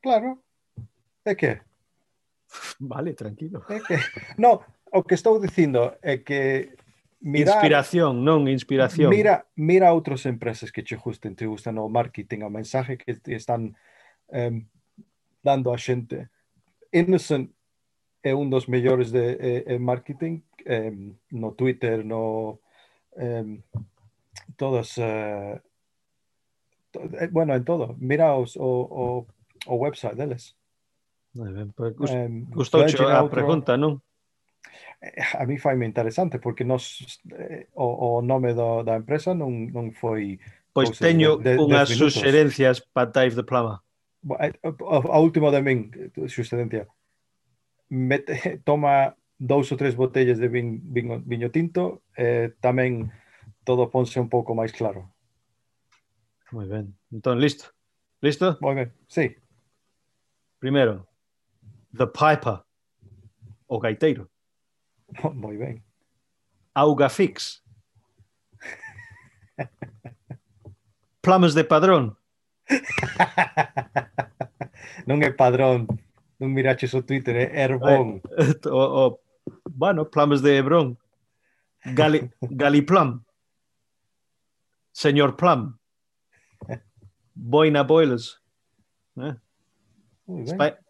Claro. 0.00 0.38
É 1.26 1.34
que 1.34 1.60
Vale, 2.80 3.14
tranquilo. 3.14 3.64
É 3.68 3.80
que, 3.80 3.96
no, 4.38 4.62
o 4.92 5.02
que 5.02 5.14
estou 5.14 5.40
dicindo 5.40 5.94
é 6.02 6.18
que 6.18 6.76
mirar, 7.20 7.56
inspiración, 7.56 8.22
non 8.22 8.46
inspiración. 8.46 9.10
Mira, 9.10 9.46
mira 9.56 9.92
outras 9.92 10.26
empresas 10.26 10.70
que 10.70 10.84
che 10.84 10.96
gusten, 10.96 11.34
te 11.34 11.46
gustan 11.46 11.78
o 11.78 11.88
marketing, 11.88 12.44
o 12.44 12.50
mensaje 12.50 12.96
que 12.96 13.18
están 13.32 13.74
eh, 14.30 14.62
dando 15.42 15.72
a 15.72 15.78
xente. 15.78 16.30
Innocent 16.92 17.50
é 18.22 18.32
un 18.34 18.48
dos 18.48 18.68
mellores 18.68 19.10
de 19.10 19.64
eh, 19.66 19.78
marketing 19.78 20.40
eh, 20.64 20.92
no 21.32 21.52
Twitter, 21.52 22.04
no 22.04 22.60
eh, 23.16 23.60
todas 24.56 24.96
eh, 24.98 25.60
to, 26.90 27.02
eh, 27.18 27.28
bueno, 27.30 27.54
en 27.54 27.64
todo. 27.64 27.96
Mira 27.98 28.34
os, 28.36 28.56
o, 28.56 28.62
o, 28.64 29.26
o 29.66 29.74
website 29.76 30.16
deles. 30.16 30.56
Eh, 31.34 32.28
Gustouche 32.54 32.96
eh, 33.02 33.10
a 33.10 33.22
outro... 33.22 33.34
pregunta, 33.34 33.76
non? 33.76 33.98
A 35.36 35.44
mí 35.44 35.58
foi 35.58 35.74
moi 35.76 35.84
interesante 35.84 36.38
porque 36.38 36.64
nos 36.64 37.02
eh, 37.34 37.68
o, 37.74 38.18
o 38.18 38.22
nome 38.22 38.54
do, 38.54 38.86
da 38.86 38.96
empresa 38.96 39.34
non, 39.34 39.68
non 39.68 39.92
foi 39.92 40.38
Pois 40.74 40.90
pues 40.90 40.98
teño 40.98 41.38
de, 41.38 41.54
unhas 41.54 41.90
suxerencias 41.94 42.82
para 42.82 43.06
Dave 43.06 43.38
de 43.38 43.46
Plama. 43.46 43.78
Eh, 44.42 44.58
a 44.64 45.18
última 45.22 45.54
de 45.54 45.62
min, 45.62 45.90
eh, 45.94 46.26
suxerencia. 46.26 46.90
Mete, 47.90 48.34
toma 48.68 49.14
dous 49.38 49.70
ou 49.70 49.78
tres 49.78 49.94
botellas 49.94 50.42
de 50.42 50.50
vin, 50.50 50.82
vin, 50.82 51.22
viño 51.22 51.54
tinto, 51.54 52.02
eh, 52.18 52.58
tamén 52.58 53.14
todo 53.62 53.86
ponse 53.86 54.18
un 54.18 54.26
pouco 54.26 54.58
máis 54.58 54.74
claro. 54.74 55.14
Moi 56.50 56.66
ben. 56.66 56.90
Entón, 57.14 57.38
listo. 57.38 57.70
Listo? 58.18 58.58
Moi 58.58 58.74
ben, 58.74 58.90
sí. 59.06 59.30
Primeiro, 60.58 61.06
The 61.96 62.06
Piper, 62.06 62.60
o 63.68 63.78
gaiteiro. 63.78 64.28
moi 65.34 65.56
ben 65.56 65.82
Auga 66.74 67.08
Fix. 67.08 67.62
Plamas 71.22 71.54
de 71.54 71.64
padrón. 71.64 72.16
non 75.06 75.22
é 75.22 75.30
padrón 75.30 75.86
non 76.40 76.50
miraches 76.50 76.96
o 76.96 77.04
Twitter, 77.04 77.36
é 77.36 77.46
Herbón 77.52 78.24
O, 78.66 78.80
o, 78.80 79.20
bueno, 79.70 80.08
plamas 80.08 80.42
de 80.42 80.56
Hebrón. 80.56 80.98
Gali, 81.84 82.30
Galiplam. 82.40 83.24
Señor 84.92 85.36
Plum. 85.36 85.76
Boina 87.34 87.82
Boilers. 87.82 88.40
Eh? 89.16 89.34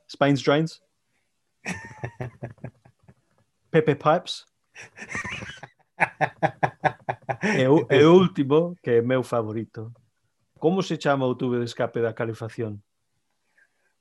Spines 0.08 0.42
Drains. 0.42 0.83
Pepe 3.70 3.96
Pipes. 3.96 4.46
e, 7.58 7.66
o, 7.66 7.86
e 7.90 8.04
último, 8.04 8.76
que 8.82 8.90
é 8.90 9.02
meu 9.02 9.22
favorito. 9.22 9.92
Como 10.58 10.82
se 10.82 10.96
chama 10.96 11.26
o 11.26 11.34
tubo 11.34 11.58
de 11.58 11.64
escape 11.64 12.00
da 12.00 12.14
calefacción? 12.14 12.82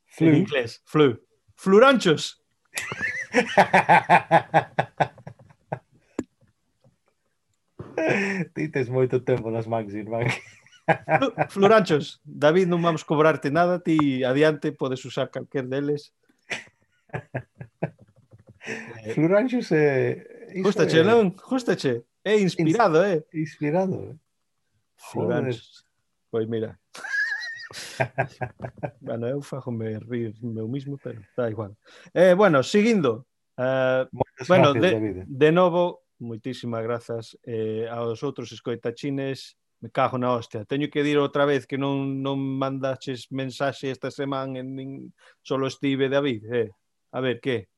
Flu. 0.06 0.28
En 0.28 0.36
inglés, 0.36 0.82
flu. 0.86 1.20
Fluranchos. 1.56 2.42
Ti 8.54 8.70
tes 8.70 8.90
moito 8.90 9.22
tempo 9.22 9.52
nas 9.52 9.66
mans, 9.66 9.94
Irmán. 9.94 10.28
Fluranchos, 11.50 12.20
David, 12.26 12.68
non 12.68 12.84
vamos 12.84 13.08
cobrarte 13.08 13.48
nada, 13.48 13.80
ti 13.80 14.28
adiante 14.28 14.76
podes 14.76 15.00
usar 15.08 15.32
calquer 15.32 15.64
deles 15.70 16.12
Florentius 19.14 19.72
é... 19.72 20.50
Iso 20.54 20.70
Justache, 20.70 21.00
é... 21.00 21.04
non? 21.04 21.36
Justache. 21.38 22.06
É 22.24 22.40
inspirado, 22.40 23.04
é. 23.04 23.18
Eh. 23.18 23.42
Inspirado, 23.42 24.10
eh? 24.10 24.16
Pois 26.32 26.48
mira. 26.48 26.80
bueno, 29.02 29.28
eu 29.28 29.42
fagome 29.42 30.00
rir 30.00 30.36
meu 30.42 30.68
mismo, 30.68 30.98
pero 30.98 31.22
está 31.22 31.50
igual. 31.50 31.76
Eh, 32.14 32.34
bueno, 32.34 32.64
seguindo. 32.64 33.28
Uh, 33.58 33.62
eh, 33.62 34.08
Moitas 34.12 34.48
bueno, 34.48 34.74
gracias, 34.74 34.92
de, 34.92 35.00
David. 35.00 35.24
de 35.28 35.52
novo, 35.52 36.04
moitísimas 36.20 36.84
grazas 36.84 37.38
eh, 37.44 37.88
aos 37.90 38.24
outros 38.24 38.52
escoitachines. 38.52 39.58
Me 39.82 39.92
cago 39.92 40.18
na 40.18 40.32
hostia. 40.32 40.64
Teño 40.64 40.90
que 40.90 41.04
dir 41.04 41.20
outra 41.20 41.46
vez 41.46 41.68
que 41.68 41.78
non, 41.78 42.24
non 42.24 42.40
mandaches 42.40 43.28
mensaxe 43.36 43.92
esta 43.92 44.10
semana 44.10 44.64
en 44.64 44.76
nin... 44.76 44.90
solo 45.44 45.68
estive 45.68 46.08
David, 46.08 46.42
eh. 46.54 46.72
A 47.14 47.22
ver, 47.22 47.40
que? 47.40 47.70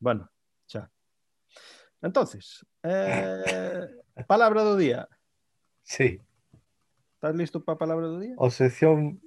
Bueno, 0.00 0.28
xa. 0.66 0.90
Entonces, 2.02 2.66
eh, 2.82 3.86
palabra 4.26 4.62
do 4.62 4.76
día. 4.76 5.06
Sí. 5.84 6.20
Estás 7.14 7.36
listo 7.36 7.62
para 7.62 7.76
a 7.76 7.78
palabra 7.78 8.10
do 8.10 8.18
día? 8.18 8.34
O 8.38 8.50
sección 8.50 9.22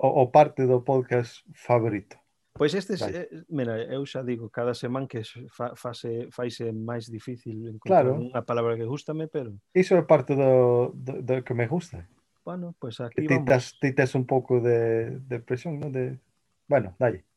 o, 0.00 0.08
o 0.08 0.32
parte 0.32 0.64
do 0.64 0.80
podcast 0.80 1.44
favorito. 1.52 2.16
Pois 2.56 2.72
este, 2.72 2.96
vale. 2.96 3.28
eh, 3.28 3.44
mira, 3.52 3.76
eu 3.92 4.00
xa 4.08 4.24
digo, 4.24 4.48
cada 4.48 4.72
semana 4.72 5.04
que 5.04 5.20
fa, 5.52 5.76
fase, 5.76 6.32
faise 6.32 6.72
máis 6.72 7.12
difícil 7.12 7.68
encontrar 7.68 8.08
claro. 8.08 8.16
unha 8.16 8.40
palabra 8.48 8.80
que 8.80 8.88
gustame, 8.88 9.28
pero... 9.28 9.60
Iso 9.76 9.92
é 9.92 10.08
parte 10.08 10.32
do, 10.32 10.96
do, 10.96 11.20
do 11.20 11.44
que 11.44 11.52
me 11.52 11.68
gusta. 11.68 12.08
Bueno, 12.48 12.72
pois 12.80 12.96
pues 12.96 13.04
aquí 13.04 13.28
ti 13.28 13.36
vamos. 13.36 13.76
Ti 13.76 13.92
tes 13.92 14.16
un 14.16 14.24
pouco 14.24 14.56
de, 14.64 15.20
de 15.20 15.36
presión, 15.36 15.76
¿no? 15.76 15.92
De... 15.92 16.16
Bueno, 16.64 16.96
dalle. 16.96 17.28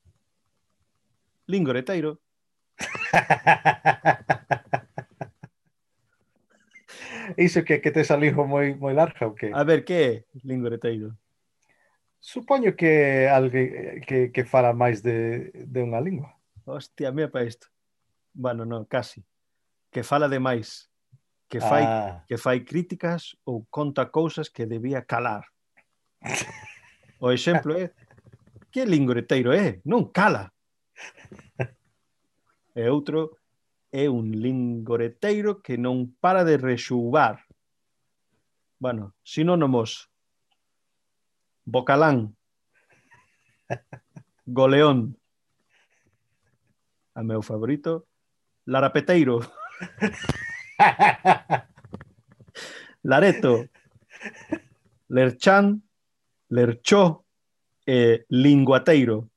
Lingoreteiro. 1.48 2.22
Iso 7.38 7.64
que, 7.64 7.82
que 7.82 7.92
tes 7.92 8.12
a 8.12 8.18
lingua 8.18 8.46
moi, 8.46 8.76
moi 8.76 8.94
larga 8.94 9.26
ou 9.28 9.34
que? 9.34 9.52
A 9.54 9.64
ver, 9.64 9.84
que 9.84 9.94
é 9.94 10.24
lingoreteiro? 10.44 11.18
Supoño 12.20 12.76
que 12.76 13.28
alguén 13.30 14.02
que, 14.02 14.32
que 14.32 14.44
fala 14.46 14.74
máis 14.74 15.02
de, 15.02 15.52
de 15.54 15.80
unha 15.82 16.02
lingua. 16.02 16.34
Hostia, 16.66 17.12
mira 17.12 17.30
para 17.30 17.46
isto. 17.46 17.68
Bueno, 18.34 18.66
non, 18.66 18.86
casi. 18.86 19.22
Que 19.94 20.02
fala 20.02 20.28
de 20.30 20.40
máis. 20.42 20.90
Que 21.46 21.62
fai, 21.62 21.86
ah. 21.86 22.26
que 22.26 22.38
fai 22.42 22.66
críticas 22.66 23.38
ou 23.46 23.70
conta 23.70 24.10
cousas 24.10 24.50
que 24.50 24.66
debía 24.66 25.06
calar. 25.06 25.46
O 27.16 27.32
exemplo 27.32 27.72
é 27.80 27.96
que 28.70 28.84
lingoreteiro 28.84 29.56
é, 29.56 29.80
non 29.88 30.12
cala. 30.12 30.52
e 32.76 32.90
outro 32.90 33.40
é 33.92 34.10
un 34.10 34.32
lingoreteiro 34.36 35.64
que 35.64 35.80
non 35.80 36.12
para 36.20 36.44
de 36.44 36.60
rexubar. 36.60 37.40
Bueno, 38.80 39.16
sinónimos. 39.24 40.12
Bocalán. 41.64 42.36
Goleón. 44.46 45.18
A 47.16 47.24
meu 47.24 47.42
favorito, 47.42 48.08
Larapeteiro. 48.66 49.40
Lareto. 53.04 53.70
Lerchan. 55.08 55.82
Lerchó 56.50 57.26
e 57.88 58.26
Linguateiro. 58.30 59.30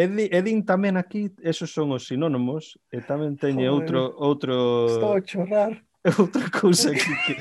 Edin, 0.00 0.28
Edin 0.32 0.60
tamén 0.64 0.96
aquí, 0.96 1.28
esos 1.44 1.68
son 1.68 1.92
os 1.92 2.08
sinónimos, 2.08 2.80
e 2.88 3.04
tamén 3.04 3.36
teñe 3.36 3.68
Joder, 3.68 3.76
outro... 3.76 4.00
outro... 4.16 4.54
Estou 4.88 5.12
a 5.12 5.20
chorrar. 5.20 5.72
Outra 6.16 6.48
cousa 6.48 6.88
que, 6.96 7.12
que, 7.28 7.34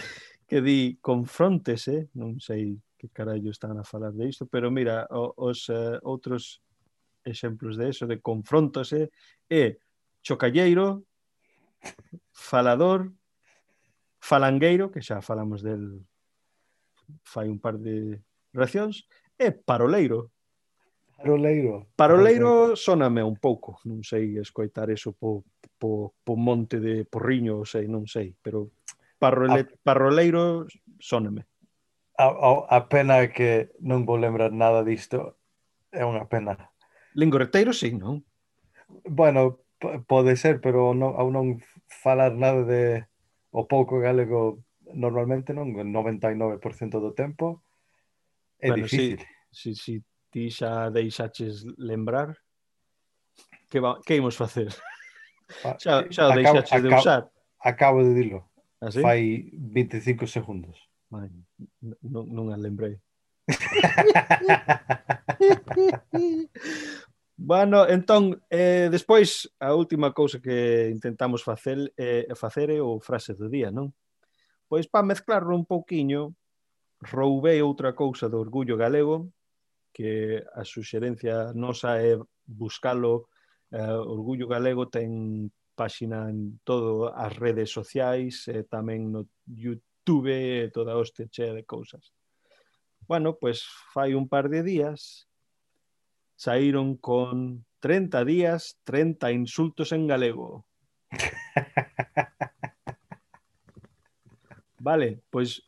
que 0.43 0.59
di 0.59 0.99
confrontese, 0.99 1.95
eh? 1.95 2.03
non 2.19 2.43
sei 2.43 2.75
que 2.99 3.07
carallo 3.07 3.55
están 3.55 3.79
a 3.79 3.87
falar 3.87 4.11
de 4.11 4.27
isto, 4.27 4.43
pero 4.43 4.67
mira, 4.67 5.07
os 5.39 5.71
uh, 5.71 5.95
outros 6.03 6.59
exemplos 7.23 7.79
de 7.79 7.87
eso, 7.87 8.03
de 8.03 8.19
confrontase, 8.19 9.07
eh, 9.47 9.55
é 9.55 9.65
chocalleiro, 10.19 11.07
falador, 12.35 13.15
falangueiro, 14.19 14.91
que 14.91 14.99
xa 14.99 15.23
falamos 15.23 15.63
del 15.63 16.03
fai 17.23 17.47
un 17.47 17.63
par 17.63 17.79
de 17.79 18.19
racións, 18.51 19.07
e 19.39 19.55
paroleiro, 19.55 20.35
Paroleiro. 21.19 21.87
Paroleiro 21.95 22.75
soname 22.79 23.19
un 23.19 23.35
pouco, 23.35 23.83
non 23.83 24.07
sei 24.07 24.39
escoitar 24.39 24.87
eso 24.87 25.11
po, 25.11 25.43
po, 25.75 26.15
po 26.23 26.33
monte 26.39 26.79
de 26.79 27.03
Porriño, 27.03 27.67
sei, 27.67 27.91
non 27.91 28.07
sei, 28.07 28.31
pero 28.39 28.71
parole, 29.19 29.67
a, 29.67 29.69
paroleiro 29.83 30.63
soname. 30.95 31.43
A, 32.15 32.31
a, 32.31 32.49
a 32.71 32.79
pena 32.87 33.27
que 33.35 33.75
non 33.83 34.07
vou 34.07 34.15
lembrar 34.15 34.55
nada 34.55 34.79
disto, 34.87 35.35
é 35.91 36.07
unha 36.07 36.23
pena. 36.31 36.55
Lingoreteiro 37.19 37.75
sí, 37.75 37.91
non? 37.91 38.23
Bueno, 39.03 39.59
pode 40.07 40.39
ser, 40.39 40.63
pero 40.63 40.95
non, 40.95 41.19
ao 41.19 41.27
non 41.35 41.59
falar 41.91 42.31
nada 42.31 42.63
de 42.63 43.03
o 43.51 43.67
pouco 43.67 43.99
galego 43.99 44.63
normalmente 44.95 45.51
non, 45.51 45.75
99% 45.75 47.03
do 47.03 47.11
tempo 47.11 47.59
é 48.59 48.71
bueno, 48.71 48.87
difícil. 48.87 49.19
Si, 49.51 49.75
si, 49.75 49.99
si 49.99 50.08
ti 50.31 50.49
xa 50.49 50.89
deixaches 50.93 51.65
lembrar 51.77 52.37
que, 53.69 53.79
va, 53.79 54.01
que 54.01 54.15
imos 54.15 54.35
facer? 54.35 54.73
Ah, 55.63 55.77
xa, 55.77 56.01
eh, 56.01 56.13
xa 56.13 56.29
acabo, 56.29 56.37
deixaches 56.37 56.73
acabo, 56.73 56.87
de 56.87 56.95
usar? 56.95 57.31
Acabo 57.59 58.03
de 58.03 58.13
dilo. 58.13 58.49
Ah, 58.81 58.91
sí? 58.91 59.01
Fai 59.01 59.49
25 59.53 60.27
segundos. 60.27 60.89
Vai, 61.09 61.29
non, 62.01 62.29
non 62.29 62.53
a 62.53 62.57
lembrei. 62.57 63.01
bueno, 67.37 67.89
entón, 67.89 68.37
eh, 68.49 68.89
despois, 68.93 69.49
a 69.57 69.73
última 69.73 70.13
cousa 70.13 70.37
que 70.37 70.89
intentamos 70.93 71.41
facer, 71.41 71.89
eh, 71.97 72.29
facer 72.37 72.69
é 72.69 72.81
o 72.81 73.01
frase 73.01 73.33
do 73.33 73.49
día, 73.49 73.73
non? 73.73 73.89
Pois, 74.69 74.85
para 74.85 75.05
mezclarlo 75.05 75.57
un 75.57 75.65
pouquiño, 75.65 76.37
roubei 77.01 77.65
outra 77.65 77.97
cousa 77.97 78.29
do 78.29 78.37
orgullo 78.37 78.77
galego 78.77 79.33
que 79.99 80.39
a 80.55 80.63
suxerencia 80.63 81.51
nosa 81.51 81.99
é 81.99 82.15
buscalo 82.47 83.27
eh, 83.75 83.99
Orgullo 83.99 84.47
Galego 84.47 84.87
ten 84.87 85.51
páxina 85.75 86.31
en 86.31 86.63
todo 86.63 87.11
as 87.11 87.35
redes 87.35 87.75
sociais, 87.75 88.47
eh, 88.47 88.63
tamén 88.63 89.11
no 89.11 89.27
YouTube 89.43 90.31
e 90.31 90.71
toda 90.71 90.95
hoste 90.95 91.27
chea 91.27 91.51
de 91.51 91.67
cousas. 91.67 92.15
Bueno, 93.03 93.35
pois 93.35 93.59
pues, 93.59 93.91
fai 93.91 94.15
un 94.15 94.31
par 94.31 94.47
de 94.47 94.63
días 94.63 95.27
saíron 96.39 96.95
con 96.95 97.65
30 97.83 98.23
días, 98.23 98.79
30 98.85 99.33
insultos 99.35 99.91
en 99.91 100.07
galego. 100.07 100.65
Vale, 104.79 105.19
pois 105.29 105.67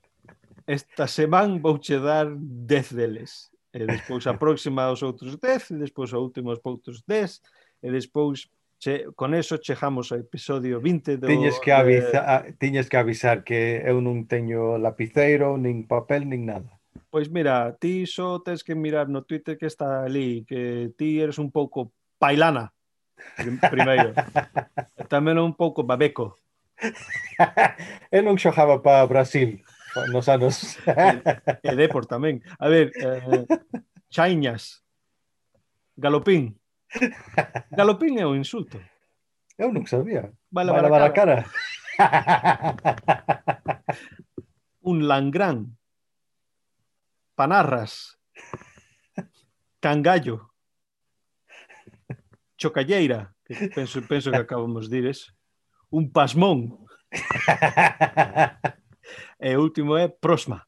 esta 0.66 1.12
semana 1.12 1.60
vouche 1.60 2.00
dar 2.00 2.32
10 2.32 2.96
deles 2.96 3.52
e 3.74 3.86
despois 3.88 4.28
a 4.28 4.36
próxima 4.36 4.84
aos 4.84 5.02
outros 5.02 5.40
10, 5.40 5.72
e 5.72 5.76
despois 5.80 6.14
a 6.14 6.20
última 6.20 6.52
aos 6.52 6.60
outros 6.64 7.04
10, 7.08 7.40
e 7.84 7.88
despois 7.92 8.52
che, 8.82 9.08
con 9.16 9.34
eso 9.34 9.58
chegamos 9.58 10.12
ao 10.12 10.20
episodio 10.20 10.82
20 10.82 11.18
do... 11.18 11.28
Tiñes 11.28 11.60
que, 11.60 11.72
eh, 11.72 11.80
avisa, 11.80 12.20
eh, 12.20 12.54
tiñes 12.60 12.90
que 12.90 12.98
avisar 12.98 13.44
que 13.46 13.80
eu 13.86 14.02
non 14.02 14.28
teño 14.28 14.76
lapiceiro, 14.82 15.56
nin 15.56 15.88
papel, 15.88 16.28
nin 16.28 16.50
nada. 16.50 16.68
Pois 17.12 17.30
mira, 17.30 17.76
ti 17.80 18.08
só 18.08 18.42
tens 18.42 18.64
que 18.64 18.76
mirar 18.76 19.08
no 19.08 19.24
Twitter 19.24 19.56
que 19.56 19.68
está 19.68 20.04
ali, 20.04 20.44
que 20.44 20.92
ti 20.98 21.22
eres 21.22 21.38
un 21.38 21.52
pouco 21.52 21.94
pailana, 22.18 22.74
primeiro. 23.70 24.18
Tamén 25.08 25.38
un 25.38 25.54
pouco 25.54 25.86
babeco. 25.86 26.36
eu 28.16 28.22
non 28.26 28.40
xojaba 28.42 28.82
para 28.82 29.06
Brasil. 29.06 29.62
Nos 30.12 30.30
anos. 30.30 30.78
e 31.64 31.76
Depor 31.76 32.06
tamén. 32.08 32.40
A 32.60 32.68
ver, 32.72 32.92
eh, 32.96 33.46
Chaiñas. 34.12 34.84
Galopín. 35.96 36.60
Galopín 37.72 38.20
é 38.20 38.26
un 38.26 38.38
insulto. 38.40 38.80
Eu 39.60 39.72
non 39.72 39.86
sabía. 39.88 40.32
Bala, 40.52 40.74
bala, 40.74 40.90
bala 40.90 41.14
cara. 41.14 41.46
un 44.82 45.08
langrán. 45.08 45.78
Panarras. 47.36 48.18
Cangallo. 49.80 50.52
Chocalleira, 52.58 53.34
que 53.46 53.70
penso, 53.74 54.02
penso 54.06 54.30
que 54.30 54.38
acabamos 54.38 54.90
de 54.90 55.02
dir 55.02 55.08
eso. 55.10 55.34
Un 55.90 56.12
pasmón. 56.12 56.86
E 59.40 59.56
o 59.56 59.62
último 59.62 59.98
é 59.98 60.08
Prosma. 60.08 60.68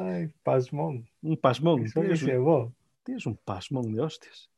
Ai, 0.00 0.32
pasmón. 0.42 1.04
Un 1.22 1.36
pasmón. 1.36 1.84
Iso 1.84 2.00
tienes, 2.00 2.22
un, 2.22 2.74
tienes 3.04 3.26
un 3.26 3.36
pasmón 3.36 3.92
de 3.92 4.00
hostias. 4.00 4.48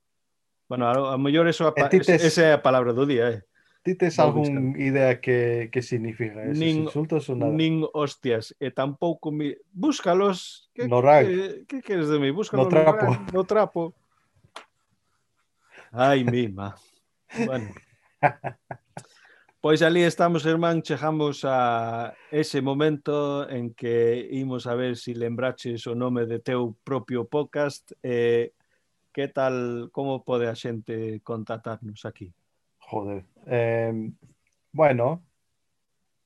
Bueno, 0.69 0.87
a, 0.87 1.15
a 1.15 1.19
mellor 1.19 1.49
eso 1.49 1.67
a, 1.67 1.75
eh, 1.75 1.89
tes, 1.91 2.09
esa 2.09 2.43
é 2.47 2.53
a 2.55 2.63
palabra 2.63 2.93
do 2.93 3.05
día, 3.05 3.29
eh. 3.29 3.43
Ti 3.83 3.99
tes 3.99 4.19
algún 4.23 4.79
idea 4.79 5.21
que, 5.21 5.69
que 5.75 5.83
significa 5.83 6.47
esos 6.47 6.63
nin, 6.63 6.87
insultos 6.87 7.27
ou 7.27 7.35
nada? 7.35 7.51
Nin 7.51 7.83
hostias, 7.91 8.55
eh, 8.63 8.71
e 8.71 8.71
tampouco 8.71 9.35
mi... 9.35 9.59
Búscalos. 9.75 10.71
Que, 10.71 10.87
no 10.87 11.03
rag. 11.03 11.27
Que, 11.27 11.67
que 11.67 11.79
queres 11.83 12.07
de 12.07 12.23
mí? 12.23 12.31
Búscalos 12.31 12.67
no 12.67 12.71
trapo. 12.71 13.05
No, 13.05 13.13
rag, 13.13 13.35
no 13.35 13.43
trapo. 13.43 13.81
Ai, 15.91 16.23
mima. 16.23 16.79
Bueno. 17.35 17.75
Pois 19.63 19.81
ali 19.81 20.03
estamos, 20.03 20.43
Germán, 20.43 20.83
chegamos 20.83 21.45
a 21.45 22.15
ese 22.33 22.61
momento 22.61 23.49
en 23.49 23.73
que 23.75 24.29
imos 24.33 24.67
a 24.67 24.75
ver 24.75 24.97
se 24.97 25.15
si 25.15 25.15
lembraches 25.15 25.87
o 25.87 25.95
nome 25.95 26.27
de 26.27 26.43
teu 26.43 26.75
propio 26.83 27.31
podcast. 27.31 27.95
Eh, 28.03 28.59
que 29.15 29.31
tal, 29.31 29.87
como 29.95 30.27
pode 30.27 30.51
a 30.51 30.59
xente 30.59 31.23
contactarnos 31.23 32.03
aquí? 32.03 32.35
Joder, 32.91 33.23
eh, 33.47 33.95
bueno, 34.75 35.23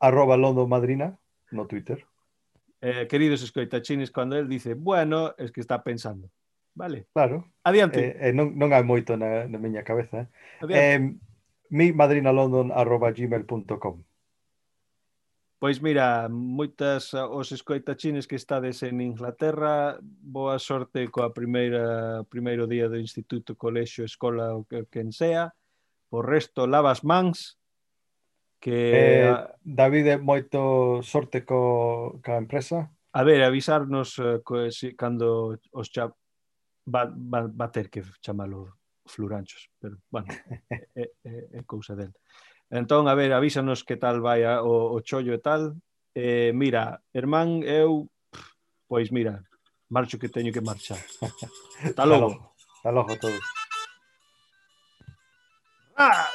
arroba 0.01 0.41
Londo 0.41 0.64
Madrina 0.64 1.20
no 1.53 1.68
Twitter. 1.68 2.09
Eh, 2.80 3.05
queridos 3.05 3.45
escoitachines, 3.45 4.09
cando 4.11 4.41
el 4.41 4.49
dice, 4.49 4.72
bueno, 4.72 5.37
es 5.37 5.53
que 5.53 5.61
está 5.61 5.84
pensando. 5.84 6.32
Vale. 6.72 7.05
Claro. 7.12 7.53
Adiante. 7.64 8.01
Eh, 8.01 8.28
eh, 8.28 8.32
non, 8.32 8.57
non 8.57 8.72
hai 8.72 8.80
moito 8.80 9.12
na, 9.12 9.45
na 9.45 9.61
miña 9.61 9.84
cabeza. 9.84 10.24
Eh. 10.24 10.64
Adiante. 10.64 11.20
Eh, 11.20 11.26
mi 11.70 11.92
Pois 15.58 15.80
mira, 15.80 16.28
moitas 16.28 17.14
eh, 17.16 17.24
os 17.24 17.48
escoitachines 17.48 18.28
que 18.28 18.36
estades 18.36 18.84
en 18.84 19.00
Inglaterra, 19.00 19.96
boa 20.04 20.60
sorte 20.60 21.08
coa 21.08 21.32
primeira 21.32 22.22
primeiro 22.28 22.68
día 22.68 22.92
do 22.92 23.00
instituto, 23.00 23.56
colexio, 23.56 24.04
escola 24.04 24.52
o 24.52 24.68
que 24.68 24.84
quen 24.92 25.16
sea. 25.16 25.56
Por 26.12 26.28
resto, 26.28 26.68
lavas 26.68 27.00
mans 27.08 27.56
que 28.60 29.32
eh, 29.32 29.48
David 29.64 30.20
moito 30.20 31.00
sorte 31.00 31.48
co 31.48 32.20
ca 32.20 32.36
empresa. 32.36 32.92
A 33.16 33.24
ver, 33.24 33.40
avisarnos 33.40 34.20
uh, 34.20 34.44
co, 34.44 34.68
si, 34.68 34.92
cando 34.92 35.56
os 35.72 35.88
cha, 35.88 36.12
va, 36.84 37.08
va, 37.08 37.48
va 37.48 37.72
ter 37.72 37.88
que 37.88 38.04
chamalo 38.20 38.76
fluranchos, 39.07 39.70
pero, 39.80 39.98
bueno, 40.11 40.28
é, 40.94 41.11
é, 41.24 41.48
é 41.52 41.62
cousa 41.64 41.94
del. 41.94 42.12
Entón, 42.70 43.07
a 43.07 43.14
ver, 43.14 43.32
avísanos 43.32 43.84
que 43.86 43.96
tal 43.96 44.20
vai 44.20 44.42
a, 44.42 44.62
o, 44.62 44.94
o 44.94 45.00
chollo 45.00 45.32
e 45.34 45.38
tal. 45.38 45.78
Eh, 46.14 46.50
mira, 46.52 46.98
Hermán, 47.14 47.62
eu, 47.62 48.11
pois 48.88 49.11
mira, 49.14 49.44
marcho 49.88 50.18
que 50.18 50.28
teño 50.28 50.52
que 50.52 50.61
marchar. 50.61 50.98
Hasta 51.84 52.04
logo. 52.04 52.34
Hasta 52.34 52.34
logo, 52.34 52.54
Hasta 52.76 52.90
logo 52.90 53.12
todos. 53.18 53.44
Ah, 55.96 56.28